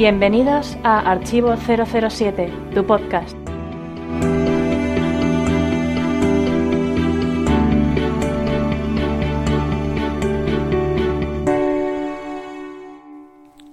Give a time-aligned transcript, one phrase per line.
[0.00, 3.36] Bienvenidos a Archivo 007, tu podcast.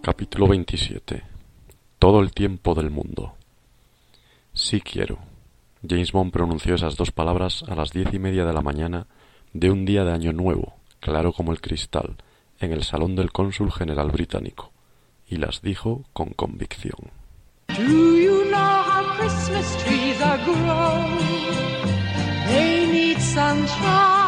[0.01, 1.23] Capítulo 27.
[1.97, 3.35] Todo el tiempo del mundo.
[4.51, 5.19] Sí quiero.
[5.87, 9.07] James Bond pronunció esas dos palabras a las diez y media de la mañana
[9.53, 12.17] de un día de año nuevo, claro como el cristal,
[12.59, 14.73] en el salón del cónsul general británico,
[15.29, 17.11] y las dijo con convicción.
[17.75, 21.17] Do you know how Christmas trees are grown?
[22.47, 24.27] They need sunshine.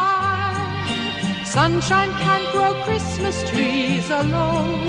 [1.44, 4.86] Sunshine can't grow Christmas trees alone.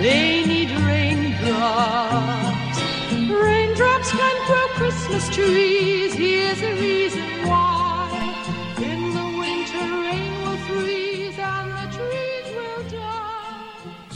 [0.00, 2.78] They need raindrops.
[3.30, 6.14] Raindrops can't grow Christmas trees.
[6.14, 7.89] Here's the reason why.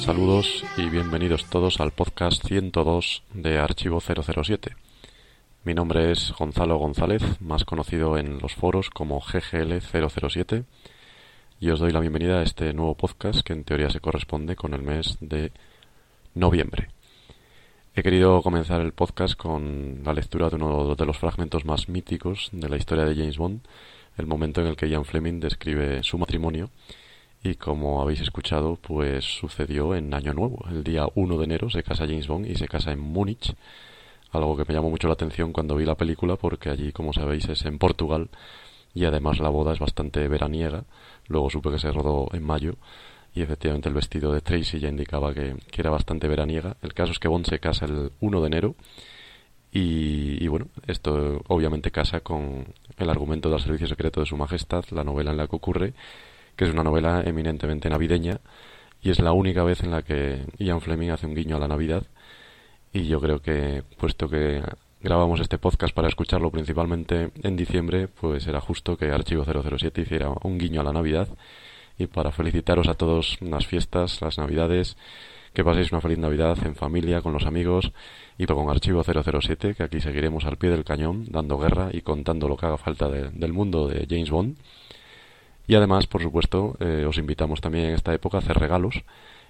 [0.04, 4.76] Saludos y bienvenidos todos al podcast 102 de Archivo 007.
[5.64, 10.64] Mi nombre es Gonzalo González, más conocido en los foros como GGL007,
[11.58, 14.74] y os doy la bienvenida a este nuevo podcast que en teoría se corresponde con
[14.74, 15.52] el mes de
[16.34, 16.88] noviembre.
[17.94, 22.50] He querido comenzar el podcast con la lectura de uno de los fragmentos más míticos
[22.52, 23.62] de la historia de James Bond,
[24.18, 26.68] el momento en el que Ian Fleming describe su matrimonio
[27.44, 30.64] y como habéis escuchado, pues sucedió en Año Nuevo.
[30.70, 33.54] El día 1 de enero se casa James Bond y se casa en Múnich,
[34.32, 37.46] algo que me llamó mucho la atención cuando vi la película porque allí, como sabéis,
[37.50, 38.30] es en Portugal
[38.94, 40.84] y además la boda es bastante veraniega.
[41.28, 42.76] Luego supe que se rodó en mayo
[43.34, 46.78] y efectivamente el vestido de Tracy ya indicaba que, que era bastante veraniega.
[46.80, 48.74] El caso es que Bond se casa el 1 de enero
[49.70, 52.64] y, y, bueno, esto obviamente casa con
[52.96, 55.92] el argumento del servicio secreto de su majestad, la novela en la que ocurre,
[56.56, 58.40] que es una novela eminentemente navideña
[59.02, 61.68] y es la única vez en la que Ian Fleming hace un guiño a la
[61.68, 62.04] Navidad
[62.92, 64.62] y yo creo que puesto que
[65.00, 70.32] grabamos este podcast para escucharlo principalmente en diciembre, pues era justo que Archivo 007 hiciera
[70.42, 71.28] un guiño a la Navidad
[71.98, 74.96] y para felicitaros a todos las fiestas, las Navidades,
[75.52, 77.92] que paséis una feliz Navidad en familia, con los amigos
[78.38, 82.48] y con Archivo 007, que aquí seguiremos al pie del cañón, dando guerra y contando
[82.48, 84.56] lo que haga falta de, del mundo de James Bond.
[85.66, 89.02] Y además, por supuesto, eh, os invitamos también en esta época a hacer regalos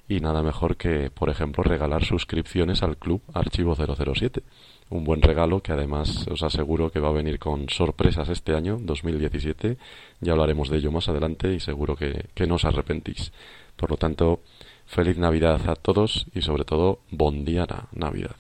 [0.09, 4.43] y nada mejor que, por ejemplo, regalar suscripciones al club Archivo 007.
[4.91, 8.79] Un buen regalo que además os aseguro que va a venir con sorpresas este año,
[8.81, 9.79] 2017.
[10.21, 13.33] Ya hablaremos de ello más adelante y seguro que, que no os arrepentís.
[13.77, 14.41] Por lo tanto,
[14.87, 18.37] feliz Navidad a todos y sobre todo, bondiana Navidad.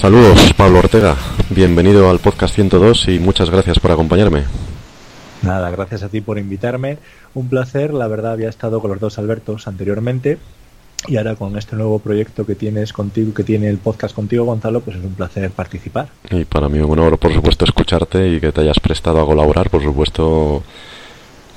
[0.00, 1.16] Saludos, Pablo Ortega.
[1.50, 4.44] Bienvenido al podcast 102 y muchas gracias por acompañarme.
[5.42, 6.98] Nada, gracias a ti por invitarme.
[7.34, 10.38] Un placer, la verdad había estado con los dos Albertos anteriormente
[11.08, 14.82] y ahora con este nuevo proyecto que tienes contigo, que tiene el podcast contigo, Gonzalo,
[14.82, 16.10] pues es un placer participar.
[16.30, 19.68] Y para mí un honor, por supuesto, escucharte y que te hayas prestado a colaborar,
[19.68, 20.62] por supuesto.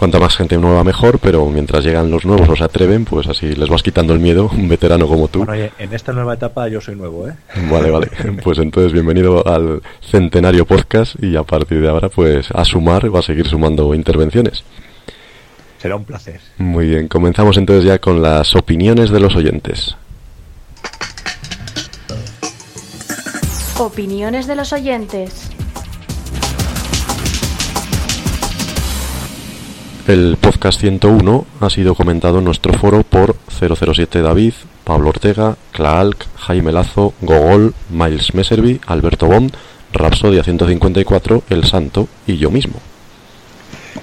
[0.02, 3.54] Cuanta más gente nueva mejor, pero mientras llegan los nuevos o se atreven, pues así
[3.54, 5.46] les vas quitando el miedo, un veterano como tú.
[5.46, 7.36] Bueno, oye, en esta nueva etapa yo soy nuevo, ¿eh?
[7.70, 8.10] Vale, vale.
[8.44, 13.16] Pues entonces bienvenido al centenario podcast y a partir de ahora pues a sumar o
[13.16, 14.64] a seguir sumando intervenciones.
[15.78, 16.42] Será un placer.
[16.58, 19.96] Muy bien, comenzamos entonces ya con las opiniones de los oyentes.
[23.78, 25.51] Opiniones de los oyentes.
[30.08, 34.54] El podcast 101 ha sido comentado en nuestro foro por 007 David,
[34.84, 39.54] Pablo Ortega, Klaalk, Jaime Lazo, Gogol, Miles Messervy, Alberto Bond,
[39.94, 42.80] Rapsodia 154, El Santo y yo mismo.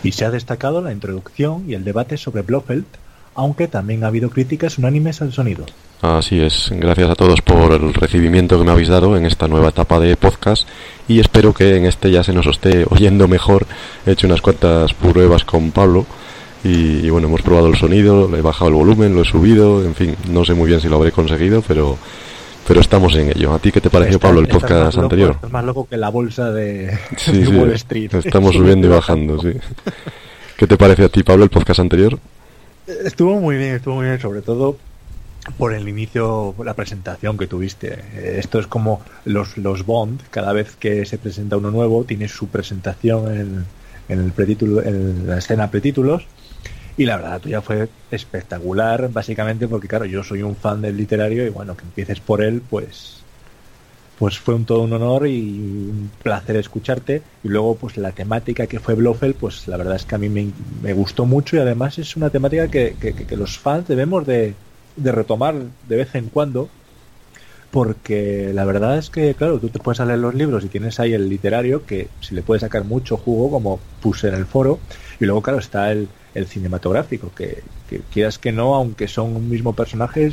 [0.05, 2.87] Y se ha destacado la introducción y el debate sobre Blofeld,
[3.35, 5.67] aunque también ha habido críticas unánimes al sonido.
[6.00, 9.71] Así es, gracias a todos por el recibimiento que me habéis dado en esta nueva
[9.71, 10.67] etapa de podcast
[11.09, 13.67] y espero que en este ya se nos esté oyendo mejor.
[14.06, 16.06] He hecho unas cuantas pruebas con Pablo
[16.62, 19.85] y, y bueno, hemos probado el sonido, le he bajado el volumen, lo he subido,
[19.85, 21.99] en fin, no sé muy bien si lo habré conseguido, pero
[22.69, 23.55] pero estamos en ello.
[23.55, 25.31] ¿A ti qué te pareció, Pablo, el podcast loco- anterior?
[25.33, 28.15] estás más loco que la bolsa de, Sí, de sí, Wall Street.
[28.15, 29.53] estamos subiendo y bajando, sí.
[30.56, 32.19] ¿Qué te parece a ti, Pablo, el podcast anterior?
[32.87, 34.77] Estuvo muy bien, estuvo muy bien, sobre todo
[35.56, 37.89] por el inicio, la presentación que tuviste.
[38.12, 42.29] Eh, Esto es como los, los Bond, cada vez que se presenta uno nuevo, tiene
[42.29, 43.73] su presentación en,
[44.09, 46.31] en el pretítulo, en la escena pretítulos.
[46.97, 51.47] Y la verdad, tuya fue espectacular, básicamente porque, claro, yo soy un fan del literario
[51.47, 53.27] y bueno, que empieces por él, pues
[54.15, 57.25] pues fue un todo un honor y un placer escucharte.
[57.43, 60.29] Y luego, pues la temática que fue Blofeld, pues la verdad es que a mí
[60.29, 64.27] me, me gustó mucho y además es una temática que, que- que los fans debemos
[64.27, 64.59] de,
[64.99, 65.55] de retomar
[65.89, 66.69] de vez en cuando.
[67.71, 71.12] Porque la verdad es que, claro, tú te puedes leer los libros y tienes ahí
[71.12, 74.81] el literario que si le puedes sacar mucho jugo, como puse en el foro.
[75.21, 79.49] Y luego, claro, está el, el cinematográfico, que, que quieras que no, aunque son un
[79.50, 80.31] mismo personaje,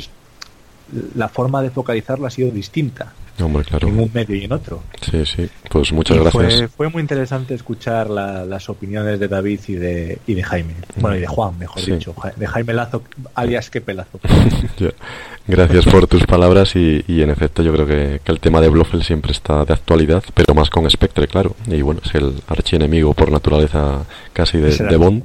[1.14, 3.12] la forma de focalizarlo ha sido distinta
[3.42, 3.88] Hombre, claro.
[3.88, 4.82] en un medio y en otro.
[5.02, 5.46] Sí, sí.
[5.68, 6.54] Pues muchas Y gracias.
[6.56, 10.74] Fue, fue muy interesante escuchar la- las opiniones de David y de, y de Jaime.
[10.96, 11.92] Bueno, y de Juan, mejor Sí.
[11.92, 12.14] dicho.
[12.36, 13.02] De Jaime Lazo,
[13.34, 14.18] alias que pelazo.
[15.46, 18.68] Gracias por tus palabras y, y en efecto yo creo que, que el tema de
[18.68, 21.54] Blofeld siempre está de actualidad, pero más con Spectre, claro.
[21.66, 25.22] Y bueno, es el archienemigo por naturaleza casi de, de Bond,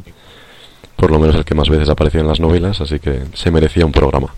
[0.96, 3.86] por lo menos el que más veces apareció en las novelas, así que se merecía
[3.86, 4.34] un programa.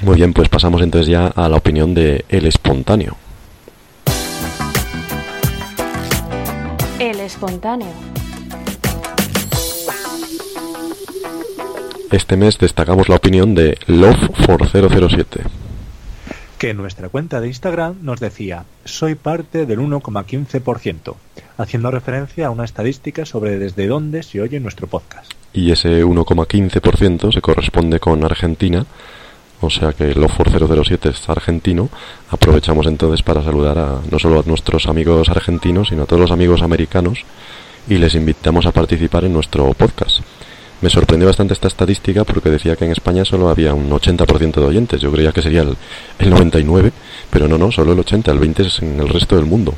[0.00, 3.16] Muy bien, pues pasamos entonces ya a la opinión de El Espontáneo.
[7.00, 7.88] El espontáneo.
[12.10, 15.42] Este mes destacamos la opinión de Love for 007.
[16.58, 21.14] Que en nuestra cuenta de Instagram nos decía, soy parte del 1,15%,
[21.58, 25.32] haciendo referencia a una estadística sobre desde dónde se oye nuestro podcast.
[25.52, 28.84] y ese 1,15% se corresponde con Argentina,
[29.60, 31.88] o sea que Love for 007 es argentino.
[32.30, 36.30] Aprovechamos entonces para saludar a no solo a nuestros amigos argentinos, sino a todos los
[36.30, 37.24] amigos americanos
[37.88, 40.20] y les invitamos a participar en nuestro podcast.
[40.80, 44.64] Me sorprendió bastante esta estadística porque decía que en España solo había un 80% de
[44.64, 45.00] oyentes.
[45.00, 45.76] Yo creía que sería el,
[46.20, 46.92] el 99,
[47.30, 49.74] pero no, no, solo el 80, el 20 es en el resto del mundo.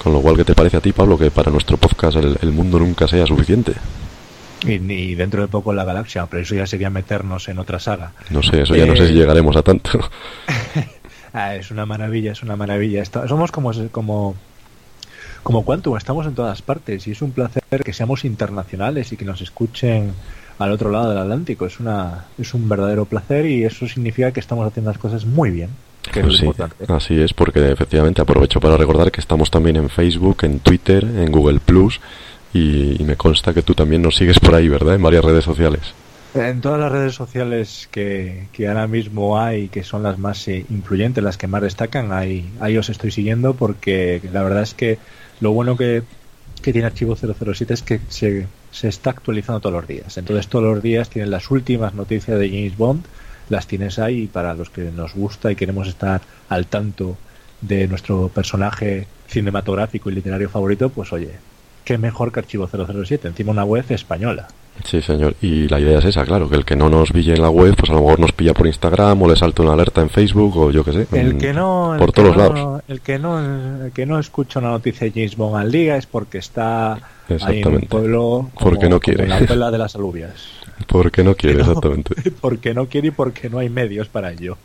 [0.00, 2.52] Con lo cual, ¿qué te parece a ti, Pablo, que para nuestro podcast el, el
[2.52, 3.72] mundo nunca sea suficiente?
[4.64, 8.12] Y, y dentro de poco la galaxia, pero eso ya sería meternos en otra saga.
[8.30, 9.98] No sé, eso ya no sé Eh, si llegaremos a tanto.
[11.38, 13.04] Ah, es una maravilla, es una maravilla.
[13.04, 14.34] Somos como, como,
[15.42, 19.26] como Quantum, estamos en todas partes y es un placer que seamos internacionales y que
[19.26, 20.12] nos escuchen
[20.58, 21.66] al otro lado del Atlántico.
[21.66, 25.50] Es, una, es un verdadero placer y eso significa que estamos haciendo las cosas muy
[25.50, 25.68] bien,
[26.10, 26.48] que es sí,
[26.88, 31.30] así es, porque efectivamente aprovecho para recordar que estamos también en Facebook, en Twitter, en
[31.30, 32.00] Google Plus
[32.56, 34.94] y, me consta que tú también nos sigues por ahí, ¿verdad?
[34.94, 35.82] En varias redes sociales.
[36.34, 40.66] En todas las redes sociales que, que ahora mismo hay, que son las más eh,
[40.68, 44.98] influyentes, las que más destacan, ahí, ahí os estoy siguiendo porque la verdad es que
[45.40, 46.02] lo bueno que,
[46.62, 50.18] que tiene Archivo 007 es que se, se está actualizando todos los días.
[50.18, 53.04] Entonces todos los días tienen las últimas noticias de James Bond,
[53.48, 57.16] las tienes ahí para los que nos gusta y queremos estar al tanto
[57.62, 61.32] de nuestro personaje cinematográfico y literario favorito, pues oye,
[61.86, 64.48] qué mejor que Archivo 007, encima una web española.
[64.84, 65.34] Sí, señor.
[65.40, 67.74] Y la idea es esa, claro, que el que no nos pille en la web,
[67.74, 70.54] pues a lo mejor nos pilla por Instagram o le salta una alerta en Facebook
[70.58, 71.06] o yo qué sé.
[71.12, 72.82] El en- que no, por todos no- lados.
[72.86, 73.38] El que no,
[73.86, 76.98] el que no escucha una noticia de James Bond al día es porque está
[77.40, 79.24] ahí en un pueblo Porque no quiere.
[79.24, 80.32] como la abuela de las alubias.
[80.88, 82.14] Porque no quiere, No, exactamente.
[82.42, 84.58] porque no quiere y porque no hay medios para ello.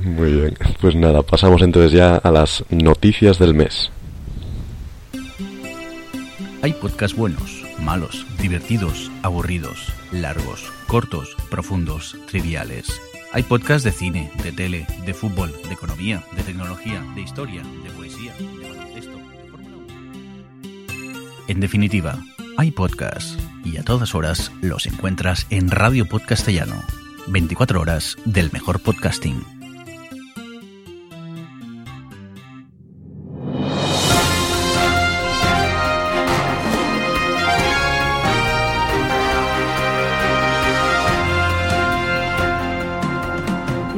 [0.00, 0.54] Muy bien.
[0.80, 3.90] Pues nada, pasamos entonces ya a las noticias del mes.
[6.62, 13.00] Hay podcasts buenos, malos, divertidos, aburridos, largos, cortos, profundos, triviales.
[13.32, 17.90] Hay podcasts de cine, de tele, de fútbol, de economía, de tecnología, de historia, de
[17.90, 19.86] poesía, de baloncesto, de Fórmula 1.
[21.48, 22.22] En definitiva,
[22.56, 26.80] hay podcasts y a todas horas los encuentras en Radio Podcastellano.
[27.26, 29.61] 24 horas del mejor podcasting.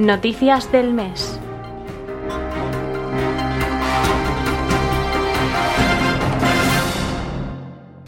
[0.04, 1.40] Noticias del mes.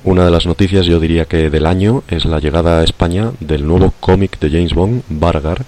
[0.04, 3.66] Una de las noticias, yo diría que del año, es la llegada a España del
[3.66, 5.64] nuevo cómic de James Bond, Vargar,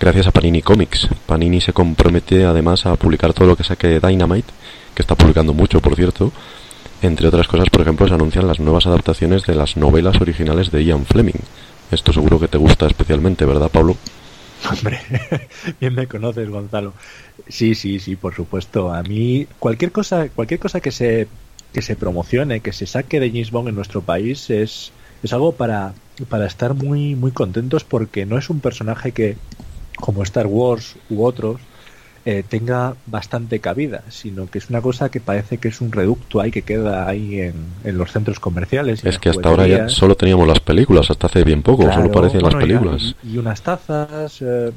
[0.00, 1.08] gracias a Panini Comics.
[1.26, 4.52] Panini se compromete además a publicar todo lo que saque Dynamite,
[4.92, 6.32] que está publicando mucho, por cierto.
[7.00, 10.84] Entre otras cosas, por ejemplo, se anuncian las nuevas adaptaciones de las novelas originales de
[10.84, 11.40] Ian Fleming.
[11.92, 13.96] Esto seguro que te gusta especialmente, ¿verdad, Pablo?
[14.62, 15.00] Hombre,
[15.80, 16.94] bien me conoces, Gonzalo.
[17.46, 18.92] Sí, sí, sí, por supuesto.
[18.92, 21.32] A mí cualquier cosa, cualquier cosa que se
[21.72, 25.56] que se promocione, que se saque de James Bond en nuestro país es es algo
[25.56, 25.94] para
[26.28, 29.40] para estar muy muy contentos porque no es un personaje que
[29.96, 31.69] como Star Wars u otros
[32.26, 36.40] eh, tenga bastante cabida, sino que es una cosa que parece que es un reducto
[36.40, 39.02] ahí que queda ahí en, en los centros comerciales.
[39.04, 42.10] y Es que hasta ahora ya solo teníamos las películas, hasta hace bien poco, solo
[42.10, 43.14] Claro, las bueno, y- películas.
[43.22, 44.70] Y, y unas tazas, eh,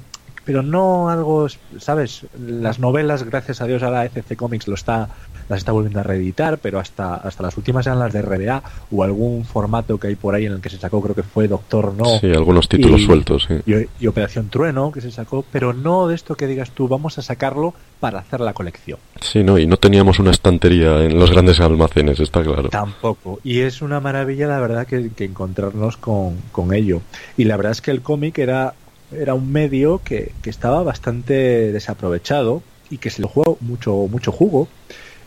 [0.46, 1.48] pero no algo,
[1.80, 2.26] ¿sabes?
[2.40, 5.10] Las novelas, gracias a Dios, ahora ECC Comics lo está,
[5.50, 9.04] las está volviendo a reeditar, pero hasta, hasta las últimas eran las de RBA o
[9.04, 11.94] algún formato que hay por ahí en el que se sacó, creo que fue Doctor
[11.94, 12.20] No.
[12.20, 13.56] Sí, algunos títulos y- sueltos, sí.
[13.72, 17.18] Y, y Operación Trueno, que se sacó, pero no de esto que digas tú, vamos
[17.18, 19.00] a sacarlo para hacer la colección.
[19.22, 22.70] Sí, no, y no teníamos una estantería en los grandes almacenes, está claro.
[22.70, 23.40] Tampoco.
[23.44, 27.02] Y es una maravilla, la verdad, que, que encontrarnos con, con ello.
[27.38, 28.74] Y la verdad es que el cómic era,
[29.12, 34.32] era un medio que, que estaba bastante desaprovechado y que se le jugó mucho, mucho
[34.32, 34.70] jugo.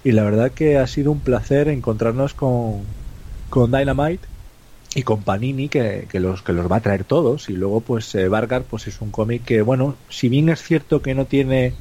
[0.04, 2.86] Y la verdad que ha sido un placer encontrarnos con,
[3.48, 4.28] con Dynamite
[4.94, 8.14] y con Panini que, que los que los va a traer todos y luego pues
[8.14, 11.76] eh, Vargar pues es un cómic que bueno si bien es cierto que no tiene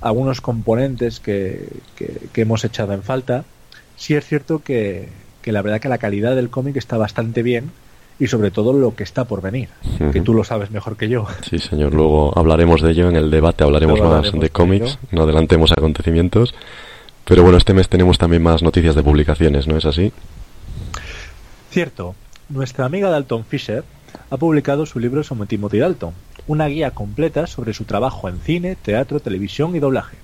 [0.00, 3.46] algunos componentes que, que- que hemos echado en falta
[3.94, 7.72] sí es cierto que, que la verdad que la calidad del cómic está bastante bien
[8.22, 9.68] y sobre todo lo que está por venir
[10.12, 13.32] que tú lo sabes mejor que yo Sí, señor, luego hablaremos de ello en el
[13.32, 14.98] debate, hablaremos más de de cómics, ello.
[15.10, 16.54] no adelantemos acontecimientos.
[17.24, 20.12] Pero bueno, este mes tenemos también más noticias de publicaciones, ¿no es así?
[21.70, 22.14] Cierto,
[22.48, 23.82] nuestra amiga Dalton Fisher
[24.30, 26.12] ha publicado su libro sobre Timothy Dalton,
[26.46, 30.16] una guía completa sobre su trabajo en cine, teatro, televisión y doblaje.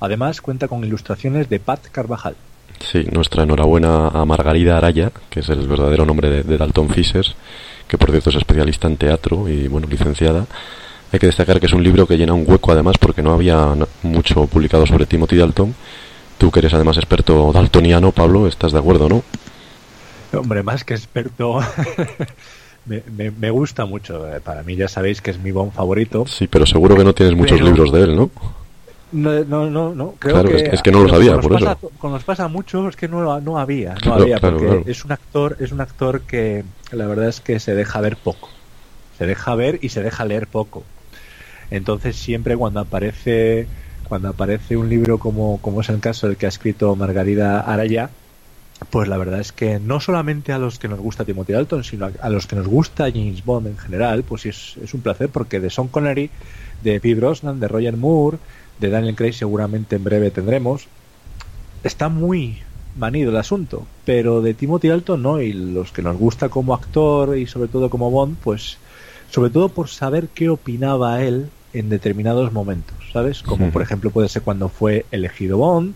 [0.00, 2.34] Además cuenta con ilustraciones de Pat Carvajal.
[2.80, 7.24] Sí, nuestra enhorabuena a Margarida Araya, que es el verdadero nombre de, de Dalton Fisher,
[7.88, 10.46] que por cierto es especialista en teatro y bueno, licenciada.
[11.12, 13.74] Hay que destacar que es un libro que llena un hueco además porque no había
[14.02, 15.74] mucho publicado sobre Timothy Dalton.
[16.38, 19.22] Tú que eres además experto daltoniano, Pablo, ¿estás de acuerdo, no?
[20.38, 21.60] Hombre, más que experto,
[22.86, 24.28] me, me- me gusta mucho.
[24.28, 26.24] Eh, Para mí ya sabéis que es mi bon favorito.
[26.26, 28.30] Sí, pero seguro que no tienes muchos Pero- libros de él, ¿no?
[29.12, 31.44] No, no, no, no, creo Claro, que, es que- es que no lo sabía, por
[31.52, 31.64] nos eso.
[31.78, 34.82] pasa- como nos pasa mucho, es que no, no había, no Claro, había, porque claro.
[34.86, 38.48] es un actor, es un actor que la verdad es que se deja ver poco,
[39.16, 40.82] se deja ver y se deja leer poco.
[41.70, 43.68] Entonces siempre cuando aparece,
[44.08, 48.10] cuando aparece un libro como, como es el caso del que ha escrito Margarida Araya,
[48.90, 52.06] pues la verdad es que no solamente a los que nos gusta Timothy Dalton, sino
[52.06, 55.28] a, a los que nos gusta James Bond en general, pues es, es un placer
[55.30, 56.30] porque de Sean Connery,
[56.82, 58.38] de Pete Brosnan, de Roger Moore,
[58.78, 60.88] de Daniel Craig seguramente en breve tendremos.
[61.82, 62.58] Está muy
[62.96, 67.36] manido el asunto, pero de Timothy Dalton no, y los que nos gusta como actor
[67.36, 68.78] y sobre todo como Bond, pues
[69.30, 73.42] sobre todo por saber qué opinaba él en determinados momentos, ¿sabes?
[73.42, 75.94] Como por ejemplo puede ser cuando fue elegido Bond,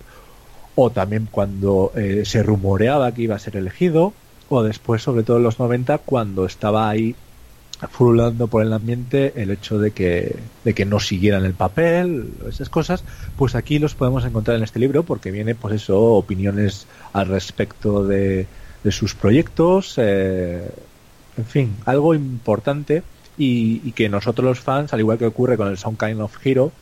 [0.74, 4.12] o también cuando eh, se rumoreaba que iba a ser elegido,
[4.48, 7.14] o después, sobre todo en los 90, cuando estaba ahí
[7.88, 12.68] furulando por el ambiente el hecho de que, de que no siguieran el papel, esas
[12.68, 13.04] cosas,
[13.36, 18.04] pues aquí los podemos encontrar en este libro porque viene, pues eso, opiniones al respecto
[18.06, 18.46] de,
[18.84, 20.70] de sus proyectos, eh,
[21.36, 23.02] en fin, algo importante
[23.38, 26.36] y, y que nosotros los fans, al igual que ocurre con el Sound Kind of
[26.44, 26.72] Hero,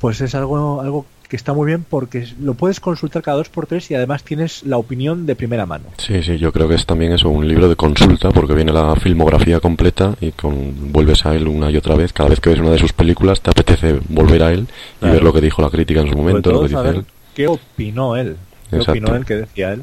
[0.00, 3.66] pues es algo, algo que está muy bien porque lo puedes consultar cada dos por
[3.66, 5.84] tres y además tienes la opinión de primera mano.
[5.98, 8.94] Sí, sí, yo creo que es también eso, un libro de consulta, porque viene la
[8.96, 12.12] filmografía completa y con, vuelves a él una y otra vez.
[12.12, 15.14] Cada vez que ves una de sus películas te apetece volver a él y Claro.
[15.14, 17.04] ver lo que dijo la crítica en su momento, lo que dice él.
[17.34, 18.36] qué opinó él,
[18.70, 18.92] qué Exacto.
[18.92, 19.82] opinó él, qué decía él.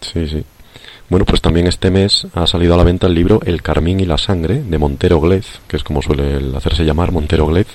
[0.00, 0.44] Sí, sí.
[1.08, 4.06] Bueno, pues también este mes ha salido a la venta el libro El Carmín y
[4.06, 7.66] la Sangre de Montero Glez, que es como suele hacerse llamar Montero Glez.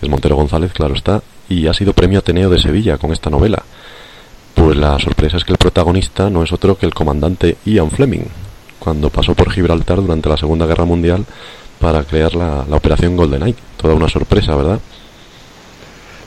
[0.00, 3.62] Es Montero González, claro está, y ha sido premio Ateneo de Sevilla con esta novela.
[4.54, 8.24] Pues la sorpresa es que el protagonista no es otro que el comandante Ian Fleming,
[8.78, 11.24] cuando pasó por Gibraltar durante la Segunda Guerra Mundial
[11.78, 13.54] para crear la, la Operación Golden Eye.
[13.76, 14.80] Toda una sorpresa, ¿verdad?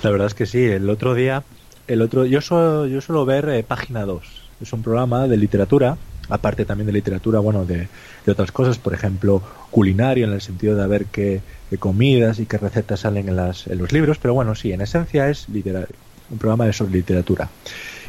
[0.03, 1.43] La verdad es que sí, el otro día,
[1.87, 4.23] el otro, yo suelo, yo suelo ver eh, Página 2,
[4.61, 5.97] es un programa de literatura,
[6.29, 7.87] aparte también de literatura, bueno, de,
[8.25, 11.41] de otras cosas, por ejemplo, culinario, en el sentido de ver qué,
[11.73, 14.81] qué comidas y qué recetas salen en, las, en los libros, pero bueno, sí, en
[14.81, 15.95] esencia es literario,
[16.29, 17.49] un programa de sobre literatura.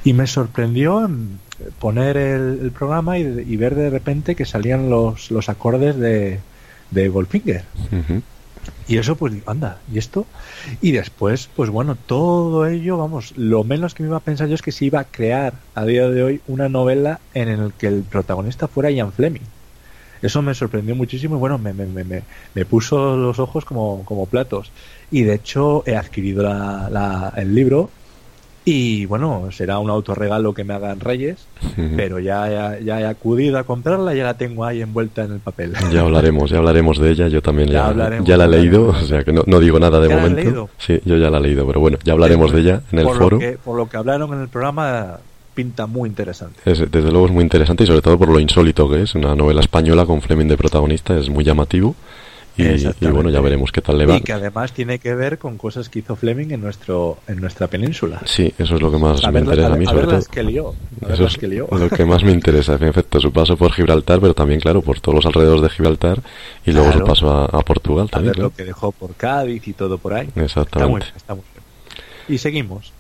[0.05, 1.39] Y me sorprendió mm,
[1.79, 6.41] poner el, el programa y, y ver de repente que salían los, los acordes de,
[6.91, 7.65] de Goldfinger.
[8.87, 10.27] Y eso, pues, anda, ¿y esto?
[10.83, 14.55] Y después, pues bueno, todo ello, vamos, lo menos que me iba a pensar yo
[14.55, 17.87] es que se iba a crear a día de hoy una novela en el que
[17.87, 19.43] el protagonista fuera Ian Fleming.
[20.25, 22.23] Eso me sorprendió muchísimo y bueno, me, me, me, me,
[22.55, 24.71] me puso los ojos como, como platos.
[25.11, 27.91] Y de hecho he adquirido la, la- el libro
[28.67, 31.47] Y bueno, será un autorregalo que me hagan Reyes,
[31.97, 35.33] pero ya, ya, ya he acudido a comprarla y ya la tengo ahí envuelta en
[35.33, 35.75] el papel.
[35.93, 37.29] Ya hablaremos, ya hablaremos de ella.
[37.29, 37.93] Yo también Ya
[38.25, 40.29] ya, la he leído, o sea que no, no digo nada de ¿Ya la has
[40.31, 40.49] momento.
[40.49, 40.69] leído?
[40.79, 43.19] Sí, yo ya la he leído, pero bueno, ya hablaremos de ella en el por
[43.19, 43.37] foro.
[43.37, 45.19] Lo que, por lo que hablaron en el programa,
[45.55, 46.61] pinta muy interesante.
[46.65, 49.15] Es, desde luego es muy interesante y sobre todo por lo insólito que es.
[49.15, 51.95] Una novela española con Fleming de protagonista es muy llamativo.
[52.57, 54.15] Y, bueno, ya veremos qué tal le va.
[54.17, 57.67] Y que además tiene que ver con cosas que hizo Fleming en nuestro en nuestra
[57.67, 58.21] península.
[58.27, 60.15] Sí, eso es lo que más a me interesa a mí, a sobre ver todo.
[60.19, 60.73] las que lió.
[61.05, 61.67] A Eso es que lió.
[61.73, 65.01] lo que más me interesa, en efecto, su paso por Gibraltar, pero también, claro, por
[65.01, 66.23] todos los alrededores de Gibraltar
[66.65, 68.29] y luego su paso a, a Portugal A también.
[68.31, 68.51] ver claro.
[68.51, 70.29] lo que dejó por Cádiz y todo por ahí.
[70.29, 71.05] Está muy Exactamente.
[71.07, 72.35] bien, está muy bien.
[72.37, 72.93] Y seguimos.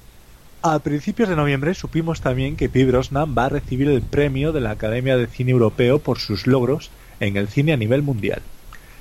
[0.66, 4.62] A principios de noviembre supimos también que Pierce Brosnan va a recibir el premio de
[4.62, 6.90] la Academia de Cine Europeo por sus logros
[7.20, 8.40] en el cine a nivel mundial.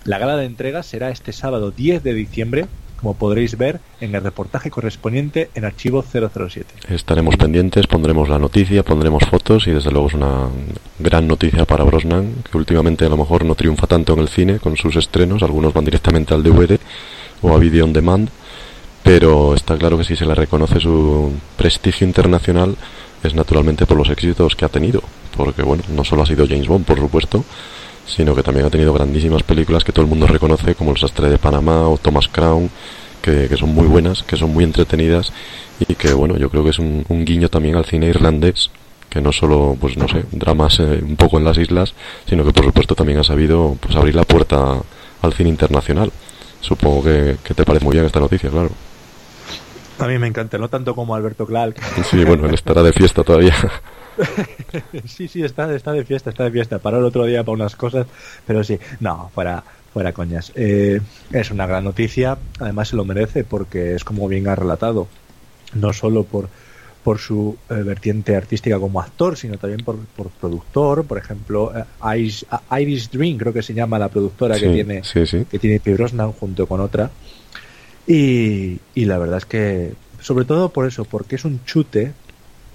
[0.04, 2.66] La gala de entrega será este sábado 10 de diciembre,
[3.00, 6.66] como podréis ver en el reportaje correspondiente en Archivo 007.
[6.90, 10.50] Estaremos pendientes, pondremos la noticia, pondremos fotos y desde luego es una
[11.00, 14.60] gran noticia para Brosnan, que últimamente a lo mejor no triunfa tanto en el cine
[14.60, 16.78] con sus estrenos, algunos van directamente al DVD
[17.42, 18.30] o a Video on Demand,
[19.04, 22.76] pero está claro que si se le reconoce su prestigio internacional
[23.24, 25.02] es naturalmente por los éxitos que ha tenido,
[25.36, 27.44] porque bueno, no solo ha sido James Bond, por supuesto,
[28.06, 31.30] sino que también ha tenido grandísimas películas que todo el mundo reconoce, como El sastre
[31.30, 32.70] de Panamá o Thomas Crown,
[33.22, 35.32] que, que son muy buenas, que son muy entretenidas
[35.80, 38.70] y que bueno, yo creo que es un, guiño también al cine irlandés,
[39.10, 41.94] que no solo, pues no sé, dramas eh, un poco en las islas,
[42.28, 44.82] sino que por supuesto también ha sabido pues abrir la puerta
[45.22, 46.12] al cine internacional.
[46.62, 48.70] Supongo que te parece muy bien esta noticia, claro.
[50.04, 51.78] A mí me encanta, no tanto como Alberto Clark.
[52.12, 53.56] Sí, bueno, él estará de fiesta todavía.
[55.06, 56.80] sí, sí, está, está de fiesta, está de fiesta.
[56.80, 58.06] Paró el otro día para unas cosas,
[58.46, 60.52] pero sí, no, fuera, fuera coñas.
[60.56, 61.00] Eh,
[61.32, 65.08] es una gran noticia, además se lo merece porque es como bien ha relatado,
[65.74, 66.50] no solo por,
[67.02, 71.06] por su eh, vertiente artística como actor, sino también por, por productor.
[71.06, 72.46] Por ejemplo, eh, Iris,
[72.78, 75.46] Iris Dream, creo que se llama la productora que tiene sí, sí.
[75.50, 77.10] que tiene Pierce Brosnan junto con otra.
[78.06, 82.14] Y, la verdad es que, sobre todo por eso, porque es un chute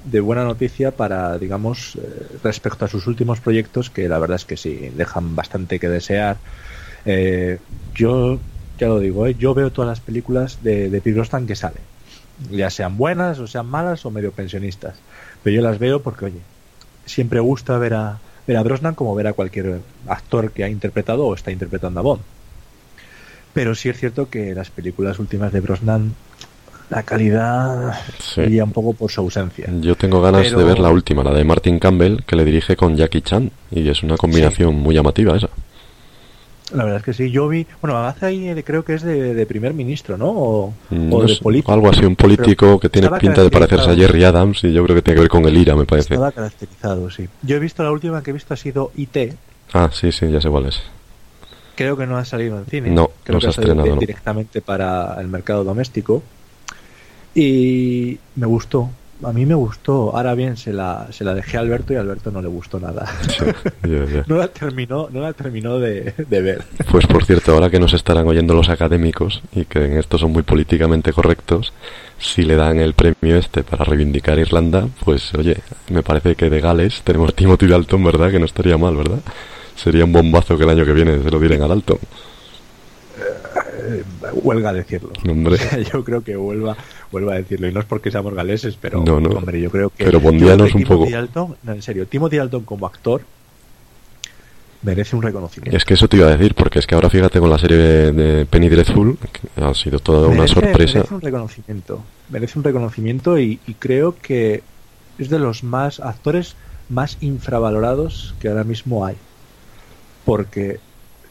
[0.05, 4.45] de buena noticia para, digamos, eh, respecto a sus últimos proyectos, que la verdad es
[4.45, 6.39] que sí, dejan bastante que desear.
[7.05, 7.59] Eh,
[7.95, 8.41] yo,
[8.79, 11.83] ya lo digo, eh, yo veo todas las películas de, de Pierce Brosnan que salen,
[12.51, 14.97] ya sean buenas o sean malas o medio pensionistas,
[15.43, 16.41] pero yo las veo porque, oye,
[17.05, 21.27] siempre gusta ver a, ver a Brosnan como ver a cualquier actor que ha interpretado
[21.27, 22.23] o está interpretando a Bond.
[23.55, 26.15] Pero sí es cierto que las películas últimas de Brosnan,
[26.91, 28.43] la calidad Sí.
[28.43, 29.67] iría un poco por su ausencia.
[29.81, 32.77] Yo tengo ganas Pero- de ver la última, la de Martin Campbell, que le dirige
[32.77, 35.49] con Jackie Chan, y es una combinación muy llamativa esa.
[36.73, 37.31] La verdad es que sí.
[37.31, 40.29] Yo vi, bueno, hace ahí eh, creo que es de, de primer ministro, ¿no?
[40.31, 41.73] O, de político.
[41.73, 43.95] algo así, un político Pero que tiene pinta de parecerse a.
[43.97, 46.13] Jerry Adams, y yo creo que tiene que ver con el IRA, me parece.
[46.15, 47.27] Estaba caracterizado, sí.
[47.43, 49.35] Yo he visto la última que he visto ha sido IT.
[49.73, 50.83] Ah, sí, sí, ya sé cuál es.
[51.79, 52.91] Creo que no ha salido en cine.
[52.91, 54.01] No, creo no que se ha estrenado, no.
[54.01, 56.25] directamente para el mercado doméstico.
[57.37, 58.91] Y me gustó.
[59.23, 60.17] A mí me gustó.
[60.17, 62.81] Ahora bien, se la, se la dejé a Alberto y a Alberto no le gustó
[62.81, 63.07] nada.
[63.29, 63.45] Sí,
[64.27, 66.65] no la terminó, no la terminó de, de ver.
[66.91, 70.33] Pues por cierto, ahora que nos estarán oyendo los académicos y que en esto son
[70.33, 71.73] muy políticamente correctos,
[72.19, 75.59] si le dan el premio este para reivindicar Irlanda, pues oye,
[75.91, 78.33] me parece que de Gales tenemos Timothy Dalton, ¿verdad?
[78.33, 79.21] Que no estaría mal, ¿verdad?
[79.79, 81.99] Sería un bombazo que el año que viene se lo dieran a Dalton.
[83.81, 84.03] Eh,
[84.43, 85.11] huelga decirlo.
[85.29, 85.55] Hombre.
[85.55, 86.77] O sea, yo creo que vuelva,
[87.11, 87.69] vuelva a decirlo.
[87.69, 89.31] Y no es porque seamos galeses, pero No, no.
[89.31, 90.05] hombre, yo creo que.
[90.05, 91.07] Pero que un poco.
[91.07, 93.23] Dalton- no, en serio, Timothy Dalton como actor
[94.83, 95.77] merece un reconocimiento.
[95.77, 97.77] Es que eso te iba a decir, porque es que ahora fíjate con la serie
[97.79, 100.99] de Penny Dreadful, que ha sido toda una sorpresa.
[100.99, 102.03] Merece un reconocimiento.
[102.31, 104.63] Merece un reconocimiento y, y creo que
[105.19, 106.55] es de los más actores
[106.89, 109.17] más infravalorados que ahora mismo hay.
[110.29, 110.79] Porque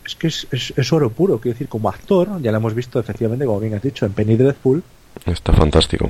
[0.08, 3.00] es que es, es- es oro puro, quiero decir, como actor, ya lo hemos visto
[3.00, 4.82] efectivamente, como bien has dicho, en Penny Dreadful,
[5.24, 6.10] Está fantástico.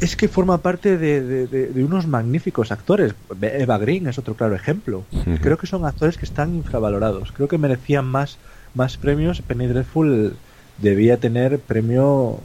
[0.00, 3.14] es que forma parte de, de- de- de unos magníficos actores.
[3.42, 5.04] Eva Green es otro claro ejemplo.
[5.42, 7.30] Creo que son actores que están infravalorados.
[7.32, 8.38] Creo que merecían más,
[8.74, 9.42] más premios.
[9.42, 10.34] Penny Dreadful
[10.78, 12.36] debía tener premios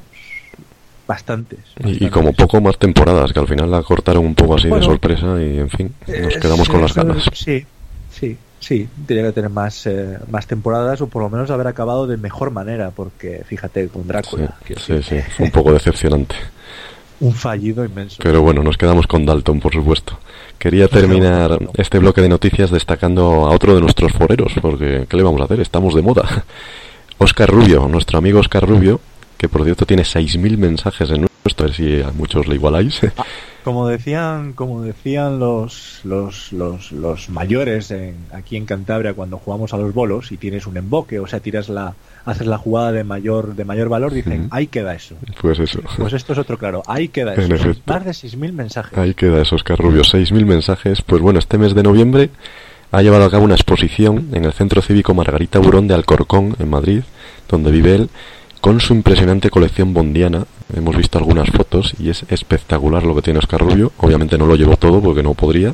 [1.07, 1.59] bastantes.
[1.85, 4.83] Y, como poco más temporadas, que al final la cortaron un poco así Bueno.
[4.85, 7.23] de sorpresa y en fin, nos Eh, quedamos con las ganas.
[7.33, 7.65] Sí,
[8.21, 8.87] sí, sí.
[9.05, 12.51] Tenía que tener más, eh, más temporadas o por lo menos haber acabado de mejor
[12.51, 16.35] manera, porque fíjate, con Sí, Drácula, sí, decir, sí, fue un poco decepcionante.
[17.21, 18.17] un fallido inmenso.
[18.21, 20.17] Pero bueno, nos quedamos con Dalton, por supuesto.
[20.57, 25.23] Quería terminar este bloque de noticias destacando a otro de nuestros foreros, porque ¿qué le
[25.23, 25.59] vamos a hacer?
[25.59, 26.45] Estamos de moda.
[27.17, 28.99] Oscar Rubio, nuestro amigo Oscar Rubio,
[29.37, 33.01] que por cierto tiene 6.000 mensajes en Esto a ver si a muchos le igualáis.
[33.63, 39.73] Como decían, como decían los, los, los, los mayores en- aquí en Cantabria cuando jugamos
[39.73, 41.93] a los bolos y tienes un emboque, o sea, tiras la,
[42.25, 45.15] haces la jugada de mayor, de mayor valor, dicen, ahí queda eso.
[45.39, 45.79] Pues eso.
[45.97, 47.53] Pues esto es otro claro, ahí queda En eso.
[47.69, 47.93] efecto.
[47.93, 48.97] Más de 6.000 mensajes.
[48.97, 50.01] Ahí queda eso, Oscar Rubio.
[50.01, 51.01] 6.000 mensajes.
[51.03, 52.29] Pues bueno, este mes de noviembre
[52.91, 56.69] ha llevado a cabo una exposición en el Centro Cívico Margarita Burón de Alcorcón, en
[56.69, 57.03] Madrid,
[57.47, 58.09] donde vive él,
[58.61, 60.45] con su impresionante colección bondiana.
[60.73, 63.91] Hemos visto algunas fotos y es espectacular lo que tiene Oscar Rubio.
[63.97, 65.73] Obviamente no lo llevó todo porque no podría,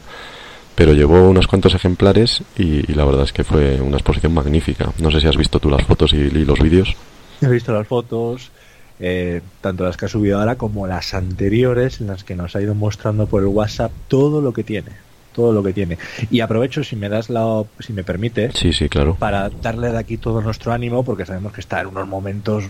[0.73, 4.91] pero llevó unos cuantos ejemplares y, la verdad es que fue una exposición magnífica.
[4.99, 6.95] No sé si has visto tú las fotos y, y los vídeos.
[7.41, 8.51] He visto las fotos,
[8.99, 12.61] eh, tanto las que ha subido ahora como las anteriores, en las que nos ha
[12.61, 15.06] ido mostrando por el WhatsApp todo lo que tiene.
[15.37, 15.97] Todo lo que tiene.
[16.31, 19.15] Y aprovecho, si me das la, si me permite, Sí, sí, claro.
[19.19, 22.63] para darle de aquí todo nuestro ánimo, porque sabemos que está en unos momentos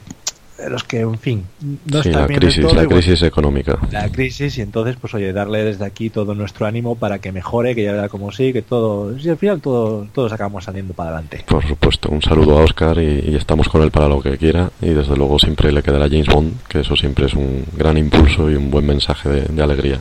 [0.59, 1.45] en los que, en fin,
[1.85, 3.77] no Sí, está la bien crisis, todo, la bueno, crisis económica.
[3.91, 7.73] la crisis y entonces pues oye darle desde aquí todo nuestro ánimo para que mejore
[7.75, 11.11] que ya verá como sí que todo si al final todo, todos acabamos saliendo para
[11.11, 14.35] adelante Por supuesto, un saludo a Oscar y, y estamos con él para lo que
[14.39, 17.95] quiera y desde luego siempre le quedará James Bond, que eso siempre es un gran
[17.97, 19.99] impulso y un buen mensaje de, de alegría.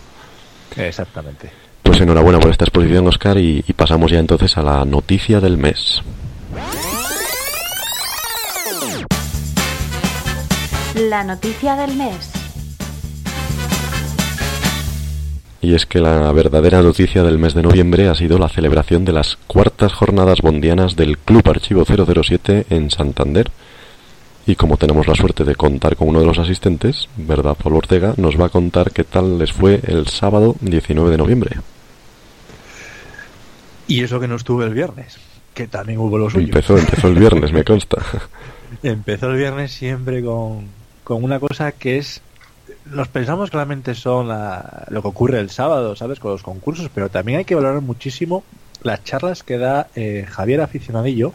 [0.79, 1.51] exactamente
[1.87, 5.57] Pues enhorabuena por esta exposición, Oscar, y, y pasamos ya entonces a la noticia del
[5.57, 6.03] mes.
[10.95, 12.33] La noticia del mes.
[15.63, 19.13] Y es que la verdadera noticia del mes de noviembre ha sido la celebración de
[19.13, 23.51] las cuartas jornadas bondianas del Club Archivo 007 en Santander.
[24.47, 28.15] Y como tenemos la suerte de contar con uno de los asistentes, ¿verdad, Pablo Ortega?
[28.17, 31.57] Nos va a contar qué tal les fue el sábado 19 de noviembre.
[33.89, 35.19] Y eso que no estuve el viernes
[35.55, 37.97] que también hubo lo suyo Empezó, empezó el viernes, me consta.
[38.83, 40.67] empezó el viernes siempre con,
[41.03, 42.21] con una cosa que es
[42.85, 46.21] nos pensamos que realmente son la- lo que ocurre el sábado, ¿sabes?
[46.21, 48.45] Con los concursos, pero también hay que valorar muchísimo
[48.83, 51.33] las charlas que da eh, Javier Aficionadillo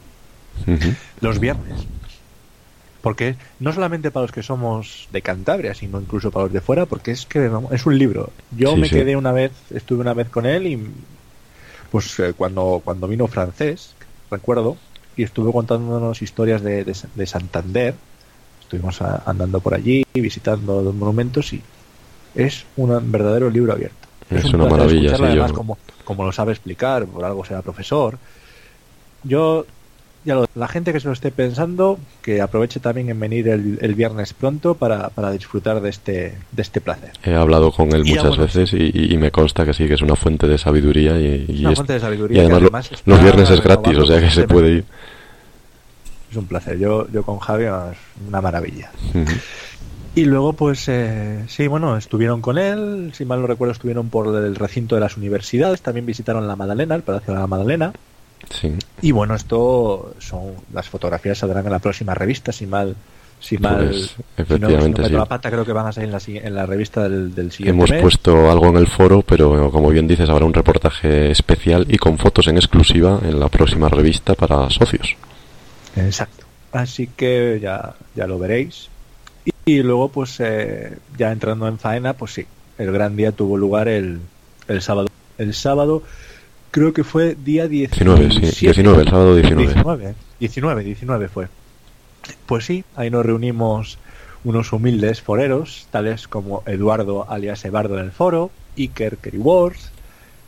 [1.22, 1.86] los viernes.
[3.02, 6.86] Porque no solamente para los que somos de Cantabria, sino incluso para los de fuera,
[6.86, 8.30] porque es que es un libro.
[8.56, 8.96] Yo Sí, me sí.
[8.96, 10.88] quedé una vez, estuve una vez con él y
[11.92, 13.96] pues eh, cuando, cuando vino francés,
[14.32, 14.78] recuerdo,
[15.16, 17.96] y estuvo contándonos historias de, de, de Santander,
[18.60, 21.62] estuvimos a- andando por allí, visitando los monumentos y
[22.34, 24.08] es un verdadero libro abierto.
[24.30, 27.62] Es un una maravilla, sí, yo- además, como, como lo sabe explicar, por algo será
[27.62, 28.18] profesor.
[29.24, 29.66] Yo,
[30.24, 33.80] ya lo- la gente que se lo esté pensando, que aproveche también en venir el,
[33.82, 37.12] el viernes pronto para, para disfrutar de este, de este placer.
[37.24, 40.16] He hablado con él muchas veces y, y- me consta que sí, que es una
[40.16, 42.42] fuente de sabiduría y, una es- fuente de y sabiduría.
[42.44, 44.86] además, además está los viernes es gratis, o sea que se puede ir.
[46.30, 46.78] Es un placer.
[46.80, 48.90] Yo, yo con Javi es una maravilla.
[50.16, 54.28] Y luego, pues, eh, sí, bueno, estuvieron con él, si mal no recuerdo, estuvieron por
[54.36, 57.94] el recinto de las universidades, también visitaron la Madalena, el Palacio de la Madalena.
[58.50, 58.74] Sí.
[59.02, 62.96] Y bueno, esto son las fotografías saldrán en la próxima revista, si mal,
[63.40, 65.14] si mal, Pues, si no- si no efectivamente, sí.
[65.14, 67.78] la pata, creo que van a salir en la, en la revista del, del siguiente
[67.78, 68.02] Hemos mes.
[68.02, 72.18] puesto algo en el foro, pero como bien dices, habrá un reportaje especial y con
[72.18, 75.16] fotos en exclusiva en la próxima revista para socios.
[75.96, 76.46] Exacto.
[76.72, 78.88] Así que ya, ya lo veréis.
[79.46, 82.46] Y, y luego, pues, eh, ya entrando en faena, pues sí,
[82.78, 84.20] el gran día tuvo lugar el,
[84.68, 85.08] el sábado.
[85.38, 86.04] El sábado
[86.72, 88.52] creo que fue día 19, 19.
[88.52, 89.74] sí, 19, el sábado 19.
[89.74, 91.48] 19, 19, 19 fue.
[92.46, 93.98] Pues sí, ahí nos reunimos
[94.44, 99.80] unos humildes foreros, tales como Eduardo alias Ebardo en el foro, Iker Kerryworth,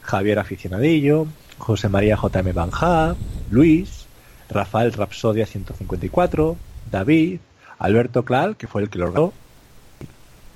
[0.02, 1.28] Javier Aficionadillo,
[1.60, 3.16] José María JM Banja,
[3.52, 4.06] Luis,
[4.50, 6.58] Rafael Rapsodia 154,
[6.92, 7.40] David,
[7.78, 9.34] Alberto Clal, que fue el que lo organizó.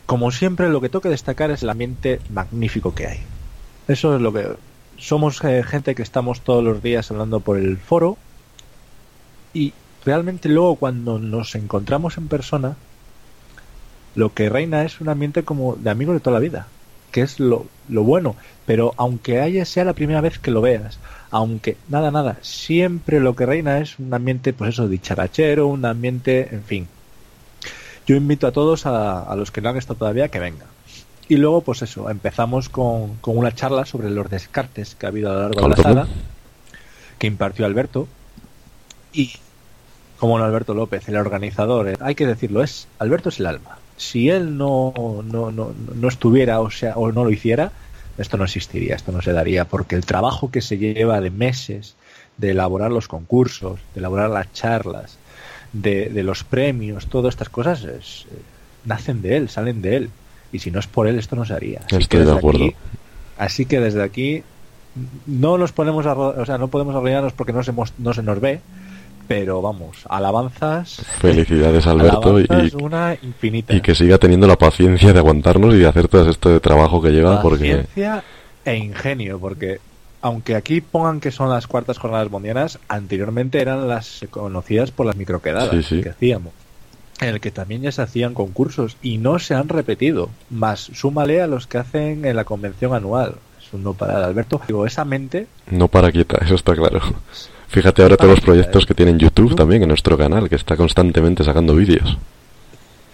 [0.06, 3.20] Como siempre, lo que toca destacar es el ambiente magnífico que hay.
[3.88, 4.48] Eso es lo que
[4.98, 8.18] somos eh, gente que estamos todos los días hablando por el foro
[9.54, 12.76] y realmente luego cuando nos encontramos en persona
[14.16, 16.68] lo que reina es un ambiente como de amigos de toda la vida
[17.12, 18.36] que es lo, lo bueno.
[18.66, 23.36] Pero aunque haya sea la primera vez que lo veas aunque nada nada siempre lo
[23.36, 26.88] que reina es un ambiente pues eso dicharachero un ambiente en fin.
[28.08, 30.77] Yo invito a todos a, a los que no han estado todavía que vengan
[31.30, 35.32] y luego, pues eso, empezamos con, con una charla sobre los descartes que ha habido
[35.32, 36.08] a lo largo de la saga,
[37.20, 38.08] que impartió Alberto.
[39.12, 39.34] Y,
[40.20, 43.78] como no Alberto López, el organizador, eh, hay que decirlo, es Alberto es el alma.
[43.98, 44.94] Si él no,
[45.26, 47.72] no, no, no estuviera o, sea, o no lo hiciera,
[48.18, 51.96] esto no existiría, esto no se daría, porque el trabajo que se lleva de meses
[52.38, 55.18] de elaborar los concursos, de elaborar las charlas,
[55.74, 58.42] de, de los premios, todas estas cosas, es, eh,
[58.86, 60.10] nacen de él, salen de él.
[60.52, 61.80] Y si no es por él, esto no se haría.
[61.86, 62.66] Así que Estoy de acuerdo.
[62.66, 62.76] aquí-
[63.38, 64.44] así que desde aquí
[65.26, 68.24] no nos ponemos a, o sea, no podemos arruinarnos porque no se, mos- no se
[68.24, 68.62] nos ve,
[69.28, 73.74] pero vamos, alabanzas, Felicidades, Alberto, y, alabanzas una infinita.
[73.76, 77.10] y que siga teniendo la paciencia de aguantarnos y de hacer todo este trabajo que
[77.12, 78.24] lleva, porque Paciencia
[78.66, 79.80] e ingenio, porque
[80.22, 85.16] aunque aquí pongan que son las cuartas jornadas mundianas, anteriormente eran las conocidas por las
[85.16, 86.02] microquedadas Sí, sí.
[86.02, 86.54] que hacíamos,
[87.20, 91.42] en el que también ya se hacían concursos y no se han repetido, más súmale
[91.42, 93.36] a los que hacen en la convención anual.
[93.62, 94.62] Es un no parar, Alberto.
[94.68, 97.02] Digo, esa mente, no para quieta, eso está claro.
[97.70, 100.78] Fíjate ahora todos los proyectos que tiene en YouTube también, en nuestro canal, que está
[100.78, 102.18] constantemente sacando vídeos.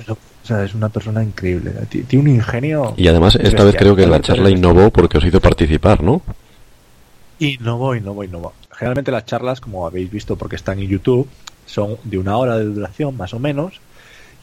[0.08, 1.72] o sea, es una persona increíble.
[1.90, 2.94] Ti- Tiene un ingenio.
[2.98, 6.22] Y además, esta vez creo que la charla innovó porque os hizo participar, ¿no?
[7.40, 8.52] Voy, no voy.
[8.78, 11.28] Generalmente las charlas, como habéis visto porque están en YouTube,
[11.66, 13.80] son de una hora de duración más o menos,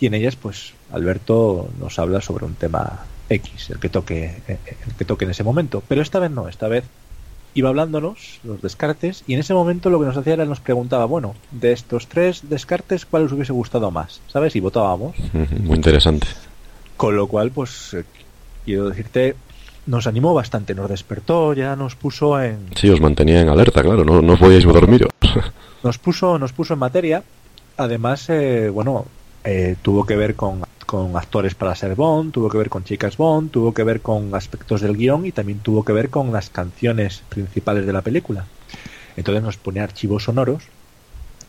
[0.01, 4.59] y en ellas, pues, Alberto nos habla sobre un tema X, el que toque, eh,
[4.87, 5.83] el que toque en ese momento.
[5.87, 6.85] Pero esta vez no, esta vez
[7.55, 11.05] iba hablándonos los descartes, y en ese momento lo que nos hacía era nos preguntaba,
[11.05, 14.21] bueno, de estos tres descartes, ¿cuál os hubiese gustado más?
[14.29, 14.57] ¿Sabes?
[14.57, 15.17] Y votábamos.
[15.61, 16.27] Muy interesante.
[16.97, 18.05] Con lo cual, pues, eh,
[18.65, 19.35] quiero decirte,
[19.87, 24.05] nos animó bastante, nos despertó, ya nos puso en, Sí, os mantenía en alerta, claro,
[24.05, 25.11] no, no podíais dormiros.
[25.83, 27.23] nos puso nos puso en materia
[27.79, 29.07] además eh, bueno
[29.44, 33.16] eh, tuvo que ver con, con actores para ser Bond tuvo que ver con chicas
[33.16, 36.50] Bond tuvo que ver con aspectos del guion y también tuvo que ver con las
[36.50, 38.44] canciones principales de la película.
[39.16, 40.64] Entonces nos pone archivos sonoros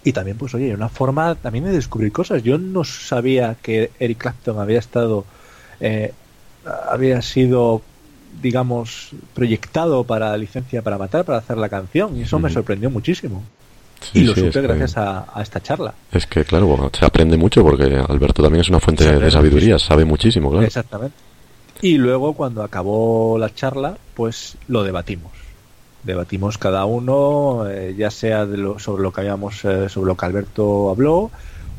[0.04, 2.44] y también pues oye una forma también de descubrir cosas.
[2.44, 5.26] Yo no sabía que Eric Clapton había estado
[5.80, 6.14] eh,
[6.88, 7.82] había sido
[8.42, 13.44] digamos proyectado para licencia para matar para hacer la canción y eso me sorprendió muchísimo
[14.02, 15.94] Sí, y lo sí, supe es que- gracias a, a esta charla.
[16.12, 19.78] Es que, claro, bueno, se aprende mucho porque Alberto también es una fuente de sabiduría,
[19.80, 20.66] sabe muchísimo, claro.
[20.66, 21.16] Exactamente.
[21.82, 25.32] Y luego, cuando acabó la charla, pues lo debatimos.
[26.04, 30.18] Debatimos cada uno, eh, ya sea de lo, sobre lo que habíamos, eh, sobre lo
[30.18, 31.30] que Alberto habló,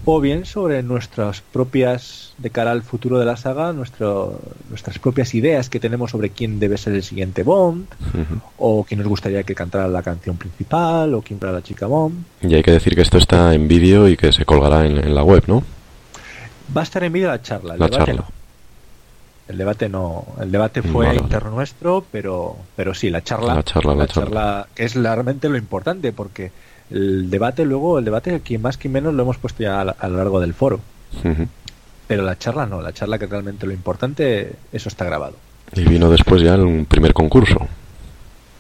[0.04, 5.34] o bien sobre nuestras propias, de cara al futuro de la saga, nuestro, nuestras propias
[5.34, 7.86] ideas que tenemos sobre quién debe ser el siguiente Bond,
[8.58, 12.24] o quién nos gustaría que cantara la canción principal, o quién fuera la chica Bond.
[12.42, 15.14] Y hay que decir que esto está en vídeo y que se colgará en, en
[15.14, 15.62] la web, ¿no?
[16.76, 18.24] Va a estar en vídeo la charla, La charla.
[19.52, 21.20] El debate no, el debate fue Vale, vale.
[21.20, 24.66] interno nuestro, pero, pero sí, la charla, La charla, la charla.
[24.74, 26.50] que es realmente lo importante, porque
[26.90, 30.08] el debate luego, el debate quien más que menos lo hemos puesto ya a, a
[30.08, 30.80] lo largo del foro,
[32.08, 35.36] pero la charla no, la charla que realmente lo importante, eso está grabado.
[35.74, 37.68] Y vino después ya un primer concurso.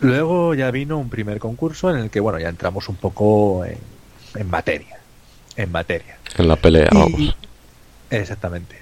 [0.00, 3.78] Luego ya vino un primer concurso en el que, bueno, ya entramos un poco en,
[4.34, 4.98] en materia,
[5.56, 6.18] en materia.
[6.36, 7.36] En la pelea, Y- vamos.
[8.10, 8.76] Exactamente.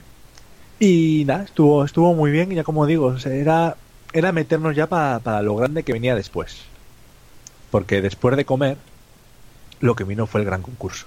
[0.80, 3.76] Y nada, estuvo, estuvo muy bien, y ya como digo, o sea, era,
[4.12, 6.62] era meternos ya pa- para lo grande que venía después.
[7.70, 8.78] Porque después de comer,
[9.80, 11.06] lo que vino fue el gran concurso.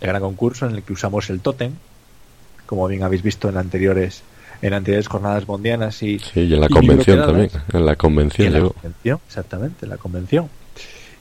[0.00, 1.72] El gran concurso en el que usamos el tótem,
[2.66, 4.22] como bien habéis visto en anteriores,
[4.62, 7.50] en anteriores jornadas bondianas y, Sí, y en la y convención también.
[7.72, 8.72] En la y convención en la llegó.
[8.72, 10.48] convención, exactamente, en la convención.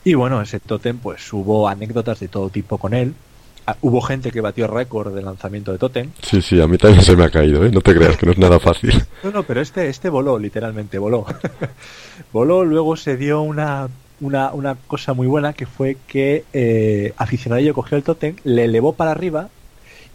[0.04, 3.14] Y bueno, ese tótem, pues hubo anécdotas de todo tipo con él.
[3.70, 6.10] Ah, Hubo gente que batió récord de lanzamiento de tótem.
[6.22, 7.70] Sí, sí, a mí también se me ha caído, ¿eh?
[7.70, 9.04] No te creas que no es nada fácil.
[9.24, 11.26] No, no, pero este, este voló, literalmente voló.
[12.32, 13.90] voló, luego se dio una,
[14.22, 18.94] una, una cosa muy buena que fue que eh, aficionadillo cogió el tótem, le elevó
[18.94, 19.50] para arriba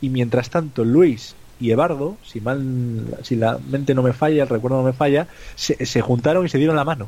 [0.01, 4.49] y mientras tanto Luis y Ebardo, si mal, si la mente no me falla, el
[4.49, 7.07] recuerdo no me falla, se, se juntaron y se dieron la mano.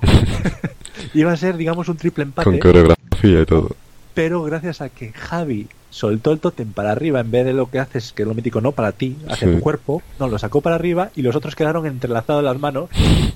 [1.15, 3.71] Iba a ser, digamos, un triple empate Con coreografía y todo.
[4.13, 7.79] pero gracias a que Javi soltó el tótem para arriba en vez de lo que
[7.79, 9.55] haces, que es lo mítico, no para ti, hacia Sí.
[9.55, 12.91] tu cuerpo, no, lo sacó para arriba y los otros quedaron entrelazados las manos.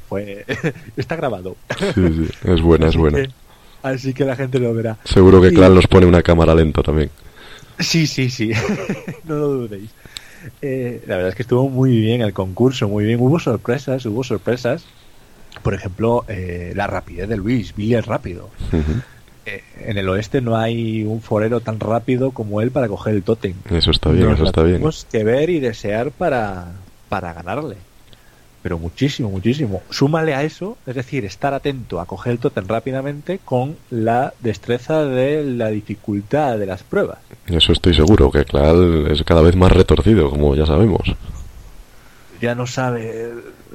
[0.08, 0.44] Pues
[0.96, 1.54] está grabado.
[1.94, 3.18] Sí, sí, es buena, es buena.
[3.22, 3.30] que-
[3.84, 4.96] así que la gente lo verá.
[5.04, 7.10] Seguro que Y- Clan nos pone una cámara lenta también.
[7.78, 8.50] Sí, sí, sí.
[9.24, 9.90] no lo dudéis.
[10.60, 13.20] Eh, la verdad es que estuvo muy bien el concurso, muy bien.
[13.20, 14.84] Hubo sorpresas, hubo sorpresas.
[15.62, 18.50] Por ejemplo, eh, la rapidez de Luis, Billy es rápido.
[19.80, 23.54] En el oeste no hay un forero tan rápido como él para coger el tótem.
[23.70, 24.76] Eso está bien, Nos eso está bien.
[24.76, 26.72] Tenemos que ver y desear para,
[27.08, 27.76] para ganarle.
[28.62, 29.82] Pero muchísimo, muchísimo.
[29.88, 35.04] Súmale a eso, es decir, estar atento a coger el tótem rápidamente con la destreza
[35.04, 37.18] de la dificultad de las pruebas.
[37.46, 41.14] Eso estoy seguro, que Clan es cada vez más retorcido, como ya sabemos.
[42.40, 43.30] Ya no sabe,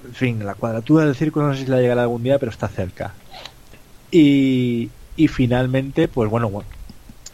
[0.06, 2.68] en fin, la cuadratura del círculo no sé si la llegará algún día, pero está
[2.68, 3.14] cerca.
[4.12, 6.70] Y, y finalmente, pues bueno, bueno,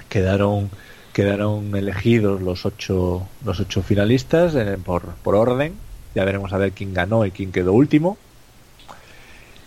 [0.10, 0.70] quedaron
[1.14, 5.74] quedaron elegidos los ocho los ocho finalistas eh, por, por orden
[6.16, 8.18] Ya veremos a ver quién ganó y quién quedó último.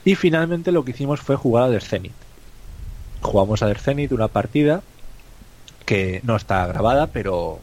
[0.04, 2.12] Y finalmente lo que hicimos fue jugar al Zenit.
[3.20, 4.82] Jugamos al Zenit una partida
[5.86, 7.60] que no está grabada, pero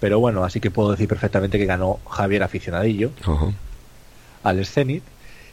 [0.00, 3.10] pero bueno, así que puedo decir perfectamente que ganó Javier Aficionadillo
[4.42, 5.02] al Zenit.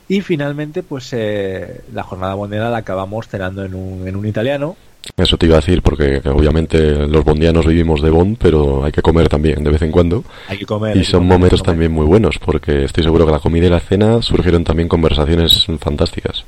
[0.07, 4.75] Y finalmente, pues eh, la jornada bondera la acabamos cenando en un, en un italiano.
[5.17, 9.01] Eso te iba a decir porque obviamente los bondianos vivimos de Bond, pero hay que
[9.01, 10.23] comer también de vez en cuando.
[10.47, 10.95] Hay que comer.
[10.95, 11.73] Y son comer, momentos comer.
[11.73, 15.65] también muy buenos porque estoy seguro que la comida y la cena surgieron también conversaciones
[15.79, 16.45] fantásticas.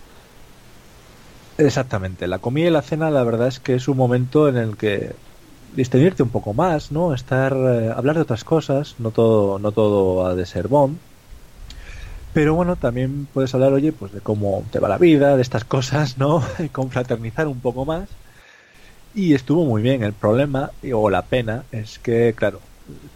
[1.58, 2.28] Exactamente.
[2.28, 5.12] La comida y la cena, la verdad es que es un momento en el que
[5.76, 7.14] distendirte un poco más, ¿no?
[7.14, 10.98] Estar, eh, hablar de otras cosas, no todo, no todo ha de ser Bond.
[12.36, 15.64] Pero bueno, también puedes hablar, oye, pues de cómo te va la vida, de estas
[15.64, 16.44] cosas, ¿no?
[16.74, 18.10] Confraternizar un poco más.
[19.14, 20.04] Y estuvo muy bien.
[20.04, 22.60] El problema, o la pena, es que, claro,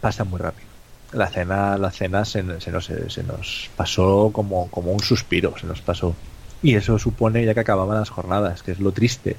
[0.00, 0.70] pasa muy rápido.
[1.12, 5.82] La cena, la cena se, nos, se nos pasó como, como un suspiro, se nos
[5.82, 6.14] pasó.
[6.62, 9.36] Y eso supone ya que acababan las jornadas, que es lo triste.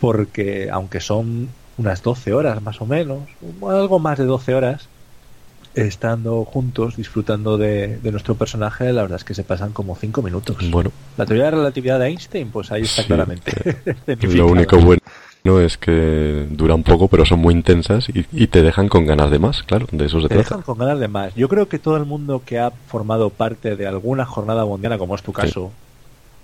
[0.00, 3.28] Porque aunque son unas 12 horas más o menos,
[3.68, 4.88] algo más de 12 horas,
[5.74, 10.22] estando juntos, disfrutando de, de nuestro personaje, la verdad es que se pasan como 5
[10.22, 10.56] minutos.
[10.70, 13.52] Bueno, La teoría de la relatividad de Einstein, pues ahí está Sí, claramente.
[13.84, 14.46] lo identificado.
[14.48, 15.00] único bueno
[15.60, 19.38] es que duran poco, pero son muy intensas y, y te dejan con ganas de
[19.38, 20.42] más, claro, de eso se Te trata.
[20.48, 21.34] dejan con ganas de más.
[21.34, 25.14] Yo creo que todo el mundo que ha formado parte de alguna jornada mundial, como
[25.14, 25.70] es tu caso,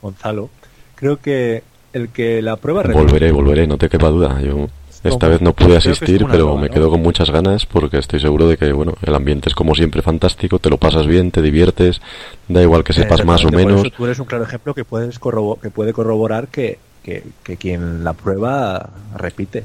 [0.02, 0.50] Gonzalo,
[0.96, 1.62] creo que
[1.94, 2.82] el que la prueba.
[2.92, 4.38] Volveré, volveré, no te quepa duda.
[4.42, 4.68] Yo
[5.02, 8.48] esta vez no pude asistir, pero droga, me quedo con muchas ganas porque estoy seguro
[8.48, 12.00] de que, bueno, el ambiente es como siempre fantástico, te lo pasas bien, te diviertes,
[12.48, 13.80] da igual que sepas más o menos.
[13.80, 18.04] eso tú eres un claro ejemplo que puedes que puede corroborar que, que, que quien
[18.04, 19.64] la prueba repite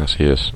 [0.00, 0.52] Así es.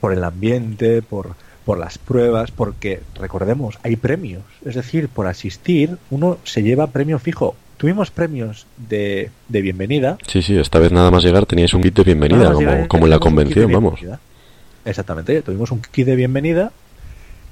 [0.00, 5.96] por el ambiente, por por las pruebas, porque recordemos, hay premios, es decir, por asistir
[6.10, 7.56] uno se lleva premio fijo.
[7.84, 11.94] Tuvimos premios de, de bienvenida, Sí, sí, esta vez nada más llegar teníais un kit
[11.94, 14.00] de bienvenida, como, llegar, como en la convención, vamos.
[14.86, 16.72] Exactamente, tuvimos un kit de bienvenida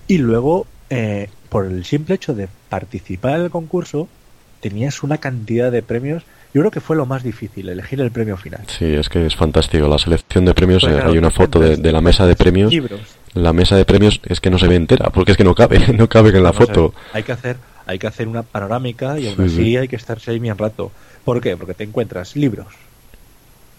[0.09, 4.09] y luego, eh, por el simple hecho de participar en el concurso,
[4.61, 6.23] tenías una cantidad de premios.
[6.55, 8.63] Yo creo que fue lo más difícil, elegir el premio final.
[8.69, 9.87] Sí, es que es fantástico.
[9.87, 12.73] La selección de premios, eh, claro, hay una foto de, la mesa de premios.
[12.73, 13.03] Libros.
[13.35, 15.89] La mesa de premios es que no se ve entera, porque es que no cabe,
[15.95, 16.95] no cabe en la foto.
[17.13, 19.77] Hay que hacer, hay que hacer una panorámica y aún Sí, así sí.
[19.77, 20.91] hay que estarse ahí bien rato.
[21.25, 21.57] ¿Por qué?
[21.57, 22.67] Porque te encuentras libros.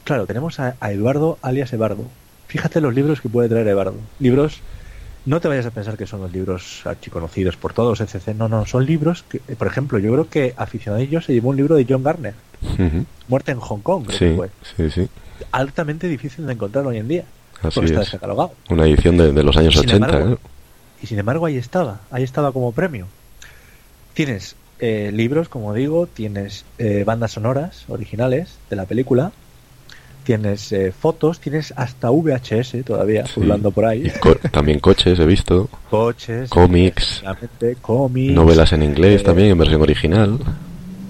[0.04, 2.04] Claro, tenemos a, a Eduardo alias Ebardo.
[2.48, 3.96] Fíjate los libros que puede traer Ebardo.
[4.20, 4.60] Libros,
[5.26, 8.30] no te vayas a pensar que son los libros archiconocidos por todos, etc.
[8.36, 11.76] No, no, son libros que, por ejemplo, yo creo que Aficionadillo se llevó un libro
[11.76, 12.34] de John Garner.
[13.28, 14.50] Muerte en Hong Kong, creo que Sí, fue.
[14.78, 15.10] sí, sí.
[15.52, 17.24] Altamente difícil de encontrar hoy en día.
[17.62, 18.08] Así porque está es.
[18.12, 18.52] descatalogado.
[18.70, 20.06] Una edición de, de los años Sin 80.
[20.06, 20.38] embargo, ¿eh?
[21.02, 23.08] Y sin embargo ahí estaba, ahí estaba como premio.
[24.14, 29.32] Tienes eh, libros, como digo, tienes eh, bandas sonoras originales de la película,
[30.24, 33.42] tienes eh, fotos, tienes hasta VHS todavía Sí.
[33.74, 35.70] por ahí, co- también coches, he visto.
[35.90, 37.24] coches, cómics,
[37.82, 40.40] cómics, Novelas en inglés eh, también, en versión original.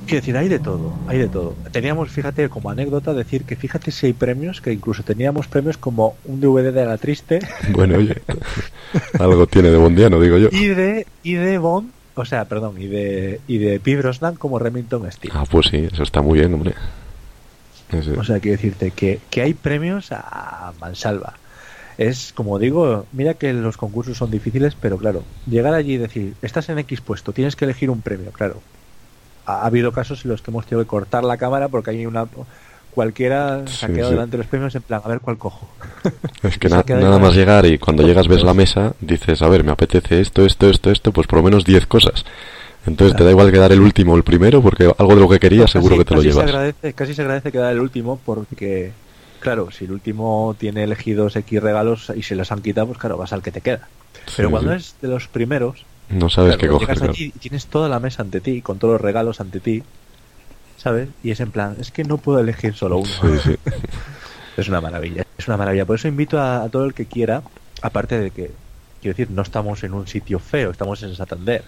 [0.06, 1.56] Quiero decir, hay de todo, hay de todo.
[1.72, 6.16] Teníamos, fíjate, como anécdota, decir que fíjate si hay premios, que incluso teníamos premios como
[6.26, 7.40] un DVD de La Triste
[7.70, 8.22] Bueno, oye,
[9.20, 10.50] algo tiene de bondiano, digo yo.
[10.52, 13.96] y de, y de Bond, o sea, perdón, y de, y de P.
[13.98, 15.36] Brosnan como Remington Steele.
[15.38, 16.76] Ah, pues sí, eso está muy bien, hombre.
[18.18, 21.34] O sea, quiero decirte que, que hay premios a mansalva.
[21.98, 26.34] Es como digo, mira que los concursos son difíciles, pero claro, llegar allí y decir,
[26.42, 28.62] estás en X puesto, tienes que elegir un premio, claro.
[29.46, 32.06] Ha, ha habido casos en los que hemos tenido que cortar la cámara porque hay
[32.06, 32.26] una
[32.94, 34.14] cualquiera se ha quedado sí.
[34.16, 35.68] delante de los premios en plan, a ver cuál cojo.
[36.44, 39.64] Es que na- nada más llegar y cuando llegas ves la mesa, dices, a ver,
[39.64, 42.26] me apetece esto, esto, esto, esto, pues por lo menos 10 cosas.
[42.86, 45.40] Entonces te da igual quedar el último o el primero porque algo de lo que
[45.40, 46.50] querías seguro que te lo casi Se llevas.
[46.50, 48.92] agradece, casi se agradece quedar el último porque,
[49.40, 53.16] claro, si el último tiene elegidos X regalos y se los han quitado, pues claro,
[53.18, 53.88] vas al que te queda.
[54.36, 56.88] Pero cuando es de los primeros, No sabes Claro, qué coger.
[56.88, 57.14] llegas claro.
[57.14, 59.82] allí y tienes toda la mesa ante ti, con todos los regalos ante ti,
[60.84, 61.10] ¿sabes?
[61.24, 63.08] Y es en plan, es que no puedo elegir solo uno.
[63.22, 63.56] Sí, sí.
[64.56, 65.84] Es una maravilla, es una maravilla.
[65.86, 67.42] Por eso invito a, a todo el que quiera,
[67.82, 68.52] aparte de que,
[69.02, 71.64] quiero decir, no estamos en un sitio feo, estamos en Santander.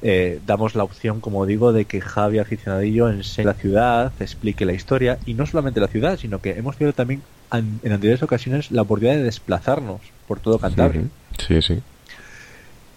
[0.00, 4.72] Eh, damos la opción, como digo, de que Javi Aficionadillo enseñe la ciudad, explique la
[4.72, 8.70] historia, y no solamente la ciudad, sino que hemos tenido también an- en anteriores ocasiones
[8.70, 11.02] la oportunidad de desplazarnos por todo Cantabria.
[11.46, 11.82] Sí, sí.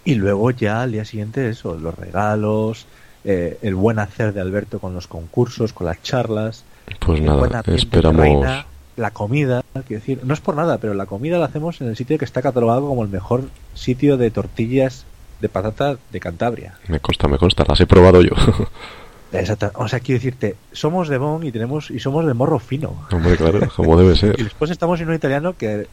[0.06, 2.86] Y luego ya al día siguiente eso, los regalos,
[3.24, 6.64] eh, el buen hacer de Alberto con los concursos, con las charlas,
[7.00, 8.20] Pues nada, esperamos.
[8.20, 8.66] reina,
[8.96, 11.96] la comida, quiero decir, no es por nada, pero la comida la hacemos en el
[11.96, 13.44] sitio que está catalogado como el mejor
[13.74, 15.04] sitio de tortillas
[15.40, 16.74] de patata de Cantabria.
[16.88, 18.30] Me consta, me consta, las he probado yo.
[19.32, 19.72] Exacto.
[19.74, 23.04] O sea, quiero decirte, somos de Bon y tenemos y somos de morro fino.
[23.10, 24.36] Hombre, claro, como debe Y ser.
[24.36, 25.88] después estamos en un italiano que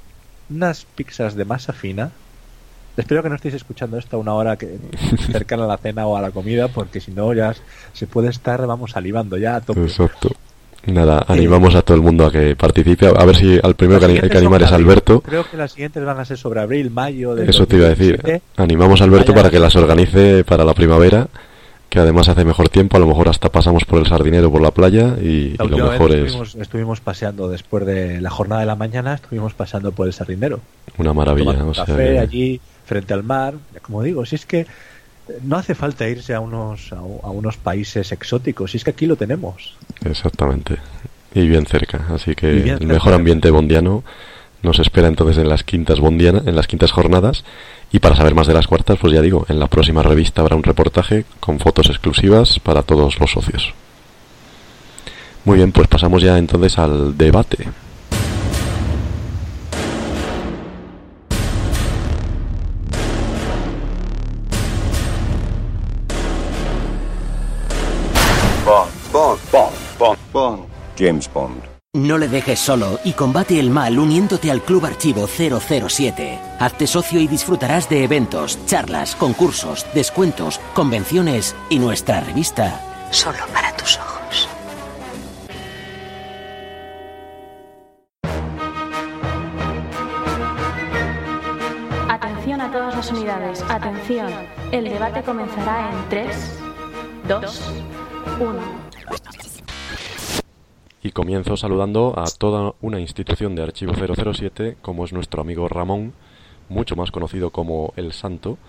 [0.50, 2.12] unas pizzas de masa fina.
[2.98, 4.78] Espero que no estéis escuchando esto a una hora que
[5.32, 7.54] cercana a la cena o a la comida, porque si no ya
[7.94, 9.82] se puede estar, vamos, salivando ya a tope.
[9.82, 10.30] Exacto.
[10.88, 13.08] Nada, animamos a todo el mundo a que participe.
[13.08, 14.72] A ver si al primero que hay que animar es.
[14.72, 15.22] Alberto.
[15.22, 18.18] Creo que las siguientes van a ser sobre abril, mayo Eso te iba a decir.
[18.18, 18.42] 2017.
[18.58, 19.44] Animamos a Alberto Vaya.
[19.44, 21.28] para que las organice para la primavera,
[21.88, 22.98] que además hace mejor tiempo.
[22.98, 26.26] A lo mejor hasta pasamos por el sardinero, por la playa y, lo mejor es
[26.26, 30.62] estuvimos, estuvimos paseando después de la jornada de la mañana, estuvimos paseando por el sardinero.
[30.98, 31.64] una maravilla.
[31.64, 32.60] un o sea café allí
[32.92, 33.54] frente al mar.
[33.82, 34.68] Como digo, si es que
[35.44, 39.16] no hace falta irse a unos, a, unos países exóticos, si es que aquí lo
[39.16, 39.78] tenemos.
[40.04, 40.76] Exactamente.
[41.34, 42.08] Y bien cerca.
[42.10, 44.04] Así que el cerca, mejor ambiente bondiano
[44.62, 47.46] nos espera entonces en las quintas bondiana, en las quintas jornadas.
[47.94, 50.58] Y para saber más de las cuartas, pues ya digo, en la próxima revista habrá
[50.58, 53.74] un reportaje con fotos exclusivas para todos los socios.
[55.46, 57.70] Muy bien, pues pasamos ya entonces al debate.
[70.32, 70.66] Bond.
[70.98, 71.72] James Bond.
[71.94, 76.40] No le dejes solo y combate el mal uniéndote al Club Archivo 007.
[76.58, 82.80] Hazte socio y disfrutarás de eventos, charlas, concursos, descuentos, convenciones y nuestra revista.
[83.12, 84.48] Solo para tus ojos.
[92.08, 93.66] Atención a todas las unidades.
[93.68, 94.32] Atención.
[94.72, 96.60] El debate comenzará en 3,
[97.28, 97.72] 2,
[98.40, 98.82] 1.
[101.04, 106.14] Y comienzo saludando a toda una institución de Archivo 007, como es nuestro amigo Ramón,
[106.70, 108.60] mucho más conocido como El Santo.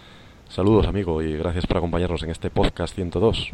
[0.48, 3.52] Saludos, amigo, y gracias por acompañarnos en este podcast 102.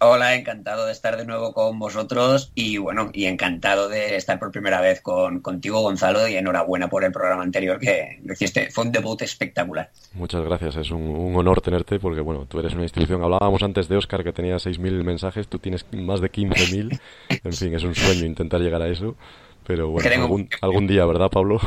[0.00, 4.52] Hola, encantado de estar de nuevo con vosotros y bueno, y encantado de estar por
[4.52, 8.70] primera vez con, contigo, Gonzalo, y enhorabuena por el programa anterior que lo hiciste.
[8.70, 9.90] Fue un debut espectacular.
[10.14, 13.24] Muchas gracias, es un, un honor tenerte porque, bueno, tú eres una institución.
[13.24, 17.00] Hablábamos antes de Oscar que tenía 6.000 mensajes, tú tienes más de 15.000.
[17.42, 19.16] En fin, es un sueño intentar llegar a eso.
[19.66, 21.60] Pero bueno, algún día, ¿verdad, Pablo?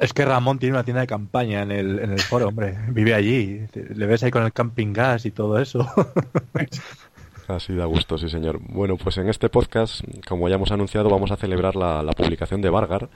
[0.00, 2.76] Es que Ramón tiene una tienda de campaña en el, en el foro, hombre.
[2.88, 3.66] Vive allí.
[3.74, 5.88] Le ves ahí con el camping gas y todo eso.
[7.48, 8.60] Así da gusto, sí, señor.
[8.60, 12.60] Bueno, pues en este podcast, como ya hemos anunciado, vamos a celebrar la, la publicación
[12.60, 13.08] de Vargar,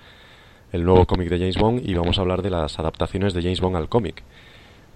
[0.72, 3.60] el nuevo cómic de James Bond, y vamos a hablar de las adaptaciones de James
[3.60, 4.24] Bond al cómic.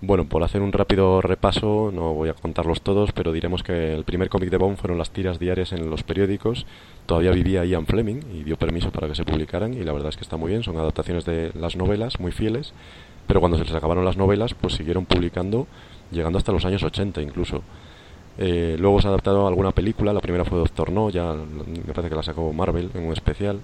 [0.00, 4.04] Bueno, por hacer un rápido repaso, no voy a contarlos todos, pero diremos que el
[4.04, 6.66] primer cómic de Bond fueron las tiras diarias en los periódicos.
[7.06, 10.16] Todavía vivía Ian Fleming y dio permiso para que se publicaran, y la verdad es
[10.16, 10.62] que está muy bien.
[10.62, 12.74] Son adaptaciones de las novelas, muy fieles,
[13.26, 15.66] pero cuando se les acabaron las novelas, pues siguieron publicando,
[16.12, 17.62] llegando hasta los años 80 incluso.
[18.38, 21.92] Eh, luego se ha adaptado a alguna película, la primera fue Doctor No, ya me
[21.92, 23.58] parece que la sacó Marvel en un especial.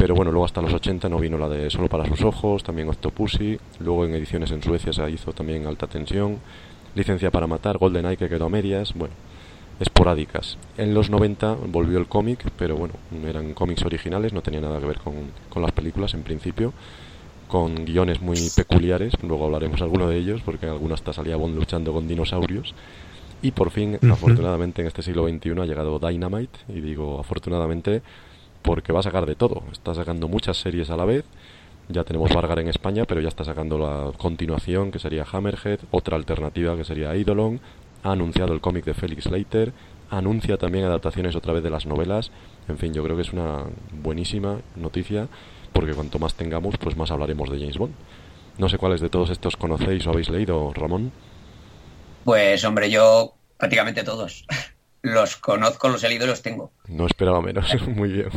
[0.00, 2.88] Pero bueno, luego hasta los 80 no vino la de Solo para sus ojos, también
[2.88, 6.38] Octopussy, luego en ediciones en Suecia se hizo también Alta Tensión,
[6.94, 9.12] Licencia para Matar, GoldenEye que quedó a medias, bueno,
[9.78, 10.56] esporádicas.
[10.78, 12.94] En los 90 volvió el cómic, pero bueno,
[13.26, 15.12] eran cómics originales, no tenía nada que ver con,
[15.50, 16.72] con las películas en principio,
[17.46, 21.56] con guiones muy peculiares, luego hablaremos alguno de ellos, porque en algunos hasta salía Bond
[21.56, 22.74] luchando con dinosaurios.
[23.42, 24.12] Y por fin, Ujú.
[24.14, 28.00] afortunadamente, en este siglo XXI ha llegado Dynamite, y digo afortunadamente
[28.62, 29.62] porque va a sacar de todo.
[29.72, 31.24] Está sacando muchas series a la vez.
[31.88, 36.16] Ya tenemos Vargar en España, pero ya está sacando la continuación, que sería Hammerhead, otra
[36.16, 37.60] alternativa, que sería Eidolon.
[38.04, 39.72] Ha anunciado el cómic de Felix Leiter.
[40.08, 42.30] Anuncia también adaptaciones otra vez de las novelas.
[42.68, 45.26] En fin, yo creo que es una buenísima noticia,
[45.72, 47.94] porque cuanto más tengamos, pues más hablaremos de James Bond.
[48.58, 51.12] No sé cuáles de todos estos conocéis o habéis leído, Ramón.
[52.24, 54.44] Pues hombre, yo prácticamente todos.
[55.02, 56.72] Los conozco, los he leído y los tengo.
[56.88, 57.66] No esperaba menos.
[57.88, 58.28] Muy bien.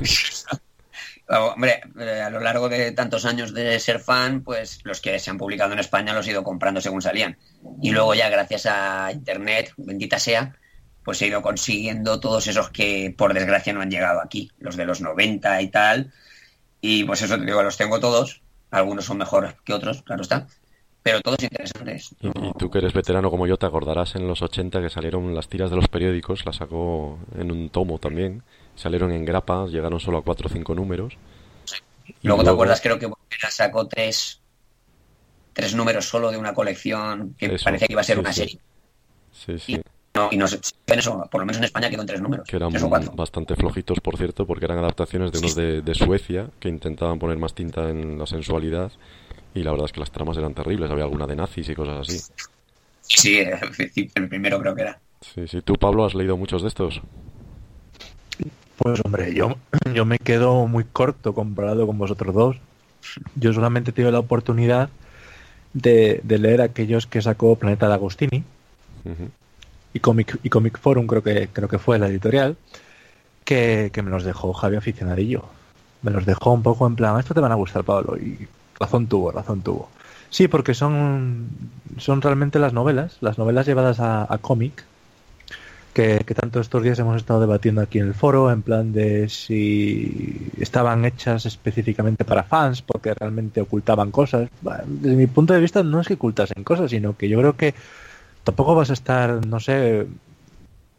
[1.28, 5.20] Ah, Hombre, eh, a lo largo de tantos años de ser fan, pues los que
[5.20, 7.38] se han publicado en España los he ido comprando según salían.
[7.82, 10.56] Y luego ya gracias a Internet, bendita sea,
[11.04, 14.86] pues he ido consiguiendo todos esos que por desgracia no han llegado aquí, los de
[14.86, 16.14] los 90 y tal.
[16.82, 18.42] Y pues eso te digo, los tengo todos.
[18.72, 20.48] Algunos son mejores que otros, claro está.
[21.04, 22.16] Pero todos interesantes.
[22.22, 25.36] Y, y tú que eres veterano como yo, te acordarás en los 80 que salieron
[25.36, 28.42] las tiras de los periódicos, las sacó en un tomo también,
[28.76, 31.18] salieron en grapas, llegaron solo a 4 o 5 números.
[32.22, 34.42] Y Luego, te acuerdas, creo que Volpera sacó tres,
[35.54, 38.34] tres números solo de una colección que Eso, parecía que iba a ser sí, una
[38.34, 38.40] sí.
[38.42, 38.60] serie.
[39.32, 39.82] Sí, sí,
[40.16, 40.46] No, y no
[40.88, 42.48] en eso, por lo menos en España quedó en tres números.
[42.48, 43.12] que eran cuatro.
[43.14, 47.38] bastante flojitos, por cierto, porque eran adaptaciones de unos de, de Suecia que intentaban poner
[47.38, 48.92] más tinta en la sensualidad
[49.54, 52.08] y la verdad es que las tramas eran terribles, había alguna de nazis y cosas
[52.08, 52.20] así.
[53.02, 53.40] Sí,
[54.16, 55.00] el primero creo que era.
[55.22, 55.62] Sí, sí.
[55.62, 57.02] ¿Tú, Pablo, has leído muchos de estos?
[58.78, 59.56] Pues hombre, yo,
[59.94, 62.58] yo me quedo muy corto comparado con vosotros dos.
[63.36, 64.90] Yo solamente he tenido la oportunidad
[65.74, 68.44] de, de leer aquellos que sacó Planeta de Agostini
[69.94, 72.56] y Comic, y Comic Forum, creo que, creo que fue la editorial,
[73.44, 75.44] que, que me los dejó Javi aficionadillo.
[76.02, 78.18] Me los dejó un poco en plan, esto te van a gustar, Pablo.
[78.18, 78.48] Y
[78.80, 79.90] razón tuvo, razón tuvo.
[80.30, 81.48] Sí, porque son,
[81.98, 84.84] son realmente las novelas, las novelas llevadas a, cómic,
[85.94, 89.30] que, que tanto estos días hemos estado debatiendo aquí en el foro, en plan de
[89.30, 94.50] si estaban hechas específicamente para fans, porque realmente ocultaban cosas.
[94.86, 97.76] Desde mi punto de vista no es que ocultasen cosas, sino que yo creo que
[98.44, 100.08] tampoco vas a estar, no sé,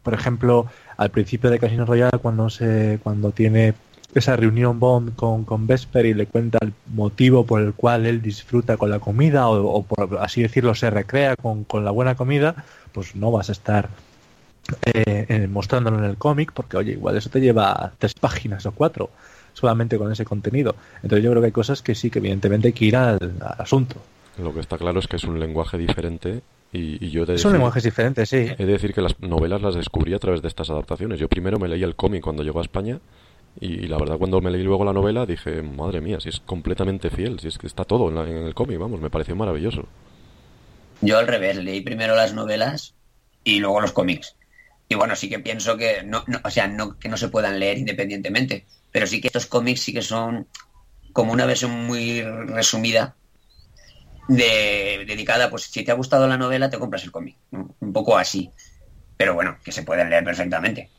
[0.01, 0.67] por ejemplo,
[0.97, 3.73] al principio de Casino Royale cuando se cuando tiene
[4.15, 8.21] esa reunión Bond con, con Vesper y le cuenta el motivo por el cual él
[8.21, 12.15] disfruta con la comida o, o por así decirlo se recrea con, con la buena
[12.15, 12.63] comida,
[12.93, 13.89] pues no vas a estar
[14.85, 18.71] eh, eh, mostrándolo en el cómic porque oye, igual eso te lleva tres páginas o
[18.71, 19.09] cuatro
[19.53, 20.75] solamente con ese contenido.
[21.03, 23.55] Entonces yo creo que hay cosas que sí que evidentemente hay que ir al, al
[23.61, 23.95] asunto.
[24.37, 26.41] Lo que está claro es que es un lenguaje diferente
[26.73, 28.37] y, y yo de Son decir- lenguajes diferentes, sí.
[28.37, 31.19] He de decir que las novelas las descubrí a través de estas adaptaciones.
[31.19, 32.99] Yo primero me leí el cómic cuando llegó a España
[33.59, 37.09] y, la verdad cuando me leí luego la novela dije, madre mía, si es completamente
[37.09, 39.85] fiel, si es que está todo en, la- en el cómic, vamos, me pareció maravilloso.
[41.01, 42.95] Yo al revés, leí primero las novelas
[43.43, 44.35] y luego los cómics.
[44.87, 47.59] Y bueno, sí que pienso que no, no- o sea, no que no se puedan
[47.59, 50.47] leer independientemente, pero sí que estos cómics sí que son
[51.13, 53.15] como una versión muy resumida
[54.27, 58.17] de dedicada, pues si te ha gustado la novela te compras el cómic, un poco
[58.17, 58.51] así.
[59.17, 60.91] Pero bueno, que se pueden leer perfectamente.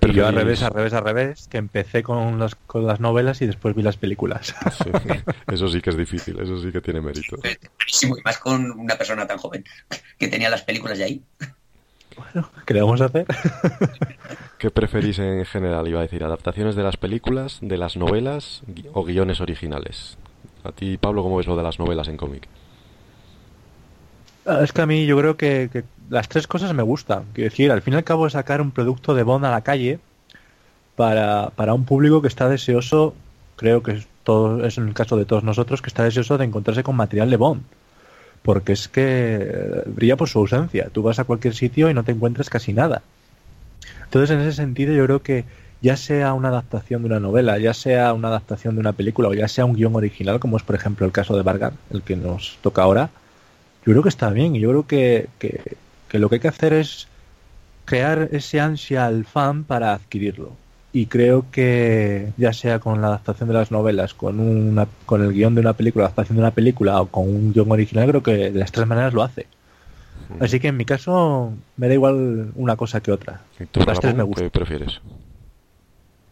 [0.00, 2.98] ¿Qué Y yo al revés, al revés, al revés, que empecé con las, con las
[3.00, 4.54] novelas y después vi las películas.
[4.82, 4.90] Sí,
[5.52, 7.36] eso sí que es difícil, eso sí que tiene mérito.
[8.02, 9.64] Y más con una persona tan joven
[10.18, 11.22] que tenía las películas de ahí.
[12.66, 13.26] ¿Qué le vamos a hacer?
[14.58, 15.88] ¿Qué preferís en general?
[15.88, 20.16] Iba a decir, adaptaciones de las películas, de las novelas gui- o guiones originales.
[20.64, 22.46] A ti, Pablo, ¿cómo ves lo de las novelas en cómic?
[24.46, 27.24] Ah, Es que a mí yo creo que, que las tres cosas me gustan.
[27.32, 29.62] Quiero decir, al fin y al cabo es sacar un producto de Bond a la
[29.62, 29.98] calle
[30.94, 33.14] para, para un público que está deseoso,
[33.56, 36.44] creo que es, todo, es en el caso de todos nosotros, que está deseoso de
[36.44, 37.62] encontrarse con material de Bond.
[38.42, 40.90] Porque es que eh, brilla por su ausencia.
[40.92, 43.00] Tú vas a cualquier sitio y no te encuentras casi nada.
[44.04, 45.46] Entonces, en ese sentido, yo creo que
[45.80, 49.34] ya sea una adaptación de una novela, ya sea una adaptación de una película o
[49.34, 52.16] ya sea un guion original, como es por ejemplo el caso de Vargas, el que
[52.16, 53.08] nos toca ahora,
[53.86, 55.76] yo creo que está bien y yo creo que, que,
[56.12, 57.08] que lo que hay que hacer es
[57.86, 60.52] crear ese ansia al fan para adquirirlo.
[60.92, 65.32] Y creo que ya sea con la adaptación de las novelas, con una, con el
[65.32, 68.22] guion de una película, la adaptación de una película o con un guion original, creo
[68.22, 69.46] que de las tres maneras lo hace.
[70.38, 73.40] Así que en mi caso me da igual una cosa que otra.
[73.58, 74.44] ¿Y tú, Las tres me gustan.
[74.44, 75.00] ¿Qué prefieres?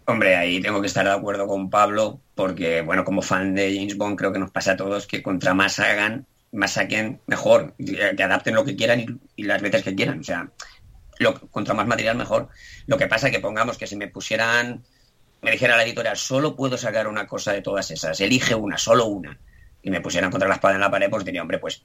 [0.04, 3.96] Hombre, ahí tengo que estar de acuerdo con Pablo, porque, bueno, como fan de James
[3.96, 8.22] Bond, creo que nos pasa a todos que contra más hagan, más saquen, mejor, que
[8.22, 10.20] adapten lo que quieran y, y las veces que quieran.
[10.20, 10.50] O sea,
[11.18, 12.48] lo, contra más material, mejor.
[12.86, 14.82] Lo que pasa que pongamos que si me pusieran,
[15.42, 19.06] me dijera la editorial, solo puedo sacar una cosa de todas esas, elige una, solo
[19.06, 19.38] una,
[19.82, 21.82] y me pusieran contra la espada en la pared, pues diría, hombre, pues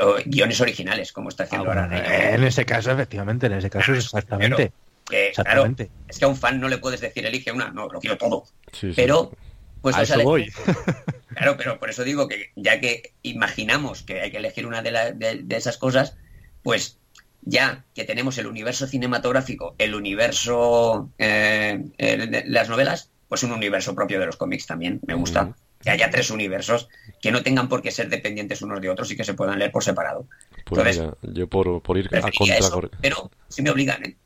[0.00, 1.88] o guiones originales, como está haciendo ahora.
[1.92, 4.72] Eh, en ese caso, efectivamente, en ese caso es exactamente.
[5.04, 5.90] Claro, Exactamente.
[6.08, 8.44] es que a un fan no le puedes decir elige una, no, lo quiero todo.
[8.70, 8.92] Sí, sí.
[8.94, 9.32] Pero,
[9.80, 10.50] pues A eso voy.
[11.34, 14.90] Claro, pero por eso digo que ya que imaginamos que hay que elegir una de,
[14.90, 16.16] la- de, de esas cosas,
[16.62, 16.98] pues
[17.42, 23.94] ya que tenemos el universo cinematográfico, el universo eh, el las novelas, pues un universo
[23.94, 25.00] propio de los cómics también.
[25.06, 26.88] Me gusta que haya tres universos
[27.20, 29.72] que no tengan por qué ser dependientes unos de otros y que se puedan leer
[29.72, 30.26] por separado.
[30.64, 32.96] Pues Entonces, mira, yo por, por ir a contracorriente.
[33.00, 34.16] pero si me obligan, ¿eh?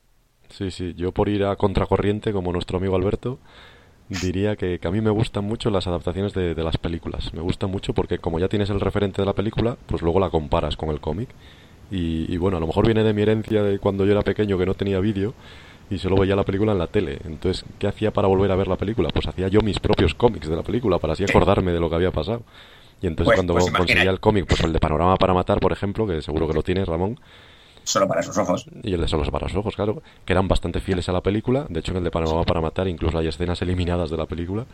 [0.49, 3.39] Sí, sí, yo por ir a contracorriente, como nuestro amigo Alberto,
[4.09, 7.33] diría que, que a mí me gustan mucho las adaptaciones de, de las películas.
[7.33, 10.29] Me gustan mucho porque como ya tienes el referente de la película, pues luego la
[10.29, 11.29] comparas con el cómic.
[11.91, 14.57] Y, y bueno, a lo mejor viene de mi herencia de cuando yo era pequeño
[14.57, 15.33] que no tenía vídeo
[15.89, 17.19] y solo veía la película en la tele.
[17.25, 19.09] Entonces, ¿qué hacía para volver a ver la película?
[19.09, 21.95] Pues hacía yo mis propios cómics de la película para así acordarme de lo que
[21.95, 22.43] había pasado.
[23.01, 25.71] Y entonces Pues- cuando pues conseguía el cómic, pues el de Panorama para Matar, por
[25.71, 27.19] ejemplo, que seguro que lo tienes, Ramón,
[27.87, 28.65] solo para sus ojos.
[28.83, 31.65] y el de Solos para los Ojos, claro, que eran bastante fieles a la película.
[31.69, 34.65] De hecho, en el de Panorama para Matar incluso hay escenas eliminadas de la película.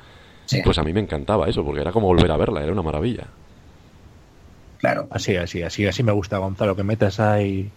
[0.45, 2.81] Sí, Pues a mí me encantaba eso, porque era como volver a verla, era una
[2.81, 3.27] maravilla.
[4.79, 5.07] claro.
[5.11, 7.71] Así, así, así, así me gusta, Gonzalo, que metas ahí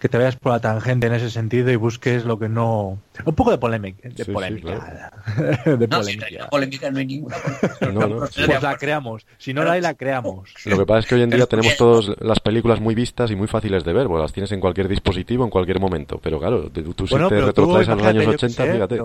[0.00, 2.98] que te vayas por la tangente en ese sentido y busques lo que no...
[3.24, 4.08] Un poco de polémica.
[4.08, 5.12] De Sí, sí, polémica.
[5.64, 6.26] de No, si polémica.
[6.30, 7.36] no hay polémica no hay ninguna.
[7.92, 8.18] No, no.
[8.18, 9.26] Pues la creamos.
[9.38, 10.52] Si no la hay, la creamos.
[10.66, 13.36] Lo que pasa es que hoy en día tenemos todas las películas muy vistas y
[13.36, 16.18] muy fáciles de ver, porque las tienes en cualquier dispositivo en cualquier momento.
[16.22, 18.36] Pero claro, tú, tú si Bueno, te pero tú, retrotraes a los años yo qué
[18.36, 19.00] 80, sé, fíjate.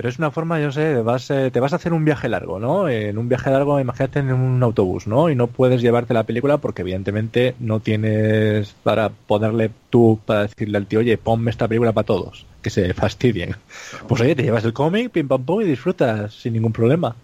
[0.00, 2.58] Pero, es una forma, yo sé, vas, eh, te vas a hacer un viaje largo,
[2.58, 2.88] ¿no?
[2.88, 5.28] En un viaje largo, imagínate en un autobús, ¿no?
[5.28, 10.78] Y no puedes llevarte la película porque evidentemente no tienes para ponerle tú, para decirle
[10.78, 13.56] al tío, oye, ponme esta película para todos, que se fastidien.
[14.08, 17.14] Pues oye, te llevas el cómic, pim pam pum y disfrutas sin ningún problema.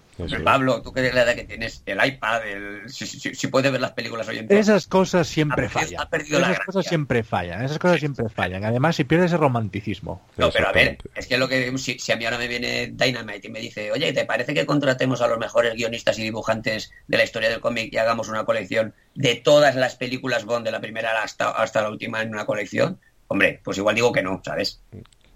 [0.45, 3.71] Pablo, tú que eres la edad que tienes, el iPad, el, si, si- si puedes
[3.71, 4.59] ver las películas hoy en día.
[4.59, 6.01] Esas cosas siempre Ha fallan.
[6.01, 6.89] ha perdido la Esas cosas gracia.
[6.89, 7.63] siempre fallan.
[7.65, 8.65] Esas cosas siempre fallan.
[8.65, 10.23] Además, si pierdes el romanticismo.
[10.37, 12.89] No, pero a ver, es que lo que si, si a mí ahora me viene
[12.95, 16.91] Dynamite y me dice, oye, ¿te parece que contratemos a los mejores guionistas y dibujantes
[17.07, 20.71] de la historia del cómic y hagamos una colección de todas las películas Bond de
[20.73, 22.99] la primera hasta, hasta la última en una colección?
[23.29, 24.81] Hombre, pues igual digo que no, ¿sabes?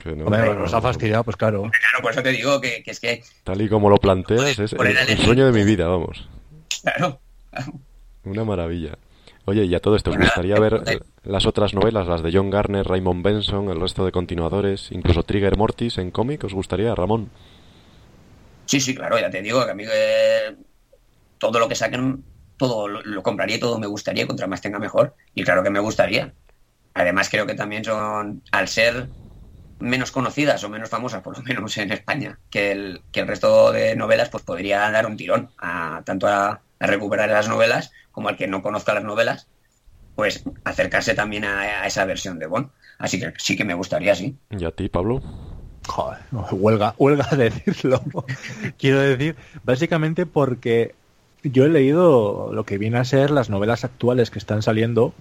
[0.03, 0.79] Que no, Hombre, no, nos no.
[0.79, 1.63] ha fastidiado, pues claro.
[1.63, 4.73] Claro, por eso te digo que, que es que, Tal y como lo planteas, es
[4.73, 6.29] el, sueño de mi vida, vamos.
[6.83, 7.21] claro,
[8.25, 8.97] Una maravilla.
[9.45, 11.01] Oye, y a todo esto, ¿os Bueno, gustaría eh, ver eh.
[11.25, 15.57] las otras novelas, las de John Garner, Raymond Benson, el resto de continuadores, incluso Trigger
[15.57, 16.45] Mortis en cómic?
[16.45, 17.31] ¿Os gustaría, Ramón?
[18.67, 20.55] sí, sí, claro, ya te digo que a mí que
[21.39, 22.23] todo lo que saquen,
[22.57, 25.71] todo lo, lo compraría y todo me gustaría, contra más tenga mejor, y claro que
[25.71, 26.33] me gustaría.
[26.95, 29.09] Además creo que también son, al ser
[29.81, 33.73] menos conocidas o menos famosas, por lo menos en España, que el, que el resto
[33.73, 38.29] de novelas, pues podría dar un tirón a tanto a, a recuperar las novelas como
[38.29, 39.49] al que no conozca las novelas,
[40.15, 42.69] pues acercarse también a, a esa versión de Bond.
[42.99, 44.37] Así que sí que me gustaría, sí.
[44.51, 45.23] ¿Y a ti, Pablo?
[45.87, 48.03] Joder, no, huelga, huelga decirlo.
[48.79, 50.95] Quiero decir, básicamente porque
[51.43, 55.15] yo he leído lo que viene a ser las novelas actuales que están saliendo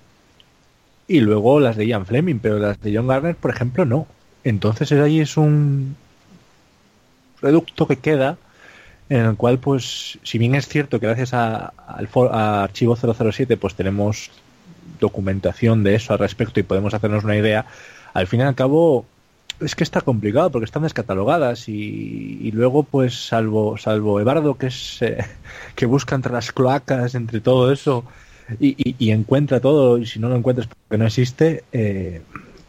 [1.08, 4.06] y luego las de Ian Fleming, pero las de John Garner, por ejemplo, no.
[4.44, 5.96] Entonces ahí es un
[7.42, 8.38] reducto que queda
[9.10, 13.58] en el cual, pues, si bien es cierto que gracias a, al a Archivo 007,
[13.58, 14.32] pues tenemos
[15.00, 17.66] documentación de eso al respecto y podemos hacernos una idea,
[18.14, 19.06] al fin y al cabo
[19.60, 25.02] es que está complicado porque están descatalogadas y, luego pues salvo salvo Evardo que es
[25.02, 25.18] eh,
[25.76, 28.04] que busca entre las cloacas entre todo eso
[28.60, 32.22] y, y- y encuentra todo y si no lo encuentras porque no existe eh,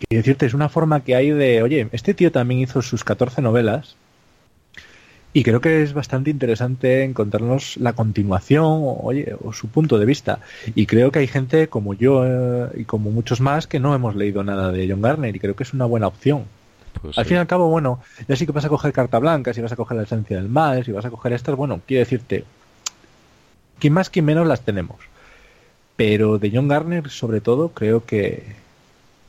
[0.08, 3.42] quiero decirte es una forma que hay de oye este tío también hizo sus 14
[3.42, 3.96] novelas
[5.32, 10.04] y creo que es bastante interesante encontrarnos la continuación o, oye, o su punto de
[10.04, 10.40] vista.
[10.74, 14.16] Y creo que hay gente como yo eh, y como muchos más que no hemos
[14.16, 16.46] leído nada de John Garner y creo que es una buena opción.
[17.00, 17.28] Pues Al sí.
[17.28, 19.70] fin y al cabo, bueno, ya sí que vas a coger carta blanca, si vas
[19.70, 22.44] a coger la esencia del mal, si vas a coger estas, bueno, quiero decirte,
[23.78, 24.98] quien más, quien menos las tenemos.
[25.94, 28.56] Pero de John Garner, sobre todo, creo que,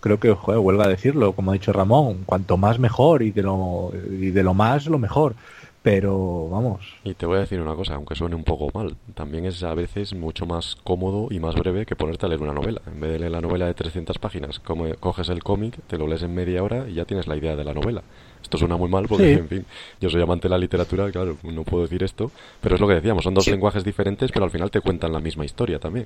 [0.01, 3.43] creo que, joder, vuelvo a decirlo, como ha dicho Ramón, cuanto más mejor y de
[3.43, 5.35] lo, y de lo más, lo mejor.
[5.83, 9.45] Pero, vamos, Y te voy a decir una cosa, aunque suene un poco mal, también
[9.45, 12.81] es a veces mucho más cómodo y más breve que ponerte a leer una novela.
[12.85, 16.05] En vez de leer la novela de 300 páginas, como coges el cómic, te lo
[16.05, 18.03] lees en media hora y ya tienes la idea de la novela.
[18.43, 19.39] Esto suena muy mal porque, Sí.
[19.39, 19.65] en fin,
[19.99, 22.29] yo soy amante de la literatura, claro, no puedo decir esto,
[22.61, 23.51] pero es lo que decíamos, son dos Sí.
[23.51, 26.05] lenguajes diferentes, pero al final te cuentan la misma historia también.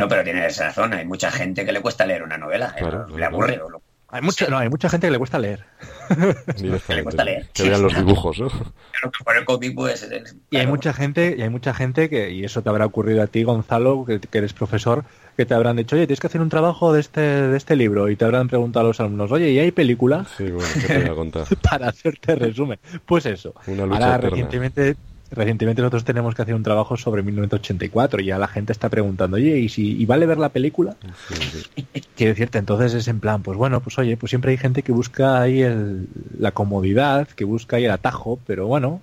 [0.00, 3.06] No, pero tienes razón, hay mucha gente que le cuesta leer una novela, eh, Claro,
[3.08, 3.52] le claro, aburre.
[3.54, 3.66] claro.
[3.66, 3.82] o lo-
[4.12, 5.64] hay no, hay mucha gente que le cuesta leer.
[6.56, 7.02] Directamente.
[7.04, 7.48] cuesta leer.
[7.54, 8.48] Que vean los dibujos, ¿no?
[8.48, 10.02] Claro que por el cómic, pues.
[10.02, 13.22] es- Y hay mucha gente, y hay mucha gente que, y eso te habrá ocurrido
[13.22, 15.04] a ti, Gonzalo, que, que eres profesor,
[15.36, 18.08] que te habrán dicho, oye, tienes que hacer un trabajo de este, de este libro,
[18.08, 20.26] y te habrán preguntado a los alumnos, oye, ¿y hay película?
[20.36, 21.44] Sí, bueno, ¿qué te voy a contar?
[21.70, 22.80] Para hacerte resumen.
[23.06, 23.54] Pues eso.
[23.68, 24.30] Una lucha Ahora eterna.
[24.30, 24.96] recientemente,
[25.30, 29.36] recientemente nosotros tenemos que hacer un trabajo sobre 1984 y ya la gente está preguntando,
[29.36, 30.96] oye, ¿y si y vale ver la película?
[31.28, 31.84] Sí, sí.
[32.16, 34.92] Quiero decirte, entonces es en plan, pues bueno, pues oye, pues siempre hay gente que
[34.92, 36.08] busca ahí el,
[36.38, 39.02] la comodidad, que busca ahí el atajo, pero bueno.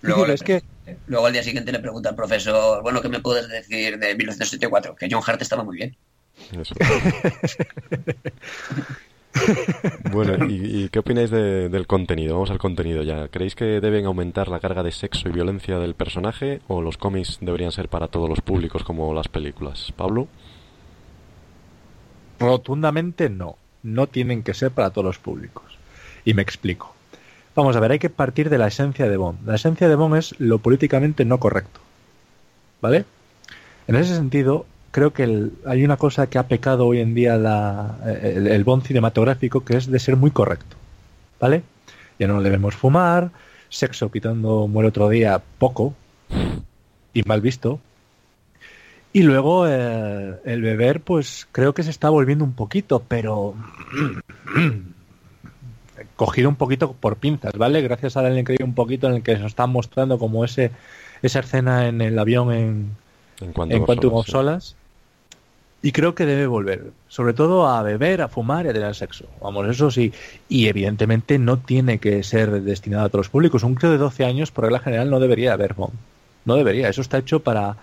[0.00, 0.62] Luego, es que
[1.06, 4.94] luego al día siguiente le pregunta al profesor, bueno, ¿qué me puedes decir de 1974?
[4.96, 5.96] Que John Hart estaba muy bien.
[6.52, 6.74] Eso.
[10.12, 12.34] Bueno, ¿y, qué opináis de- del contenido?
[12.34, 13.28] Vamos al contenido ya.
[13.28, 17.38] ¿Creéis que deben aumentar la carga de sexo y violencia del personaje o los cómics
[17.40, 19.92] deberían ser para todos los públicos como las películas?
[19.96, 20.28] Pablo,
[22.38, 23.56] Rotundamente no.
[23.82, 25.64] No tienen que ser para todos los públicos.
[26.24, 26.94] Y me explico.
[27.54, 29.46] Vamos a ver, hay que partir de la esencia de Bond.
[29.46, 31.80] La esencia de Bond es lo políticamente no correcto.
[32.80, 33.04] ¿Vale?
[33.86, 37.36] En ese sentido, creo que el- hay una cosa que ha pecado hoy en día
[37.36, 40.76] la- el, el Bond cinematográfico, que es de ser muy correcto.
[41.40, 41.64] ¿Vale?
[42.20, 43.30] Ya no debemos fumar,
[43.68, 45.94] sexo quitando muere otro día, poco
[47.12, 47.80] y mal visto.
[49.12, 53.54] Y luego eh, el beber, pues creo que se está volviendo un poquito, pero
[56.16, 57.82] cogido un poquito por pinzas, ¿vale?
[57.82, 60.70] Gracias a Daniel Craig un poquito en el que nos está mostrando como ese
[61.22, 62.90] esa escena en el avión en,
[63.40, 64.32] En en Quantum of sí.
[64.32, 64.74] Solace.
[65.86, 69.26] Y creo que debe volver, sobre todo a beber, a fumar y a tener sexo.
[69.42, 70.12] Vamos, eso sí.
[70.48, 73.62] Y evidentemente no tiene que ser destinado a todos los públicos.
[73.64, 75.92] Un crío de 12 años, por regla general, no debería haber Bond.
[76.46, 76.88] No debería.
[76.88, 77.76] Eso está hecho para.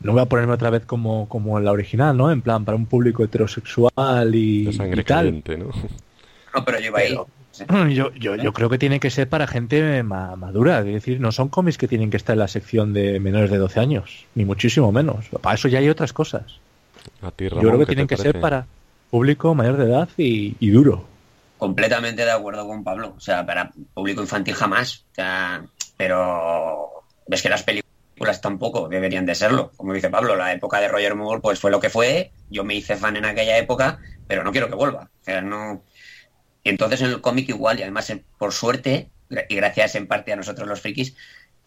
[0.00, 2.30] No voy a ponerme otra vez como, como en la original, ¿no?
[2.32, 5.26] En plan, para un público heterosexual y, De sangre y tal.
[5.26, 5.66] caliente, ¿no?
[6.54, 7.10] No, pero yo iba ahí.
[7.10, 11.20] Pero- Yo, yo, yo creo que tiene que ser para gente ma- madura, es decir,
[11.20, 14.24] no son cómics que tienen que estar en la sección de menores de 12 años,
[14.34, 15.26] ni muchísimo menos.
[15.40, 16.58] Para eso ya hay otras cosas.
[17.22, 18.66] A ti, yo Ramón, creo que ¿qué te tienen que ser para
[19.10, 21.06] público mayor de edad y, y duro.
[21.58, 23.14] Completamente de acuerdo con Pablo.
[23.16, 25.04] O sea, para público infantil jamás.
[25.12, 25.64] O sea,
[25.96, 26.90] pero
[27.26, 29.70] ves que las películas tampoco deberían de serlo.
[29.76, 32.32] Como dice Pablo, la época de Roger Moore pues fue lo que fue.
[32.50, 35.10] Yo me hice fan en aquella época, pero no quiero que vuelva.
[35.20, 35.82] O sea, no.
[36.62, 39.10] Y entonces en el cómic igual, y además en- por suerte,
[39.48, 41.16] y gracias en parte a nosotros los frikis,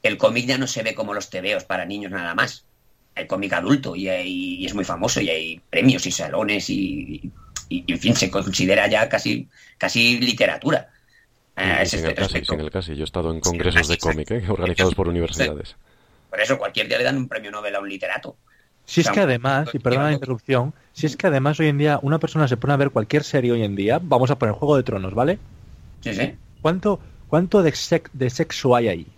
[0.03, 2.65] el cómic ya no se ve como los tebeos para niños nada más.
[3.19, 7.21] El cómic adulto y, hay- y es muy famoso y hay premios y salones y,
[7.69, 9.47] y- y, en fin, se considera ya casi,
[9.77, 10.89] casi literatura.
[11.55, 12.95] Eh, sin este el casi, sin el casi.
[12.95, 14.43] Yo he estado en congresos de cómic, ¿eh?
[14.49, 15.75] organizados por universidades.
[16.29, 18.37] Por eso cualquier día le dan un premio Nobel a un literato.
[18.85, 21.99] Si es que además, y perdona la interrupción, si es que además hoy en día
[22.01, 24.77] una persona se pone a ver cualquier serie hoy en día, vamos a poner Juego
[24.77, 25.39] de Tronos, ¿vale?
[26.01, 29.16] Sí, sí, ¿Cuánto, cuánto de, sex- de sexo hay ahí?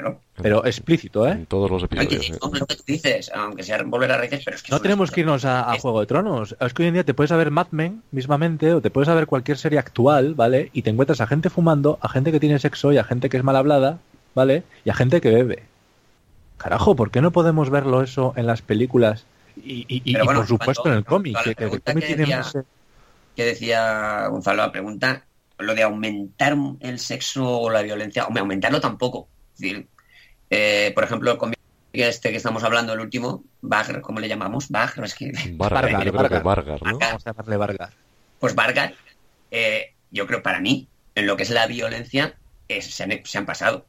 [0.00, 0.20] Claro.
[0.42, 1.32] Pero explícito, ¿eh?
[1.32, 2.30] En todos los episodios.
[2.30, 2.38] ¿eh?
[2.68, 5.44] que tú dices, aunque sea volver a raíces, pero es que No tenemos que irnos
[5.44, 6.56] a, Juego de Tronos.
[6.58, 9.26] Es que hoy en día te puedes ver Mad Men mismamente o te puedes ver
[9.26, 10.70] cualquier serie actual, ¿vale?
[10.72, 13.36] Y te encuentras a gente fumando, a gente que tiene sexo y a gente que
[13.36, 13.98] es mal hablada,
[14.34, 14.64] ¿vale?
[14.84, 15.62] Y a gente que bebe.
[16.56, 19.26] Carajo, ¿por qué no podemos verlo eso en las películas?
[19.56, 21.56] Y, y- y- Pero y bueno, por supuesto cuando- en el cómic, que, que el
[21.56, 22.54] pregunta cómic que tiene decía- más...
[22.56, 22.62] eh,
[23.36, 25.24] que decía Gonzalo la pregunta,
[25.58, 29.28] lo de aumentar el sexo o la violencia, hombre, aumentarlo tampoco.
[29.56, 29.88] Decir,
[30.50, 31.58] eh, por ejemplo, cómic
[31.92, 34.68] este que estamos hablando, el último, Bagr, ¿cómo le llamamos?
[34.68, 35.32] Bagr, es que...
[35.56, 36.42] Vargas, Vargas, yo creo que Vargas.
[36.44, 36.92] Vargas, ¿no?
[36.92, 37.08] Vargas.
[37.08, 37.94] Vamos a llamarle Vargas.
[38.40, 38.92] Pues Vargas,
[39.50, 42.36] eh, yo creo para mí, en lo que es la violencia,
[42.68, 43.86] es- se, han, se han pasado.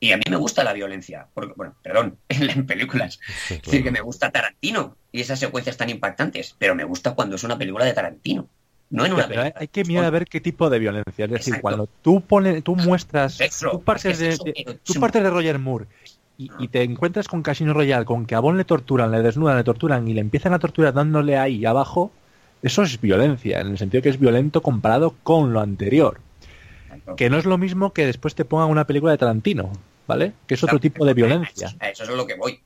[0.00, 3.18] Y a mí me gusta la violencia, porque, bueno, perdón, en, en películas.
[3.26, 7.14] Sí, Es decir, que me gusta Tarantino y esas secuencias tan impactantes, pero me gusta
[7.14, 8.48] cuando es una película de Tarantino,
[8.90, 9.60] no en una Pero hay, película.
[9.60, 11.24] hay que mirar a ver qué tipo de violencia.
[11.26, 11.62] Es decir, Exacto.
[11.62, 13.38] cuando tú pones, tú muestras,
[13.70, 14.36] tú partes de,
[14.82, 15.86] tú partes de Roger Moore
[16.36, 19.56] y, y te encuentras con Casino Royale, con que a Bond le torturan, le desnudan,
[19.56, 22.12] le torturan y le empiezan a torturar dándole ahí abajo,
[22.62, 26.20] eso es violencia, en el sentido que es violento comparado con lo anterior.
[27.16, 29.70] Que no es lo mismo que después te pongan una película de Tarantino,
[30.06, 30.32] ¿vale?
[30.46, 31.74] Que es otro tipo de violencia.
[31.80, 32.60] A eso es lo que voy.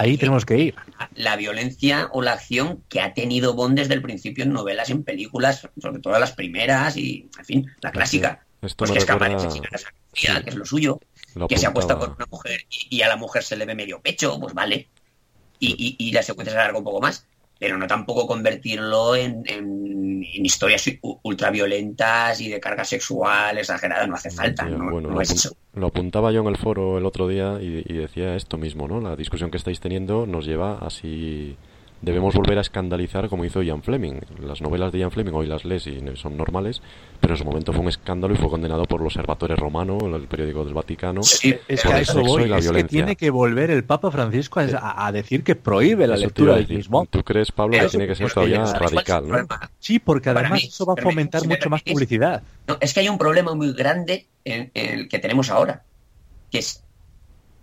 [0.00, 0.74] Ahí tenemos que ir.
[1.16, 5.02] La violencia o la acción que ha tenido Bond desde el principio en novelas, en
[5.02, 8.44] películas, sobre todo las primeras y, en fin, la clásica.
[8.62, 9.36] Esto Pues que recuerda...
[9.36, 9.78] asesinar a
[10.14, 10.26] Sí.
[10.44, 11.00] que es lo suyo.
[11.34, 12.00] Lo que se apuntaba.
[12.00, 14.88] con una mujer y, y a la mujer se le ve medio pecho, pues vale.
[15.60, 17.26] Y, y, y la secuencia se alarga un poco más.
[17.58, 20.84] Pero no tampoco convertirlo en, en- en historias
[21.22, 24.06] ultraviolentas y de carga sexual exagerada.
[24.06, 24.64] No hace falta.
[24.68, 25.56] Ya, no, bueno, no lo, es eso.
[25.74, 29.00] lo apuntaba yo en el foro el otro día y, y decía esto mismo, ¿no?
[29.00, 31.56] La discusión que estáis teniendo nos lleva a si
[32.00, 34.20] debemos volver a escandalizar como hizo Ian Fleming.
[34.40, 36.80] Las novelas de Ian Fleming hoy las lees y son normales,
[37.20, 40.22] pero en su momento fue un escándalo y fue condenado por los Observatore Romano, el
[40.28, 41.22] periódico del Vaticano.
[41.22, 42.42] Sí, Es que a el eso sexo voy.
[42.44, 46.06] y la Es que tiene que volver el Papa Francisco a, a decir que prohíbe
[46.06, 46.76] la Eso lectura iba a de decir.
[46.76, 47.08] James Bond.
[47.10, 49.46] ¿Tú crees, Pablo, que Eso, tiene que ser todavía ¿sabes cuál es el radical.
[49.80, 52.42] Sí, porque además mí, eso va a fomentar mucho más publicidad.
[52.66, 55.82] No, es que hay un problema muy grande en, en el que tenemos ahora,
[56.50, 56.84] que es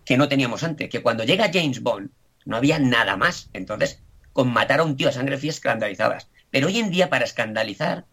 [0.04, 2.10] que no teníamos antes, que cuando llega James Bond
[2.46, 3.50] no había nada más.
[3.54, 4.02] Entonces,
[4.36, 6.28] con matar a un tío a sangre fría escandalizabas.
[6.52, 8.04] Pero hoy en día, para escandalizar,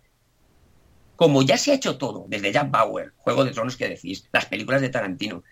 [1.16, 4.46] como ya se ha hecho todo, desde Jack Bauer, Juego de Tronos que decís, las
[4.46, 5.42] películas de Tarantino,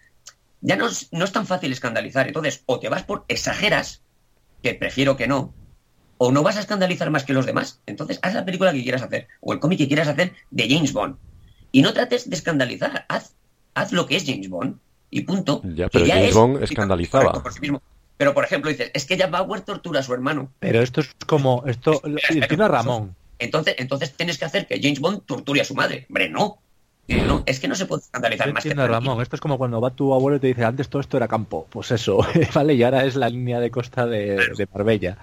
[0.60, 2.28] ya no es, no es tan fácil escandalizar.
[2.28, 4.02] Entonces, o te vas por exageras,
[4.62, 5.52] que prefiero que no,
[6.18, 7.80] o no vas a escandalizar más que los demás.
[7.86, 10.92] Entonces, haz la película que quieras hacer, o el cómic que quieras hacer de James
[10.92, 11.16] Bond.
[11.72, 13.34] Y no trates de escandalizar, haz,
[13.74, 14.78] haz lo que es James Bond,
[15.10, 15.62] y punto.
[15.64, 17.32] Ya, pero ya James es- Bond escandalizaba.
[17.42, 17.82] por sí mismo.
[18.20, 20.52] Pero, por ejemplo, dices, es que Jack Bauer tortura a su hermano.
[20.58, 23.16] Pero esto es como, esto, lo- entiendo a Ramón.
[23.38, 26.04] Entonces, entonces tienes que hacer que James Bond torture a su madre.
[26.10, 26.58] Hombre, no.
[27.08, 29.10] Eh, no, es que no se puede escandalizar Yo más que entiendo Tarantino.
[29.12, 29.22] Ramón.
[29.22, 31.66] Esto es como cuando va tu abuelo y te dice, antes todo esto era campo.
[31.70, 32.18] Pues eso,
[32.54, 35.16] vale, y ahora es la línea de costa de, de Marbella.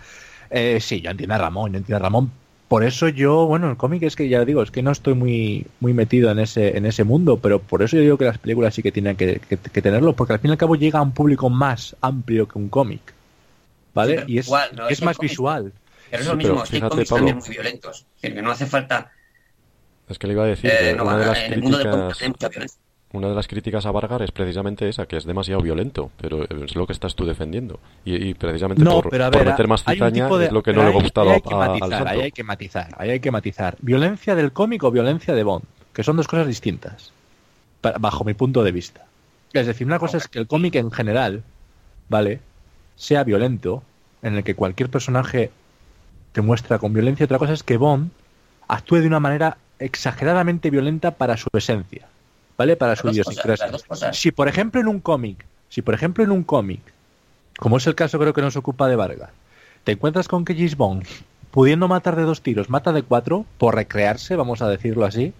[0.49, 2.31] Eh, sí, yo entiendo a Ramón, yo entiendo a Ramón.
[2.68, 5.65] Por eso yo, bueno, el cómic es que ya digo, es que no estoy muy,
[5.80, 8.76] muy metido en ese, en ese mundo, pero por eso yo digo que las películas
[8.76, 11.01] sí que tienen que, que- que tenerlo, porque al fin y al cabo llega a
[11.01, 13.13] un público más amplio que un cómic.
[13.93, 14.15] ¿vale?
[14.18, 14.88] Sí, y es, igual, ¿no?
[14.89, 15.74] es más visual.
[16.09, 17.26] Pero es Sí, lo pero mismo, es que hay fíjate, cómics Pablo.
[17.28, 17.97] también muy violentos.
[18.15, 19.13] Es decir, que no hace falta...
[20.09, 21.78] Es que le iba a decir eh, que no, una de las en el mundo
[21.78, 22.82] del cómic críticas hay mucha violencia.
[23.13, 26.75] Una de las críticas a Vargar es precisamente esa, que es demasiado violento, pero es
[26.75, 27.79] lo que estás tú defendiendo.
[28.03, 30.89] Y, y precisamente No, por, por meter más cizaña de- es lo que pero no
[30.89, 32.09] le ha gustado ahí hay que a- al matizar, santo.
[32.09, 33.77] ahí hay que matizar, ahí hay que matizar.
[33.81, 37.11] Violencia del cómic o violencia de Bond, que son dos cosas distintas,
[37.81, 39.05] pa- bajo mi punto de vista.
[39.53, 41.43] Es decir, una cosa es que el cómic en general,
[42.09, 42.41] ¿vale?
[42.97, 43.83] Sea violento,
[44.21, 45.49] en el que cualquier personaje
[46.33, 48.11] te muestra con violencia, otra cosa es que Bond
[48.67, 52.07] actúe de una manera exageradamente violenta para su esencia,
[52.57, 52.75] ¿vale?
[52.75, 53.71] Para Las su idiosincrasia.
[54.13, 56.81] Si por ejemplo en un cómic, si por ejemplo en un cómic,
[57.57, 59.29] como es el caso creo que nos ocupa de Vargas,
[59.83, 61.03] te encuentras con que James Bond,
[61.51, 65.33] pudiendo matar de dos tiros, mata de cuatro, por recrearse, vamos a decirlo así,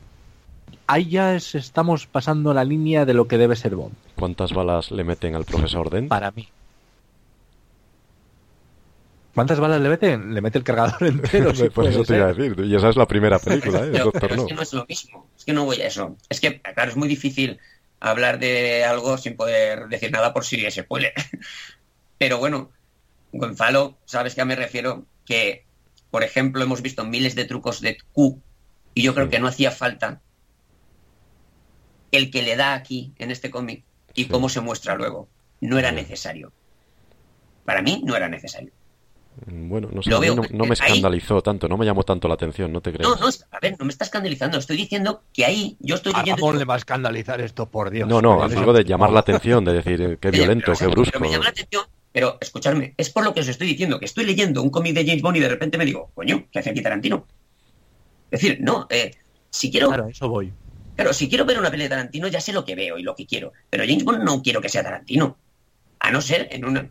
[0.88, 4.92] ahí ya es- estamos pasando la línea de lo que debe ser Bond, ¿Cuántas balas
[4.92, 6.08] le meten al profesor Dent?
[6.10, 6.48] para mí.
[9.38, 10.34] ¿Cuántas balas le meten?
[10.34, 11.54] Le mete el cargador entero.
[11.54, 12.56] si Por puede eso te iba a decir.
[12.66, 13.84] Y esa es la primera película, ¿eh?
[13.84, 14.42] El Pero, Doctor pero No.
[14.42, 15.30] es que no es lo mismo.
[15.38, 16.18] Es que no voy a eso.
[16.28, 17.60] Es que, claro, es muy difícil
[18.00, 21.14] hablar de algo sin poder decir nada por si es spoiler.
[22.18, 22.72] Pero bueno,
[23.32, 25.66] Gonzalo, sabes que a me refiero que,
[26.10, 28.42] por ejemplo, hemos visto miles de trucos de Q
[28.96, 29.32] y yo creo Sí.
[29.34, 30.20] que no hacía falta
[32.12, 33.84] el que le da aquí en este cómic
[34.16, 34.30] y Sí.
[34.30, 35.30] cómo se muestra luego.
[35.62, 35.96] No era Sí.
[35.98, 36.52] necesario.
[37.66, 38.72] Para mí no era necesario.
[39.46, 42.28] Bueno, no sé, Lo veo, no, no me ahí- escandalizó tanto, no me llamó tanto
[42.28, 43.08] la atención, no te creas.
[43.08, 44.58] No, no, a ver, no me está escandalizando.
[44.58, 46.38] Estoy diciendo que ahí yo estoy leyendo...
[46.42, 48.10] Ramón le va a escandalizar esto, por Dios.
[48.10, 50.88] No, no, Pero algo de llamar la atención, de decir eh, qué violento, pero, qué
[50.88, 51.12] brusco.
[51.12, 54.06] Pero me llama la atención, pero escuchadme, es por lo que os estoy diciendo, que
[54.06, 56.72] estoy leyendo un cómic de James Bond y de repente me digo, coño, ¿qué hace
[56.72, 57.28] aquí Tarantino?
[58.32, 59.12] Es decir, no, eh,
[59.52, 60.52] si quiero, Claro, eso voy.
[60.96, 63.16] claro, si quiero ver una peli de Tarantino ya sé lo que veo y lo
[63.16, 65.38] que quiero, pero James Bond no quiero que sea Tarantino,
[66.00, 66.90] a no ser en una,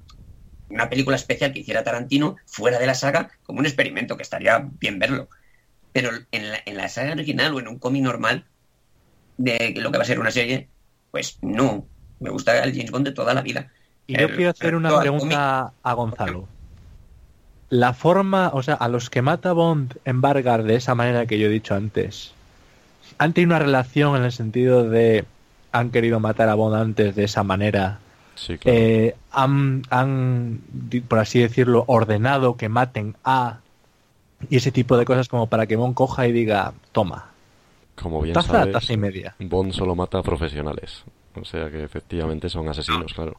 [0.71, 4.69] una película especial que hiciera Tarantino fuera de la saga como un experimento, que estaría
[4.81, 5.29] bien verlo.
[5.93, 8.45] Pero en la, en la saga original o en un cómic normal
[9.39, 10.69] de lo que va a ser una serie,
[11.11, 11.87] pues no,
[12.21, 13.71] me gusta el James Bond de toda la vida.
[14.07, 16.49] Y yo quiero hacer una pregunta a Gonzalo.
[17.69, 21.39] La forma, o sea, a los que mata Bond en Vargas de esa manera que
[21.39, 22.33] yo he dicho antes,
[23.19, 25.25] ¿han tenido una relación en el sentido de
[25.73, 27.99] han querido matar a Bond antes de esa manera?
[28.37, 28.79] Sí, claro.
[28.79, 30.61] Eh, han, han,
[31.09, 33.61] por así decirlo, ordenado que maten a
[34.51, 37.31] y ese tipo de cosas como para que Bond coja y diga, toma,
[38.01, 39.35] Como bien taza, sabes, taza y media.
[39.41, 41.05] Bond solo mata a profesionales.
[41.35, 43.37] O sea que efectivamente son asesinos, claro.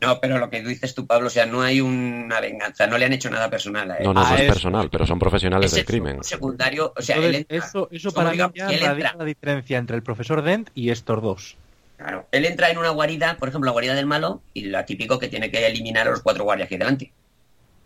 [0.00, 3.04] No, pero lo que dices tú, Pablo, o sea, no hay una venganza, no le
[3.04, 4.04] han hecho nada personal a él.
[4.04, 6.24] No, no, Ah, no es es- personal, pero son profesionales Es del el crimen.
[6.24, 10.02] secundario, o sea, él Entonces, entra, eso, eso para mí entra, la diferencia entre el
[10.02, 11.56] profesor Dent y estos dos.
[12.02, 15.18] Claro, él entra en una guarida, por ejemplo, la guarida del malo, y la típico
[15.18, 17.12] que tiene que eliminar a los cuatro guardias que hay delante.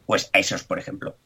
[0.06, 1.16] Pues a esos, por ejemplo.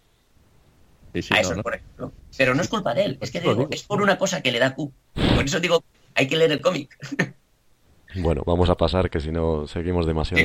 [1.14, 1.62] Sí, sí, a esos, no.
[1.62, 2.12] por ejemplo.
[2.36, 3.68] Pero no es culpa de él, es que lo digo, digo.
[3.72, 4.93] es por una cosa que le da Q.
[5.34, 5.82] Por eso digo,
[6.14, 6.97] hay que leer el cómic.
[8.16, 10.45] Bueno, vamos a pasar, que si no seguimos demasiado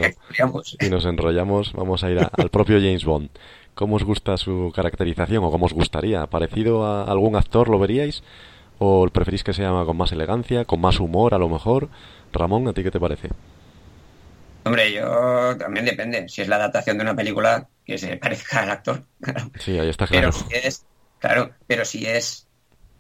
[0.80, 1.74] y nos enrollamos.
[1.74, 3.30] Vamos a ir a- al propio James Bond.
[3.74, 6.28] ¿Cómo os gusta su caracterización o cómo os gustaría?
[6.28, 8.22] ¿Parecido a algún actor lo veríais?
[8.78, 11.90] ¿O preferís que sea con más elegancia, con más humor a lo mejor?
[12.36, 13.30] Ramón, ¿a ti qué te parece?
[14.64, 16.28] Hombre, yo también depende.
[16.28, 19.06] Si es la adaptación de una película que se parezca al actor.
[19.60, 20.32] Sí, ahí está Pero claro.
[20.32, 20.86] si es,
[21.20, 22.48] claro, pero si es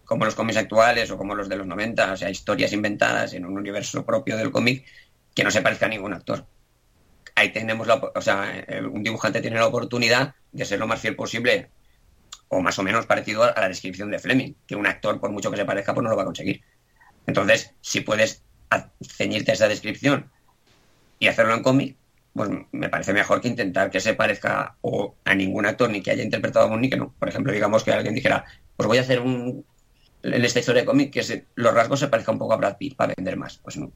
[0.06, 3.46] como los cómics actuales o como los de los 90, o sea, historias inventadas en
[3.46, 4.86] un universo propio del cómic
[5.34, 6.46] que no se parezca a ningún actor.
[7.36, 11.02] Ahí tenemos la, o sea, eh, un dibujante tiene la oportunidad de ser lo más
[11.02, 11.70] fiel posible
[12.48, 15.50] o más o menos parecido a la descripción de Fleming, que un actor, por mucho
[15.50, 16.62] que se parezca, pues no lo va a conseguir.
[17.26, 18.44] Entonces, si puedes
[18.76, 20.30] a- ceñirte a esa descripción
[21.20, 21.96] y hacerlo en cómic,
[22.34, 26.12] pues me parece mejor que intentar que se parezca o a ningún actor ni que
[26.12, 27.14] haya interpretado a Bond ni que no.
[27.18, 28.44] Por ejemplo, digamos que alguien dijera,
[28.76, 29.66] pues voy a hacer un
[30.24, 32.78] en esta historia de cómic que se- los rasgos se parezcan un poco a Brad
[32.78, 33.58] Pitt para vender más.
[33.60, 33.92] Pues no.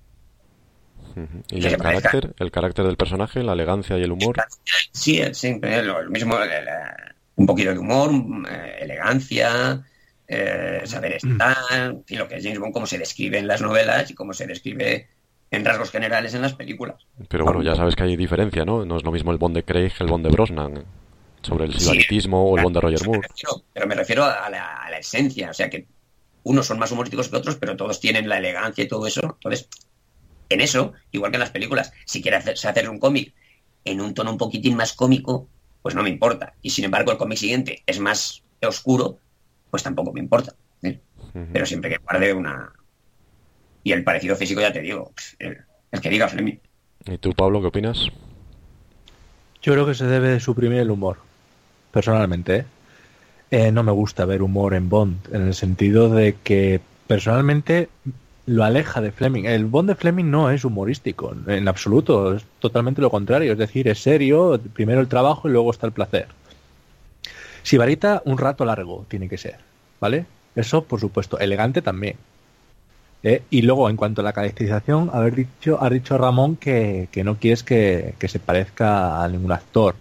[1.15, 1.43] Ujú.
[1.49, 2.09] ¿Y que el parezca.
[2.11, 4.35] carácter, el carácter del personaje, la elegancia y el humor?
[4.91, 6.67] Sí, siempre lo, lo mismo, el- el-
[7.35, 8.11] un poquito de humor,
[8.47, 9.83] eh, elegancia,
[10.31, 14.09] eh, saber estar, y lo que es James Bond, cómo se describe en las novelas
[14.11, 15.07] y cómo se describe
[15.51, 17.03] en rasgos generales en las películas.
[17.27, 18.85] Pero bueno, ya sabes que hay diferencia, ¿no?
[18.85, 20.85] No es lo mismo el Bond de Craig que el Bond de Brosnan.
[21.41, 23.27] Sobre el sibaritismo o el Bond de Roger Me Moore.
[23.27, 25.87] refiero- pero me refiero a la, a la esencia, o sea que
[26.43, 29.21] unos son más humorísticos que otros, pero todos tienen la elegancia y todo eso.
[29.21, 29.67] Entonces,
[30.49, 33.33] en eso, igual que en las películas, si quieres hacer, hacer un cómic
[33.85, 35.47] en un tono un poquitín más cómico,
[35.81, 36.53] pues no me importa.
[36.61, 39.17] Y sin embargo, el cómic siguiente es más oscuro,
[39.69, 40.53] pues tampoco me importa.
[40.83, 40.99] ¿eh?
[41.53, 42.71] Pero siempre que guarde una.
[43.83, 45.57] Y el parecido físico, ya te digo, el,
[45.91, 46.57] el que diga Fleming.
[47.05, 48.09] ¿Y tú, Pablo, qué opinas?
[49.61, 51.17] Yo creo que se debe de suprimir el humor,
[51.91, 52.55] personalmente.
[52.57, 52.65] ¿eh?
[53.51, 57.89] Eh, no me gusta ver humor en Bond, en el sentido de que personalmente
[58.45, 59.45] lo aleja de Fleming.
[59.45, 63.53] El Bond de Fleming no es humorístico, en absoluto, es totalmente lo contrario.
[63.53, 66.27] Es decir, es serio, primero el trabajo y luego está el placer.
[67.63, 69.57] Sibarita, un rato largo tiene que ser,
[69.99, 70.25] ¿vale?
[70.55, 72.15] Eso, por supuesto, elegante también.
[73.23, 73.43] ¿eh?
[73.49, 77.37] Y luego, en cuanto a la caracterización, haber dicho, ha dicho Ramón que, que no
[77.37, 79.95] quieres que, que se parezca a ningún actor.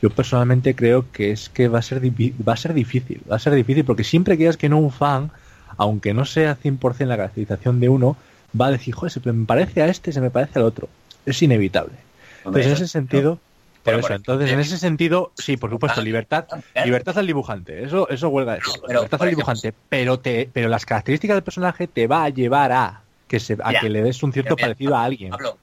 [0.00, 3.38] Yo personalmente creo que es que va a ser va a ser difícil, va a
[3.38, 5.30] ser difícil porque siempre que digas que no un fan,
[5.76, 8.16] aunque no sea 100% la caracterización de uno,
[8.60, 10.88] va a decir, joder, se me parece a este, se me parece al otro.
[11.24, 11.94] Es inevitable.
[12.44, 13.38] Entonces, en ese sentido,
[13.82, 16.46] pero eso, entonces, en ese sentido, sí, por supuesto, libertad,
[16.84, 21.36] libertad al dibujante, eso, eso huelga pero, libertad al dibujante, pero te, pero las características
[21.36, 24.56] del personaje te va a llevar a que se, a que le des un cierto
[24.56, 25.30] parecido a alguien.
[25.30, 25.58] Pablo,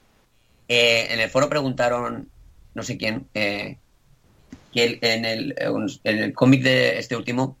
[0.68, 2.30] eh, en el foro preguntaron,
[2.74, 3.78] no sé quién, eh,
[4.72, 5.54] que el- en el,
[6.04, 7.58] en el cómic de este último,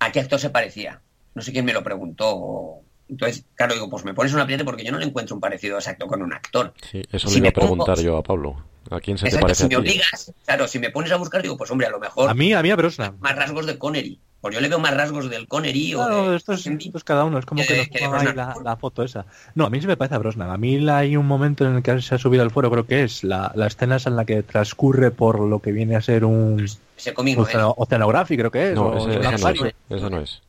[0.00, 1.02] ¿a qué actor se parecía?
[1.34, 2.80] No sé quién me lo preguntó.
[3.08, 5.76] Entonces, claro, digo, pues me pones un apriete porque yo no le encuentro un parecido
[5.76, 6.74] exacto con un actor.
[6.82, 8.64] Sí, eso Si le iba a preguntar pongo- yo a Pablo.
[8.90, 9.90] ¿A quién se te parece si a me ti?
[9.90, 12.52] obligas, claro, si me pones a buscar, digo, pues hombre, a lo mejor A mí,
[12.52, 13.16] a mí a Brosnan.
[13.20, 14.18] más rasgos de Connery.
[14.40, 16.36] Pues yo le veo más rasgos del Connery o Claro, de...
[16.36, 18.32] esto es, esto es cada uno, es como que nos ahí
[18.62, 19.26] la, foto esa.
[19.56, 20.48] No, a mí se me parece a Brosnan.
[20.50, 22.86] A mí la- hay un momento en el que se ha subido al foro, creo
[22.86, 26.00] que es la, la escena esa en la que transcurre por lo que viene a
[26.00, 26.64] ser un
[26.96, 27.48] Ese cómic no es.
[27.48, 28.74] oceano- oceanográfico, creo que es.
[28.76, 29.74] No, o ese, ese no es.
[29.90, 30.42] Ese no es.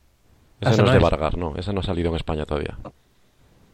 [0.62, 0.98] Ah, Ese ese no es no de.
[1.00, 1.56] Vargas, no.
[1.56, 2.78] Ese no ha salido en España todavía.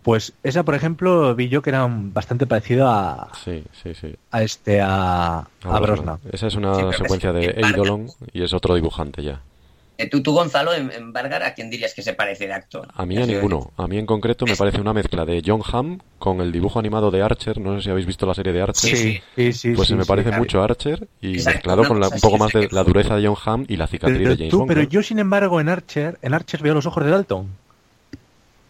[0.07, 4.15] Pues esa, por ejemplo, vi yo que era un- bastante parecido a, Sí, sí, sí.
[4.31, 6.21] a este, a, a Brosnan.
[6.31, 7.47] Esa es una secuencia de.
[7.61, 9.41] Eidolon y es otro dibujante ya.
[9.99, 12.87] Eh, tú, tú, Gonzalo, en, en Vargas, ¿a quién dirías que se parece de actor?
[12.95, 13.73] A mí a ninguno.
[13.77, 17.11] A mí en concreto me parece una mezcla de John Hamm con el dibujo animado
[17.11, 17.59] de Archer.
[17.59, 18.97] No sé si habéis visto la serie de Archer.
[18.97, 19.73] Sí, sí, sí.
[19.75, 22.21] Pues sí, se me sí, parece mucho a Archer y Exacto, mezclado con la- un
[22.21, 24.59] poco más de la dureza de John Hamm y la cicatriz Pero, de James tú,
[24.59, 24.69] Bond.
[24.69, 27.49] pero yo, sin embargo, en Archer, en Archer veo los ojos de Dalton.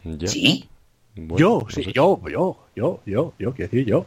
[0.05, 0.29] Ya.
[0.29, 0.69] Sí,
[1.17, 4.07] Bueno, yo, no sí, yo, yo, yo, yo, yo, quiero decir yo.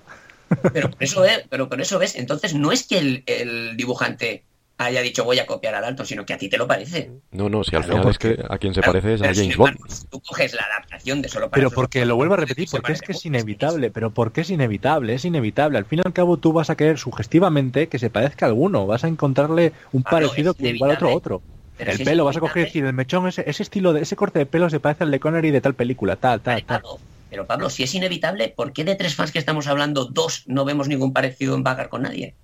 [0.74, 4.44] pero por eso, es, pero por eso ves, entonces no es que el, el dibujante
[4.80, 7.12] haya dicho voy a copiar a Dalton, sino que a ti te lo parece.
[7.32, 9.34] No, no, si al Claro, final es que a quien se Claro, parece es a
[9.34, 9.78] James Bond.
[10.10, 13.02] Tú coges la adaptación de solo para Pero porque lo vuelvo a repetir, porque es
[13.02, 13.92] que es inevitable.
[13.92, 15.78] Pero porque es inevitable, es inevitable.
[15.78, 18.88] Al fin y al cabo tú vas a querer sugestivamente que se parezca a alguno.
[18.88, 21.42] Vas a encontrarle un parecido que igual a otro otro.
[21.80, 24.18] Pero el si pelo, vas a coger decir, el mechón, ese, ese estilo de ese
[24.18, 26.82] corte de pelo se parece al de Connery de tal película, tal, tal, tal.
[26.82, 27.00] Pablo,
[27.30, 30.66] pero Pablo, si es inevitable, ¿por qué de tres fans que estamos hablando, dos no
[30.66, 32.36] vemos ningún parecido en Vagar con nadie?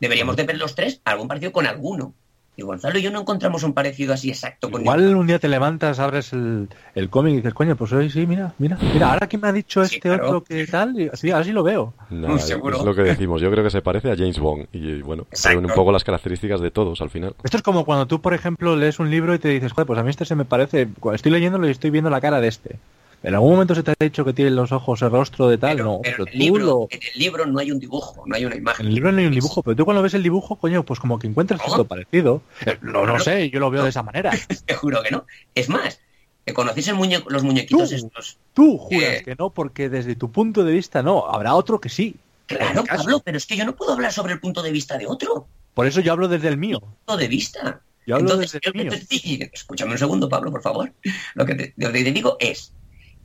[0.00, 2.12] Deberíamos de ver los tres algún parecido con alguno.
[2.56, 5.48] Y Gonzalo y yo no encontramos un parecido así exacto con Igual un día te
[5.48, 9.28] levantas, abres el, el cómic y dices, coño, pues hoy sí, mira, mira, mira, ahora
[9.28, 10.26] que me ha dicho Sí, este claro.
[10.26, 11.94] otro que tal, y, sí, ahora sí lo veo.
[12.38, 12.78] Seguro.
[12.78, 13.40] es lo que decimos.
[13.40, 15.26] Yo creo que se parece a James Bond y bueno,
[15.56, 17.34] un poco las características de todos al final.
[17.42, 19.98] Esto es como cuando tú, por ejemplo, lees un libro y te dices, joder, pues
[19.98, 22.48] a mí este se me parece, cuando estoy leyéndolo y estoy viendo la cara de
[22.48, 22.76] este.
[23.22, 25.76] ¿En algún momento se te ha dicho que tiene los ojos, el rostro de tal?
[25.76, 28.34] pero, no, pero en, el libro, lo- en el libro no hay un dibujo, no
[28.34, 28.86] hay una imagen.
[28.86, 30.98] En el libro no hay un dibujo, pero tú cuando ves el dibujo, coño, pues
[31.00, 31.66] como que encuentras ¿No?
[31.66, 32.42] cierto parecido.
[32.64, 33.20] Eh, No, no Claro.
[33.20, 34.30] sé, yo lo veo de esa manera.
[34.66, 35.26] Te juro que no.
[35.54, 36.00] Es más,
[36.46, 37.94] que conocéis el muñeco, los muñequitos Tú.
[37.96, 38.38] estos.
[38.54, 39.22] Tú juras Eh.
[39.24, 42.16] que no, porque desde tu punto de vista no, habrá otro que sí.
[42.46, 42.84] Claro.
[42.84, 45.46] Pablo, pero es que yo no puedo hablar sobre el punto de vista de otro.
[45.74, 46.80] Por eso yo hablo desde el mío.
[46.80, 47.80] Punto de vista.
[48.06, 49.46] Yo hablo Entonces, desde yo el mío.
[49.48, 50.90] te escúchame un segundo, Pablo, por favor.
[51.34, 52.72] Lo que, te, lo que te digo es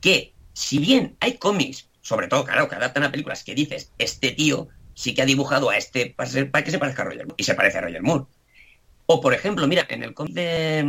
[0.06, 4.32] que si bien hay cómics, sobre todo, claro, que adaptan a películas que dices, este
[4.34, 7.26] tío sí que ha dibujado a este para, ser- para que se parezca a Roger
[7.26, 8.26] Moore, y se parece a Roger Moore.
[9.08, 10.80] O, por ejemplo, mira, en el cómic de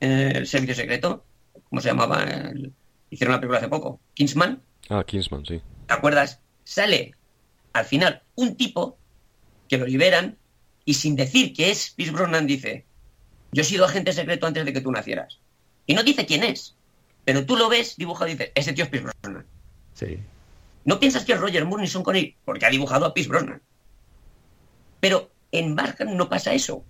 [0.00, 1.24] eh, El Servicio Secreto,
[1.68, 2.22] ¿cómo se llamaba?
[2.22, 2.72] El-
[3.10, 5.60] hicieron una película hace poco, Kingsman, Ah, Kingsman, sí.
[5.88, 6.38] ¿te acuerdas?
[6.62, 7.14] Sale
[7.72, 8.96] al final un tipo
[9.68, 10.38] que lo liberan
[10.84, 12.86] y sin decir que es Pierce Brosnan dice,
[13.52, 15.40] yo he sido agente secreto antes de que tú nacieras.
[15.86, 16.76] Y no dice quién es,
[17.24, 19.46] pero tú lo ves dibujado y dices, ese tío es Pierce Brosnan.
[19.94, 20.18] Sí.
[20.84, 23.60] No piensas que es Roger Moore ni Sean Connery, porque ha dibujado a Pierce Brosnan.
[25.00, 26.84] Pero en Barkham no pasa eso.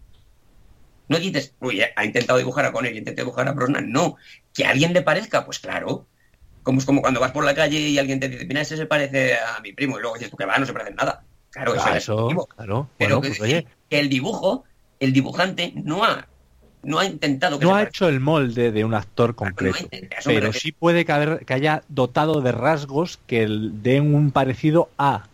[1.08, 3.90] No dices, uy, ha intentado dibujar a Connery, intentado dibujar a Brosnan.
[3.90, 4.16] No.
[4.54, 6.06] Que a alguien le parezca, pues claro.
[6.62, 8.86] Como es como cuando vas por la calle y alguien te dice, mira, ese se
[8.86, 9.98] parece a mi primo.
[9.98, 11.24] Y luego dices, tú que va, no se parece en nada.
[11.50, 12.46] Claro, eso Ah, es eso, objetivo.
[12.46, 12.88] claro.
[12.96, 14.64] Pero Bueno, que pues oye, que el dibujo,
[15.00, 16.28] el dibujante no ha,
[16.82, 17.88] no ha intentado que no se ha parezca.
[17.90, 19.78] hecho el molde de un actor no concreto.
[20.24, 24.88] Pero sí puede que, haber- que haya dotado de rasgos que el- den un parecido
[24.98, 25.26] a.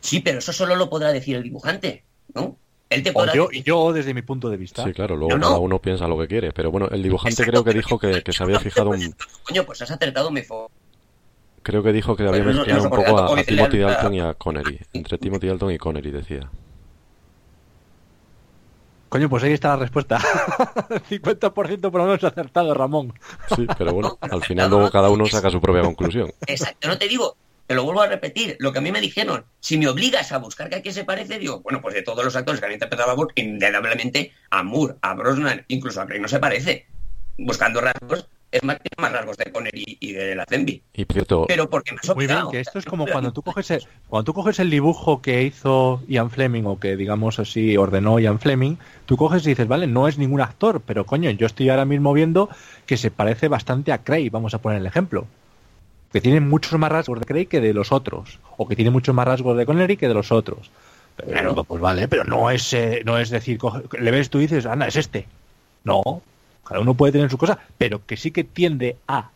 [0.00, 2.04] Sí, pero eso solo lo podrá decir el dibujante,
[2.34, 2.56] ¿no?
[2.88, 4.82] Él te O yo, decir, yo desde mi punto de vista.
[4.84, 5.46] Sí, claro, luego No, no.
[5.48, 6.52] cada uno piensa lo que quiere.
[6.52, 9.14] Pero bueno, el dibujante Exacto, creo que dijo que, que se había fijado un,
[9.44, 10.42] Coño, pues has acertado, me
[11.62, 14.20] creo que dijo que había no- mezclado no un poco a, a Timothy Dalton y
[14.20, 14.80] a Connery.
[14.92, 16.50] Entre Timothy Dalton y Connery, decía.
[19.10, 20.18] Coño, pues ahí está la respuesta.
[21.10, 23.12] 50% por lo menos acertado, Ramón.
[23.56, 26.32] Sí, pero bueno, al final luego cada uno saca su propia conclusión.
[26.46, 27.36] Exacto, no te digo,
[27.66, 30.38] te lo vuelvo a repetir, lo que a mí me dijeron, si me obligas a
[30.38, 32.72] buscar que a qué se parece, digo, bueno, pues de todos los actores que han
[32.72, 36.86] interpretado a Moore, indudablemente a Moore, a Brosnan, incluso a Craig no se parece.
[37.36, 40.82] Buscando rasgos, es más, tiene más rasgos de Connery y de la Zenby.
[40.94, 44.24] Y Pero porque me Muy bien, que esto es como cuando tú coges el, cuando
[44.24, 48.76] tú coges el dibujo que hizo Ian Fleming o que digamos así ordenó Ian Fleming,
[49.06, 52.12] tú coges y dices, vale, no es ningún actor, pero coño, yo estoy ahora mismo
[52.12, 52.48] viendo
[52.86, 55.26] que se parece bastante a Craig, vamos a poner el ejemplo.
[56.12, 59.14] Que tiene muchos más rasgos de Craig que de los otros, o que tiene muchos
[59.14, 60.70] más rasgos de Connery que de los otros.
[61.16, 61.64] Pero, Claro.
[61.64, 64.66] Pues vale, pero no es, eh, no es decir, coge- le ves tú y dices,
[64.66, 65.26] anda, es este.
[65.84, 66.22] No,
[66.70, 69.32] cada uno puede tener su cosa, pero que sí que tiende a.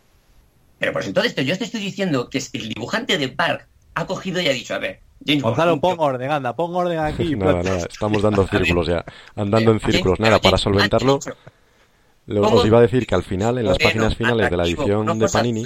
[0.79, 4.47] Pero pues entonces yo te estoy diciendo que el dibujante de Park ha cogido y
[4.47, 7.35] ha dicho, a ver, James Gonzalo, un pon orden, anda, pon orden aquí.
[7.37, 9.05] nada, nada, estamos dando círculos ya,
[9.35, 10.21] andando en círculos.
[10.21, 11.19] Nada, para solventarlo,
[12.29, 15.27] os iba a decir que al final, en las páginas finales de la edición de
[15.27, 15.65] Panini.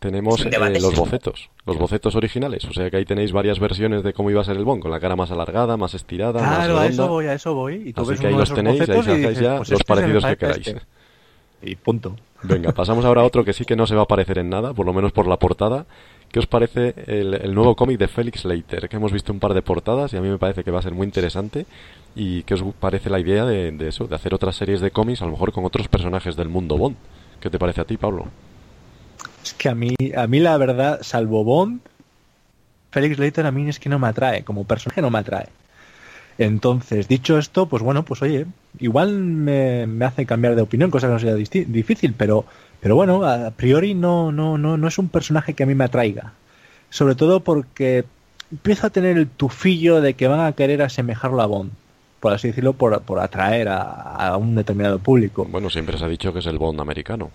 [0.00, 2.64] Tenemos eh, los bocetos, los bocetos originales.
[2.64, 4.90] O sea que ahí tenéis varias versiones de cómo iba a ser el Bond, con
[4.90, 7.82] la cara más alargada, más estirada, más Claro, a eso voy, a eso voy.
[7.86, 9.84] Y tú Así ves que ahí los tenéis, ahí sacáis dices, ya pues los este
[9.94, 10.66] parecidos que queráis.
[10.66, 10.80] este.
[11.62, 12.16] Y punto.
[12.42, 14.72] Venga, pasamos ahora a otro que sí que no se va a parecer en nada,
[14.72, 15.84] por lo menos por la portada.
[16.32, 18.88] ¿Qué os parece el, el nuevo cómic de Felix Leiter?
[18.88, 20.82] Que hemos visto un par de portadas y a mí me parece que va a
[20.82, 21.66] ser muy interesante.
[22.14, 25.20] ¿Y qué os parece la idea de, de eso, de hacer otras series de cómics,
[25.20, 26.96] a lo mejor con otros personajes del mundo Bond?
[27.40, 28.26] ¿Qué te parece a ti, Pablo?
[29.42, 31.80] Es que a mí, a mí la verdad, salvo Bond,
[32.90, 35.46] Felix Leiter a mí es que no me atrae, como personaje no me atrae.
[36.38, 38.46] Entonces, dicho esto, pues bueno, pues oye,
[38.78, 42.46] igual me, me hace cambiar de opinión, cosa que no disti- difícil, pero,
[42.80, 45.84] pero bueno, a priori no, no, no, no es un personaje que a mí me
[45.84, 46.32] atraiga.
[46.88, 48.04] Sobre todo porque
[48.50, 51.70] empiezo a tener el tufillo de que van a querer asemejarlo a Bond,
[52.20, 55.44] por así decirlo, por, por atraer a, a un determinado público.
[55.48, 57.30] Bueno, siempre se ha dicho que es el Bond americano.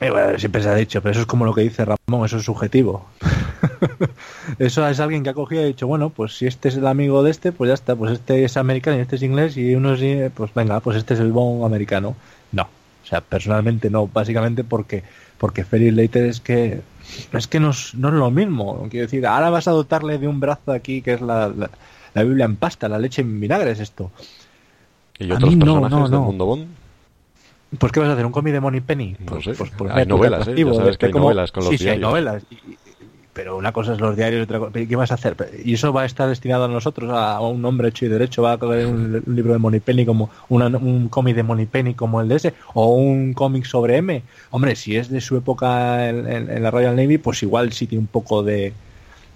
[0.00, 2.36] Eh, bueno, siempre se ha dicho, pero eso es como lo que dice Ramón, eso
[2.36, 3.06] es subjetivo.
[4.58, 6.86] eso es alguien que ha cogido y ha dicho, bueno, pues si este es el
[6.86, 9.74] amigo de este, pues ya está, pues este es americano y este es inglés y
[9.74, 12.14] uno es, pues venga, pues este es el bon americano.
[12.52, 15.02] No, o sea, personalmente no, básicamente porque
[15.38, 16.80] porque Felix Leiter es que
[17.32, 18.86] es que no es, no es lo mismo.
[18.90, 21.70] Quiero decir, ahora vas a dotarle de un brazo aquí que es la, la,
[22.14, 24.10] la Biblia en pasta, la leche en vinagre es esto.
[25.18, 26.66] ¿Y A otros mí no, personajes no, del mundo Bond?
[27.78, 28.24] Pues ¿qué vas a hacer?
[28.24, 29.16] ¿Un cómic de Money Penny?
[29.20, 29.52] No Pues, sé.
[29.54, 30.44] pues, pues Hay novelas, ¿eh?
[30.44, 32.08] Ya atractivo, sabes que hay como- novelas con los sí, sí, hay diarios.
[32.10, 32.42] novelas.
[32.50, 32.56] Y-
[33.34, 34.72] pero una cosa es los diarios y otra cosa...
[34.72, 35.36] ¿Qué vas a hacer?
[35.64, 38.42] Y eso va a estar destinado a nosotros, a un hombre hecho y derecho.
[38.42, 41.66] Va a coger un, un libro de Money Penny como una- un cómic de Money
[41.66, 44.22] Penny como el de ese, o un cómic sobre M.
[44.50, 47.86] Hombre, si es de su época en, en- en la Royal Navy, pues igual sí
[47.86, 48.72] tiene un poco de,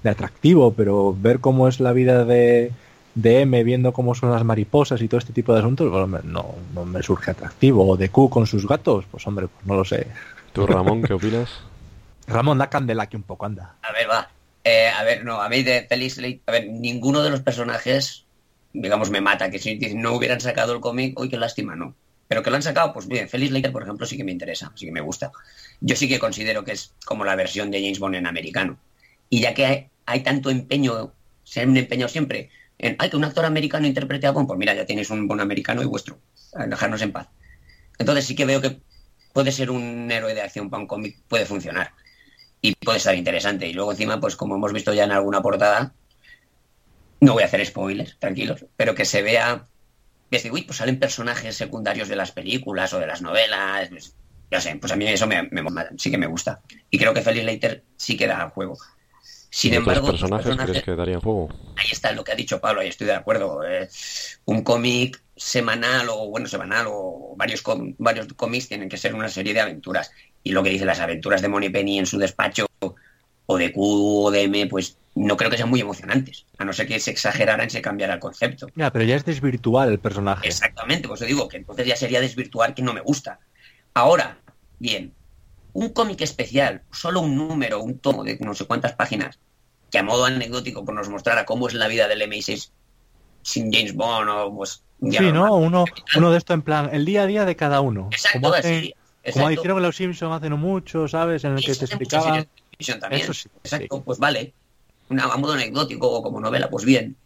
[0.02, 2.72] de atractivo, pero ver cómo es la vida de,
[3.14, 6.20] de M, viendo cómo son las mariposas y todo este tipo de asuntos, bueno, me-
[6.24, 7.86] no, no me surge atractivo.
[7.88, 10.06] O de Q con sus gatos, pues hombre, pues no lo sé.
[10.52, 11.50] ¿Tú, Ramón, qué opinas?
[12.26, 13.76] Ramón, da candela aquí un poco, anda.
[13.82, 14.28] A ver, va.
[14.64, 18.24] Eh, a ver, no, a mí de Leiter, a ver, ninguno de los personajes,
[18.72, 19.50] digamos, me mata.
[19.50, 21.96] Que si no hubieran sacado el cómic, uy, qué lástima, no.
[22.28, 24.72] Pero que lo han sacado, pues bien, Felix Leiter, por ejemplo, sí que me interesa,
[24.74, 25.32] sí que me gusta.
[25.80, 28.78] Yo sí que considero que es como la versión de James Bond en americano.
[29.28, 32.50] Y ya que hay, hay tanto empeño, se han empeñado siempre
[32.82, 35.82] en, que un actor americano interprete a Bond, pues mira, ya tenéis un Bond americano
[35.82, 36.20] y vuestro.
[36.68, 37.28] Dejarnos en paz.
[37.98, 38.82] Entonces sí que veo que
[39.34, 41.94] puede ser un héroe de acción para un cómic, puede funcionar
[42.62, 43.68] y puede estar interesante.
[43.68, 45.94] Y luego encima, pues como hemos visto ya en alguna portada,
[47.20, 49.68] no voy a hacer spoilers, tranquilos, pero que se vea,
[50.30, 54.16] que se, uy, pues salen personajes secundarios de las películas o de las novelas, pues,
[54.50, 55.64] ya sé, pues a mí eso me, me-
[55.98, 56.62] sí que me gusta.
[56.90, 58.78] Y creo que Felix Leiter sí que da juego.
[59.52, 61.48] Sin ¿Y otros embargo, otros personajes, personajes- crees que darían juego?
[61.76, 63.64] ahí está lo que ha dicho Pablo, ahí estoy de acuerdo.
[63.64, 63.88] Eh,
[64.46, 69.28] un cómic semanal o bueno, semanal o varios, com- varios cómics tienen que ser una
[69.28, 70.10] serie de aventuras.
[70.42, 72.66] Y lo que dice las aventuras de Moneypenny en su despacho
[73.46, 73.80] o de Q
[74.26, 77.10] o de M, pues no creo que sean muy emocionantes, a no ser que se
[77.10, 78.68] exageraran y se cambiara el concepto.
[78.74, 80.48] Ya, pero ya es desvirtuar el personaje.
[80.48, 83.38] Exactamente, pues yo digo que entonces ya sería desvirtuar que no me gusta.
[83.94, 84.38] Ahora,
[84.78, 85.14] bien,
[85.74, 89.38] un cómic especial, solo un número, un tomo de no sé cuántas páginas,
[89.90, 92.70] que a modo anecdótico pues, nos mostrara cómo es la vida del MI6
[93.42, 95.34] sin James Bond o pues Sí, normal.
[95.34, 95.56] ¿no?
[95.56, 95.84] Uno,
[96.16, 98.08] uno de esto en plan, el día a día de cada uno.
[98.12, 99.32] Exacto, como, así, exacto.
[99.32, 101.42] como hicieron los Simpsons hace no mucho, ¿sabes?
[101.44, 102.46] En el que te explicaban.
[102.78, 104.52] Eso sí, Exacto, pues vale.
[105.08, 107.16] Una, a modo anecdótico o como novela, pues bien.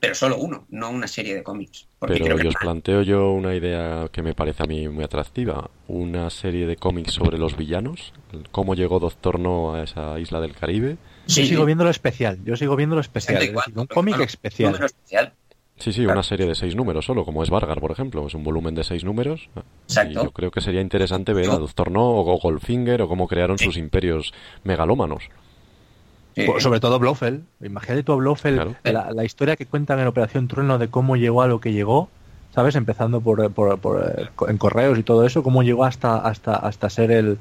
[0.00, 1.88] Pero solo uno, no una serie de cómics.
[2.00, 5.70] Pero yo os planteo yo una idea que me parece a mí muy atractiva.
[5.88, 8.12] Una serie de cómics sobre los villanos.
[8.50, 10.96] Cómo llegó Doctor No a esa isla del Caribe.
[11.26, 11.66] Yo Sí, sigo sí.
[11.66, 12.38] viendo lo especial.
[12.44, 13.42] Yo sigo viendo lo especial.
[13.42, 14.70] Es decir, un cómic especial.
[14.72, 15.32] número especial.
[15.78, 18.26] Sí, sí, una serie de seis números solo, como es Vargar, por ejemplo.
[18.26, 19.50] Es un volumen de seis números.
[19.88, 20.20] Exacto.
[20.20, 23.58] Y yo creo que sería interesante ver a Doctor No o Goldfinger o cómo crearon
[23.58, 24.32] sus imperios
[24.64, 25.24] megalómanos.
[26.36, 26.42] Sí.
[26.46, 27.42] Pues sobre todo Blofeld.
[27.62, 28.76] Imagínate tú a Blofeld, Claro.
[28.84, 32.10] la, la historia que cuentan en Operación Trueno de cómo llegó a lo que llegó,
[32.54, 32.74] ¿sabes?
[32.76, 36.54] Empezando por, por- por, eh, co- en correos y todo eso, cómo llegó hasta hasta
[36.56, 37.38] hasta ser el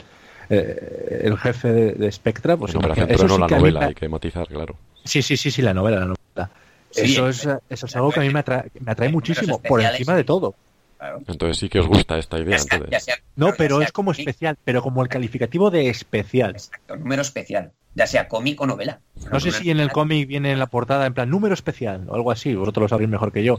[0.49, 2.55] eh, el jefe de, de Spectra.
[2.57, 4.75] Pues en Operación imagina- eso sí la que a mí novela, hay que matizar, claro.
[5.03, 6.49] Sí, sí, sí, sí, la novela, la novela.
[6.91, 9.61] Sí, eso, eh, es, eso es algo que a mí me atrae, me atrae muchísimo,
[9.61, 10.55] por encima de todo.
[10.97, 11.19] Claro.
[11.27, 12.55] Entonces sí que os gusta esta idea.
[12.57, 13.03] Entonces.
[13.03, 16.51] sea- No, pero sea es como especial, pero como el calificativo de especial.
[16.51, 17.73] Exacto, número especial.
[17.95, 18.99] Ya sea cómic o novela.
[19.31, 22.15] No sé si en el cómic viene en la portada en plan número especial o
[22.15, 23.57] algo así, vosotros lo sabréis mejor que yo.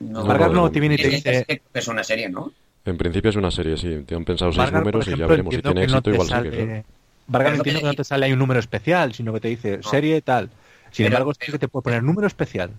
[0.00, 2.52] No, Vargas no no, te viene y te es, dice, es- es una serie, ¿no?
[2.84, 4.04] En principio es una serie, sí.
[4.06, 5.54] Te han pensado seis Vargas, números y ya veremos.
[5.54, 6.84] Si tiene no éxito, te igual sale- sí que claro.
[7.26, 9.40] Vargas Pero lo que entiendo que no te sale ahí un número especial, sino que
[9.40, 9.82] te dice No.
[9.90, 10.48] serie tal.
[10.90, 12.70] Sin Pero- embargo, sí que te puede poner número especial.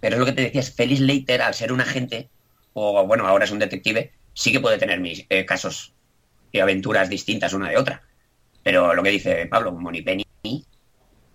[0.00, 2.28] Pero es lo que te decía, es Felix Leiter, al ser un agente,
[2.74, 5.92] o bueno, ahora es un detective, sí que puede tener mis eh, casos
[6.52, 8.02] y aventuras distintas una de otra.
[8.62, 10.24] Pero lo que dice Pablo, Monipenny,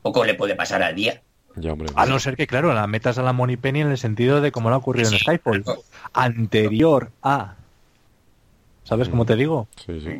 [0.01, 1.21] poco le puede pasar al día.
[1.55, 1.89] Ya, hombre.
[1.95, 4.51] A no ser que, claro, la metas a la Money Penny en el sentido de
[4.51, 5.63] como lo ha ocurrido en Skyfall.
[5.63, 5.81] claro.
[6.13, 7.55] Anterior a.
[8.83, 9.67] ¿Sabes cómo te digo?
[9.85, 10.19] Sí, sí.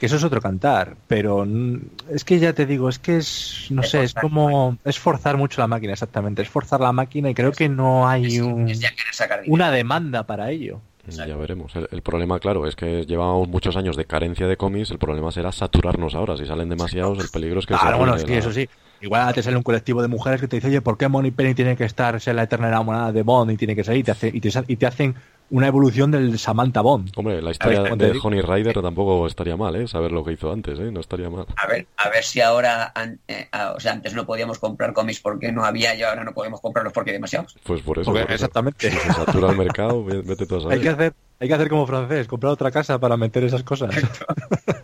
[0.00, 1.76] Que eso es otro cantar, pero mm,
[2.10, 5.36] es que ya te digo, es que es, no Es sé, es como, es forzar
[5.36, 8.68] mucho la máquina, exactamente, es forzar la máquina y creo que no hay Es, un-
[8.68, 9.54] es ya querer sacar dinero.
[9.54, 10.80] una demanda para ello.
[11.08, 11.74] Ya veremos.
[11.74, 14.90] El, el problema, claro, es que llevamos muchos años de carencia de cómics.
[14.92, 16.36] El problema será saturarnos ahora.
[16.36, 18.68] Si salen demasiados, el peligro es que se Claro, bueno, sí, la- eso sí.
[19.00, 21.54] Igual te sale un colectivo de mujeres que te dice, oye, ¿por qué Money Penny
[21.54, 23.96] tiene que estar, ser la eterna enamorada de Bond y tiene que ser?
[23.96, 25.16] Y te, hace- y te, y te hacen
[25.52, 27.12] una evolución del Samantha Bond.
[27.14, 28.18] Hombre, la historia ¿cómo te de?
[28.22, 29.86] Honey Rider tampoco estaría mal, ¿eh?
[29.86, 30.90] Saber lo que hizo antes, ¿eh?
[30.90, 31.46] No estaría mal.
[31.56, 35.20] A ver, a ver si ahora, an- eh, o sea, antes no podíamos comprar cómics
[35.20, 37.54] porque no había y ahora no podemos comprarlos porque hay demasiados.
[37.64, 38.10] Pues por eso.
[38.10, 38.44] Porque- por eso.
[38.46, 38.90] exactamente.
[38.90, 40.78] Si se satura el mercado, ve- vete tú a saber.
[40.78, 43.90] Hay que hacer, hay que hacer como francés, comprar otra casa para meter esas cosas.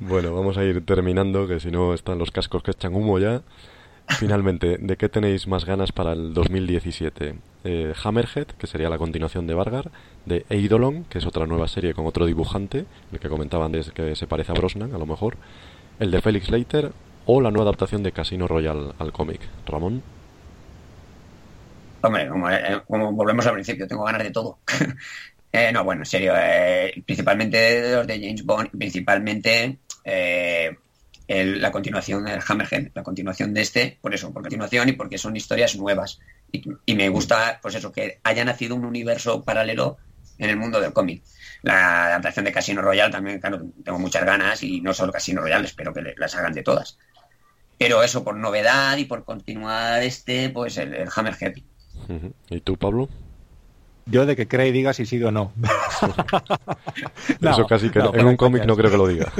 [0.00, 3.42] Bueno, vamos a ir terminando, que si no están los cascos que echan humo ya.
[4.18, 7.36] Finalmente, ¿de qué tenéis más ganas para el 2017?
[7.64, 9.90] Eh, Hammerhead, que sería la continuación de Vargar,
[10.26, 14.16] de Eidolon, que es otra nueva serie con otro dibujante, el que comentaban de que
[14.16, 15.36] se parece a Brosnan, a lo mejor,
[15.98, 16.92] el de Felix Leiter,
[17.26, 19.40] o la nueva adaptación de Casino Royale al cómic.
[19.66, 20.02] Ramón,
[22.02, 24.58] Hombre, como, eh, como volvemos al principio, tengo ganas de todo.
[25.54, 30.74] Eh, no, bueno, en serio, eh, principalmente los de James Bond, principalmente eh,
[31.40, 35.18] el- la continuación del Hammerhead, la continuación de este, por eso, por continuación y porque
[35.18, 36.20] son historias nuevas.
[36.50, 39.96] Y, me gusta, pues eso, que haya nacido un universo paralelo
[40.38, 41.22] en el mundo del cómic.
[41.62, 45.66] La adaptación de Casino Royale también, claro, tengo muchas ganas y no solo Casino Royale,
[45.66, 46.98] espero que las hagan de todas.
[47.78, 51.54] Pero eso, por novedad y por continuar este, pues el, el Hammerhead.
[52.50, 53.08] ¿y tú, Pablo?
[54.06, 55.52] Yo de que cree y diga si sí o no.
[57.40, 59.32] No, Eso casi que no, en un cómic no creo que lo diga.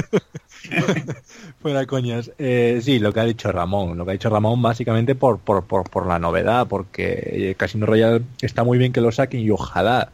[1.60, 2.30] Fuera coñas.
[2.38, 3.98] Eh, sí, lo que ha dicho Ramón.
[3.98, 7.86] Lo que ha dicho Ramón básicamente por, por, por, por la novedad, porque eh, Casino
[7.86, 10.10] Royale está muy bien que lo saquen y ojalá,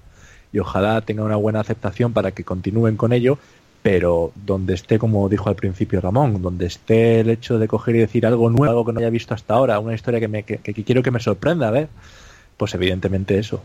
[0.52, 3.38] y ojalá tenga una buena aceptación para que continúen con ello,
[3.82, 8.00] pero donde esté, como dijo al principio Ramón, donde esté el hecho de coger y
[8.00, 10.58] decir algo nuevo, algo que no haya visto hasta ahora, una historia que, me, que,
[10.58, 11.88] que quiero que me sorprenda, a ver,
[12.56, 13.62] pues evidentemente eso.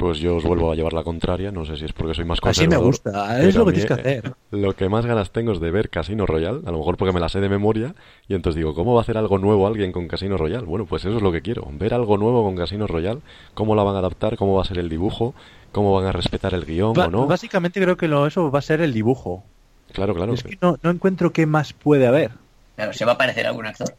[0.00, 2.40] Pues yo os vuelvo a llevar la contraria, no sé si es porque soy más
[2.42, 2.86] Así me conservador.
[2.86, 4.32] gusta, es lo que tienes que eh, hacer.
[4.50, 7.20] Lo que más ganas tengo es de ver Casino Royale, a lo mejor porque me
[7.20, 7.94] la sé de memoria,
[8.26, 10.64] y entonces digo, ¿cómo va a hacer algo nuevo alguien con Casino Royale?
[10.64, 13.20] Bueno, pues eso es lo que quiero, ver algo nuevo con Casino Royale,
[13.54, 15.34] cómo la van a adaptar, cómo va a ser el dibujo,
[15.72, 17.26] cómo van a respetar el guion Ba- o no.
[17.26, 19.44] Básicamente creo que lo, eso va a ser el dibujo.
[19.92, 22.30] Claro, claro, Es que no, no encuentro qué más puede haber.
[22.76, 23.92] Claro, ¿se va a aparecer algún actor?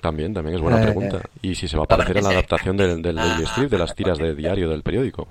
[0.00, 1.20] También, también es buena Eh, pregunta.
[1.42, 3.94] Y si se va a parecer a la adaptación del, del Daily Strip, de las
[3.94, 5.26] tiras de diario del periódico.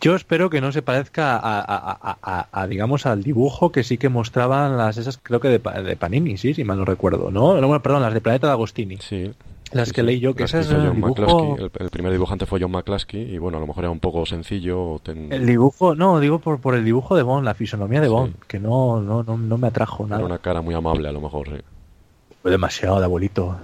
[0.00, 3.82] Yo espero que no se parezca a, a- a- a- a, digamos, al dibujo que
[3.82, 6.84] sí que mostraban las esas, creo que de, Pa- de Panini, sí, si mal no
[6.84, 7.58] recuerdo, ¿no?
[7.60, 8.98] No, bueno, perdón, las de Planeta de Agostini.
[8.98, 9.32] Sí.
[9.72, 10.06] Las sí, que sí.
[10.06, 11.56] leí yo, que Las esas hizo el John dibujo.
[11.58, 14.24] El, el primer dibujante fue John McCluskey y bueno, a lo mejor era un poco
[14.26, 14.80] sencillo.
[14.80, 18.06] o ten- el dibujo, no, digo por, por el dibujo de Bond, la fisonomía de
[18.06, 18.12] Sí.
[18.12, 20.26] Bond, que no, no, no, no me atrajo era nada.
[20.26, 21.56] una cara muy amable a lo mejor, sí.
[22.50, 23.58] Demasiado de abuelito.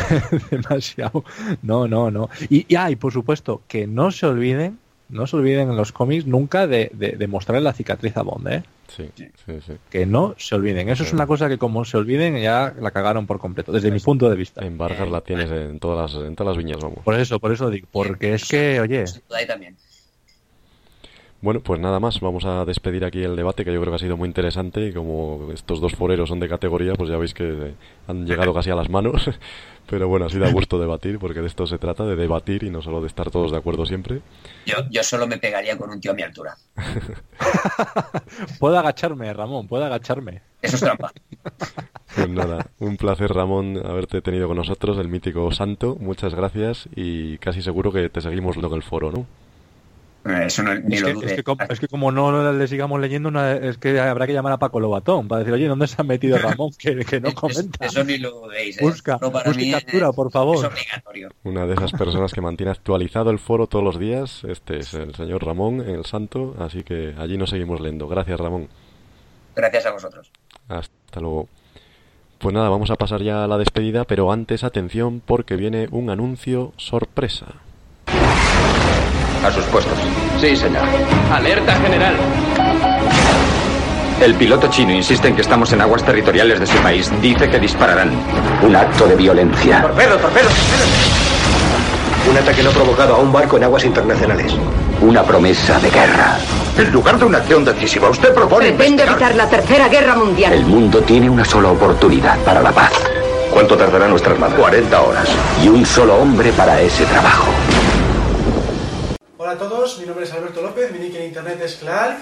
[0.50, 1.24] demasiado.
[1.62, 2.28] No, no, no.
[2.48, 4.78] Y, y, ah, y por supuesto, que no se olviden,
[5.08, 8.48] no se olviden en los cómics nunca de, de, de mostrarle la cicatriz a Bond,
[8.48, 8.62] ¿eh?
[8.88, 9.72] Sí, sí, sí.
[9.90, 10.88] Que no se olviden.
[10.88, 14.00] Eso es una cosa que como se olviden ya la cagaron por completo, desde mi
[14.00, 14.64] punto de vista.
[14.64, 17.00] En Vargas la tienes en todas las, en todas las viñas, vamos.
[17.04, 19.76] Por eso, por eso digo, porque es que, oye, ahí también.
[21.40, 24.00] Bueno, pues nada más, vamos a despedir aquí el debate que yo creo que ha
[24.00, 27.74] sido muy interesante y como estos dos foreros son de categoría, pues ya veis que
[28.08, 29.30] han llegado casi a las manos.
[29.88, 32.82] Pero bueno, así da gusto debatir, porque de esto se trata, de debatir y no
[32.82, 34.20] solo de estar todos de acuerdo siempre.
[34.66, 36.56] Yo, yo solo me pegaría con un tío a mi altura.
[38.58, 40.42] puedo agacharme, Ramón, puedo agacharme.
[40.60, 41.12] Eso es trampa.
[42.14, 45.96] Pues nada, un placer, Ramón, haberte tenido con nosotros, el mítico Santo.
[46.00, 49.26] Muchas gracias y casi seguro que te seguimos luego en el foro, ¿no?
[50.30, 51.26] Eso no, ni Es lo que, dude.
[51.26, 54.32] es que como, es que como no le sigamos leyendo, una- es que habrá que
[54.32, 56.70] llamar a Paco Lobatón para decir, oye, ¿dónde se ha metido Ramón?
[56.78, 57.86] Que, que no comenta.
[57.86, 58.78] Eso ni lo dudéis.
[58.80, 58.84] ¿eh?
[58.84, 60.56] Busca, para busca es- captura, por favor.
[60.56, 61.28] Es obligatorio.
[61.44, 64.42] Una de esas personas que mantiene actualizado el foro todos los días.
[64.44, 66.54] Este es el señor Ramón, el Santo.
[66.58, 68.08] Así que allí nos seguimos leyendo.
[68.08, 68.68] Gracias, Ramón.
[69.56, 70.30] Gracias a vosotros.
[70.68, 71.48] Hasta luego.
[72.38, 76.08] Pues nada, vamos a pasar ya a la despedida, pero antes atención porque viene un
[76.10, 77.46] anuncio sorpresa.
[79.44, 79.96] A sus puestos.
[80.40, 80.82] Sí, señor.
[81.32, 82.14] Alerta general.
[84.20, 87.10] El piloto chino insiste en que estamos en aguas territoriales de su país.
[87.22, 88.10] Dice que dispararán.
[88.62, 89.80] Un acto de violencia.
[89.80, 90.48] Torpedo, torpedo,
[92.28, 94.52] Un ataque no provocado a un barco en aguas internacionales.
[95.00, 96.38] Una promesa de guerra.
[96.76, 100.52] En lugar de una acción decisiva, usted propone Pretende evitar la tercera guerra mundial.
[100.52, 102.92] El mundo tiene una sola oportunidad para la paz.
[103.52, 104.56] ¿Cuánto tardará nuestra armada?
[104.56, 105.28] 40 horas.
[105.62, 107.46] Y un solo hombre para ese trabajo.
[109.48, 112.18] Hola a todos, mi nombre es Alberto López, mi nick en internet es Clark.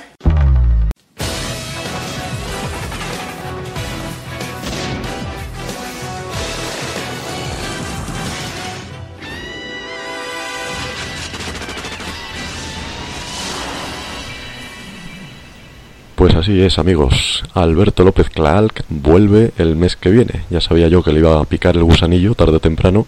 [16.15, 17.43] Pues así es, amigos.
[17.55, 20.45] Alberto López Clark vuelve el mes que viene.
[20.49, 23.05] Ya sabía yo que le iba a picar el gusanillo tarde o temprano.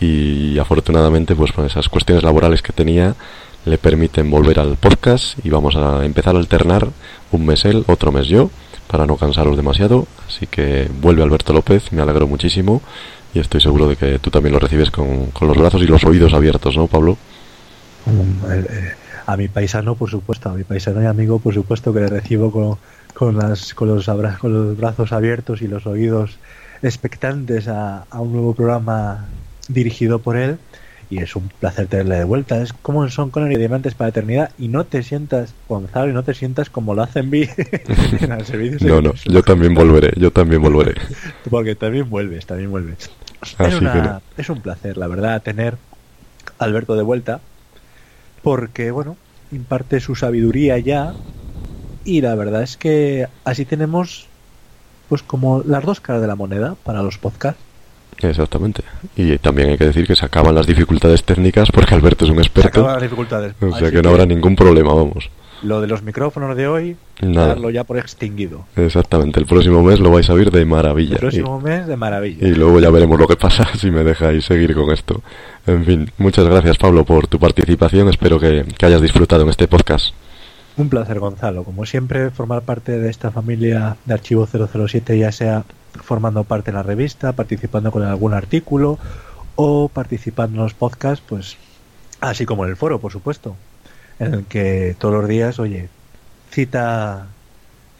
[0.00, 3.14] Y afortunadamente, pues con esas cuestiones laborales que tenía,
[3.64, 5.38] le permiten volver al podcast.
[5.44, 6.88] Y vamos a empezar a alternar
[7.32, 8.50] un mes él, otro mes yo,
[8.86, 10.06] para no cansaros demasiado.
[10.28, 12.82] Así que vuelve Alberto López, me alegro muchísimo.
[13.34, 16.04] Y estoy seguro de que tú también lo recibes con, con los brazos y los
[16.04, 17.18] oídos abiertos, ¿no, Pablo?
[18.50, 18.92] Eh,
[19.26, 22.52] a mi paisano, por supuesto, a mi paisano y amigo, por supuesto, que le recibo
[22.52, 22.78] con,
[23.12, 26.38] con, las, con, los, abra- con los brazos abiertos y los oídos
[26.82, 29.26] expectantes a, a un nuevo programa
[29.68, 30.58] dirigido por él.
[31.08, 32.60] Y es un placer tenerle de vuelta.
[32.60, 34.50] Es como en Son Connery y Diamantes para la Eternidad.
[34.58, 37.42] Y no te sientas, Gonzalo, y no te sientas como lo hacen Vi
[38.20, 40.94] en el servicio No, no, yo también volveré, yo también volveré.
[41.50, 43.08] Porque también vuelves, también vuelves.
[43.40, 44.20] Así Es, una- que no.
[44.36, 45.76] es un placer, la verdad, tener
[46.58, 47.40] a Alberto de vuelta.
[48.42, 49.16] Porque, bueno,
[49.52, 51.14] imparte su sabiduría ya.
[52.04, 54.26] Y la verdad es que así tenemos,
[55.08, 57.60] pues, como las dos caras de la moneda para los podcasts.
[58.22, 58.82] Exactamente.
[59.16, 62.36] Y también hay que decir que se acaban las dificultades técnicas porque Alberto es un
[62.38, 62.68] Se experto.
[62.80, 63.54] acaban las dificultades.
[63.60, 65.30] O sea que no habrá ningún problema, vamos.
[65.62, 67.48] Lo de los micrófonos de hoy, Nada.
[67.48, 68.66] darlo ya por extinguido.
[68.76, 69.40] Exactamente.
[69.40, 71.14] El próximo mes lo vais a ver de maravilla.
[71.14, 72.46] El próximo mes de maravilla.
[72.46, 75.22] Y, y luego ya veremos lo que pasa si me dejáis seguir con esto.
[75.66, 78.08] En fin, muchas gracias Pablo por tu participación.
[78.08, 80.14] Espero que, que hayas disfrutado en este podcast.
[80.76, 81.64] Un placer, Gonzalo.
[81.64, 85.64] Como siempre, formar parte de esta familia de Archivo 007, ya sea
[86.02, 88.98] formando parte de la revista, participando con algún artículo
[89.54, 91.56] o participando en los podcasts, pues
[92.20, 93.56] así como en el foro, por supuesto,
[94.18, 95.88] en el que todos los días, oye,
[96.50, 97.26] cita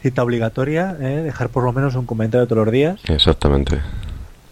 [0.01, 1.21] cita obligatoria, ¿eh?
[1.23, 2.99] dejar por lo menos un comentario todos los días.
[3.07, 3.79] Exactamente.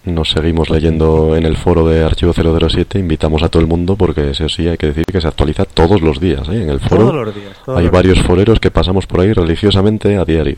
[0.06, 3.00] Nos seguimos leyendo en el foro de Archivo 007.
[3.00, 6.02] Invitamos a todo el mundo porque eso sí hay que decir que se actualiza todos
[6.02, 6.48] los días.
[6.50, 6.62] ¿eh?
[6.62, 9.34] En el foro Todos los días, todos hay los varios foreros que pasamos por ahí
[9.34, 10.58] religiosamente a diario.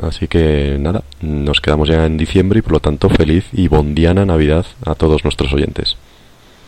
[0.00, 4.24] Así que nada, nos quedamos ya en diciembre y por lo tanto feliz y bondiana
[4.24, 5.96] Navidad a todos nuestros oyentes.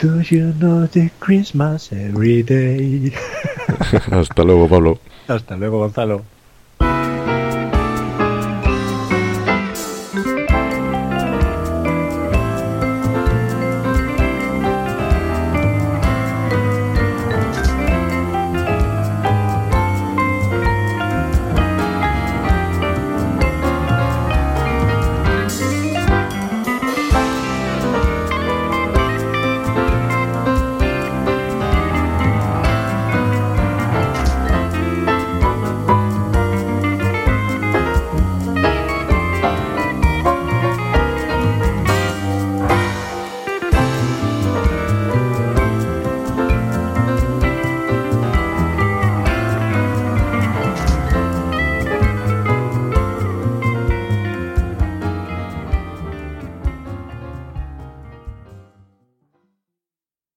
[0.01, 3.13] Do you know the Christmas every day?
[4.11, 4.99] Hasta luego, Pablo.
[5.29, 6.23] Hasta luego, Gonzalo.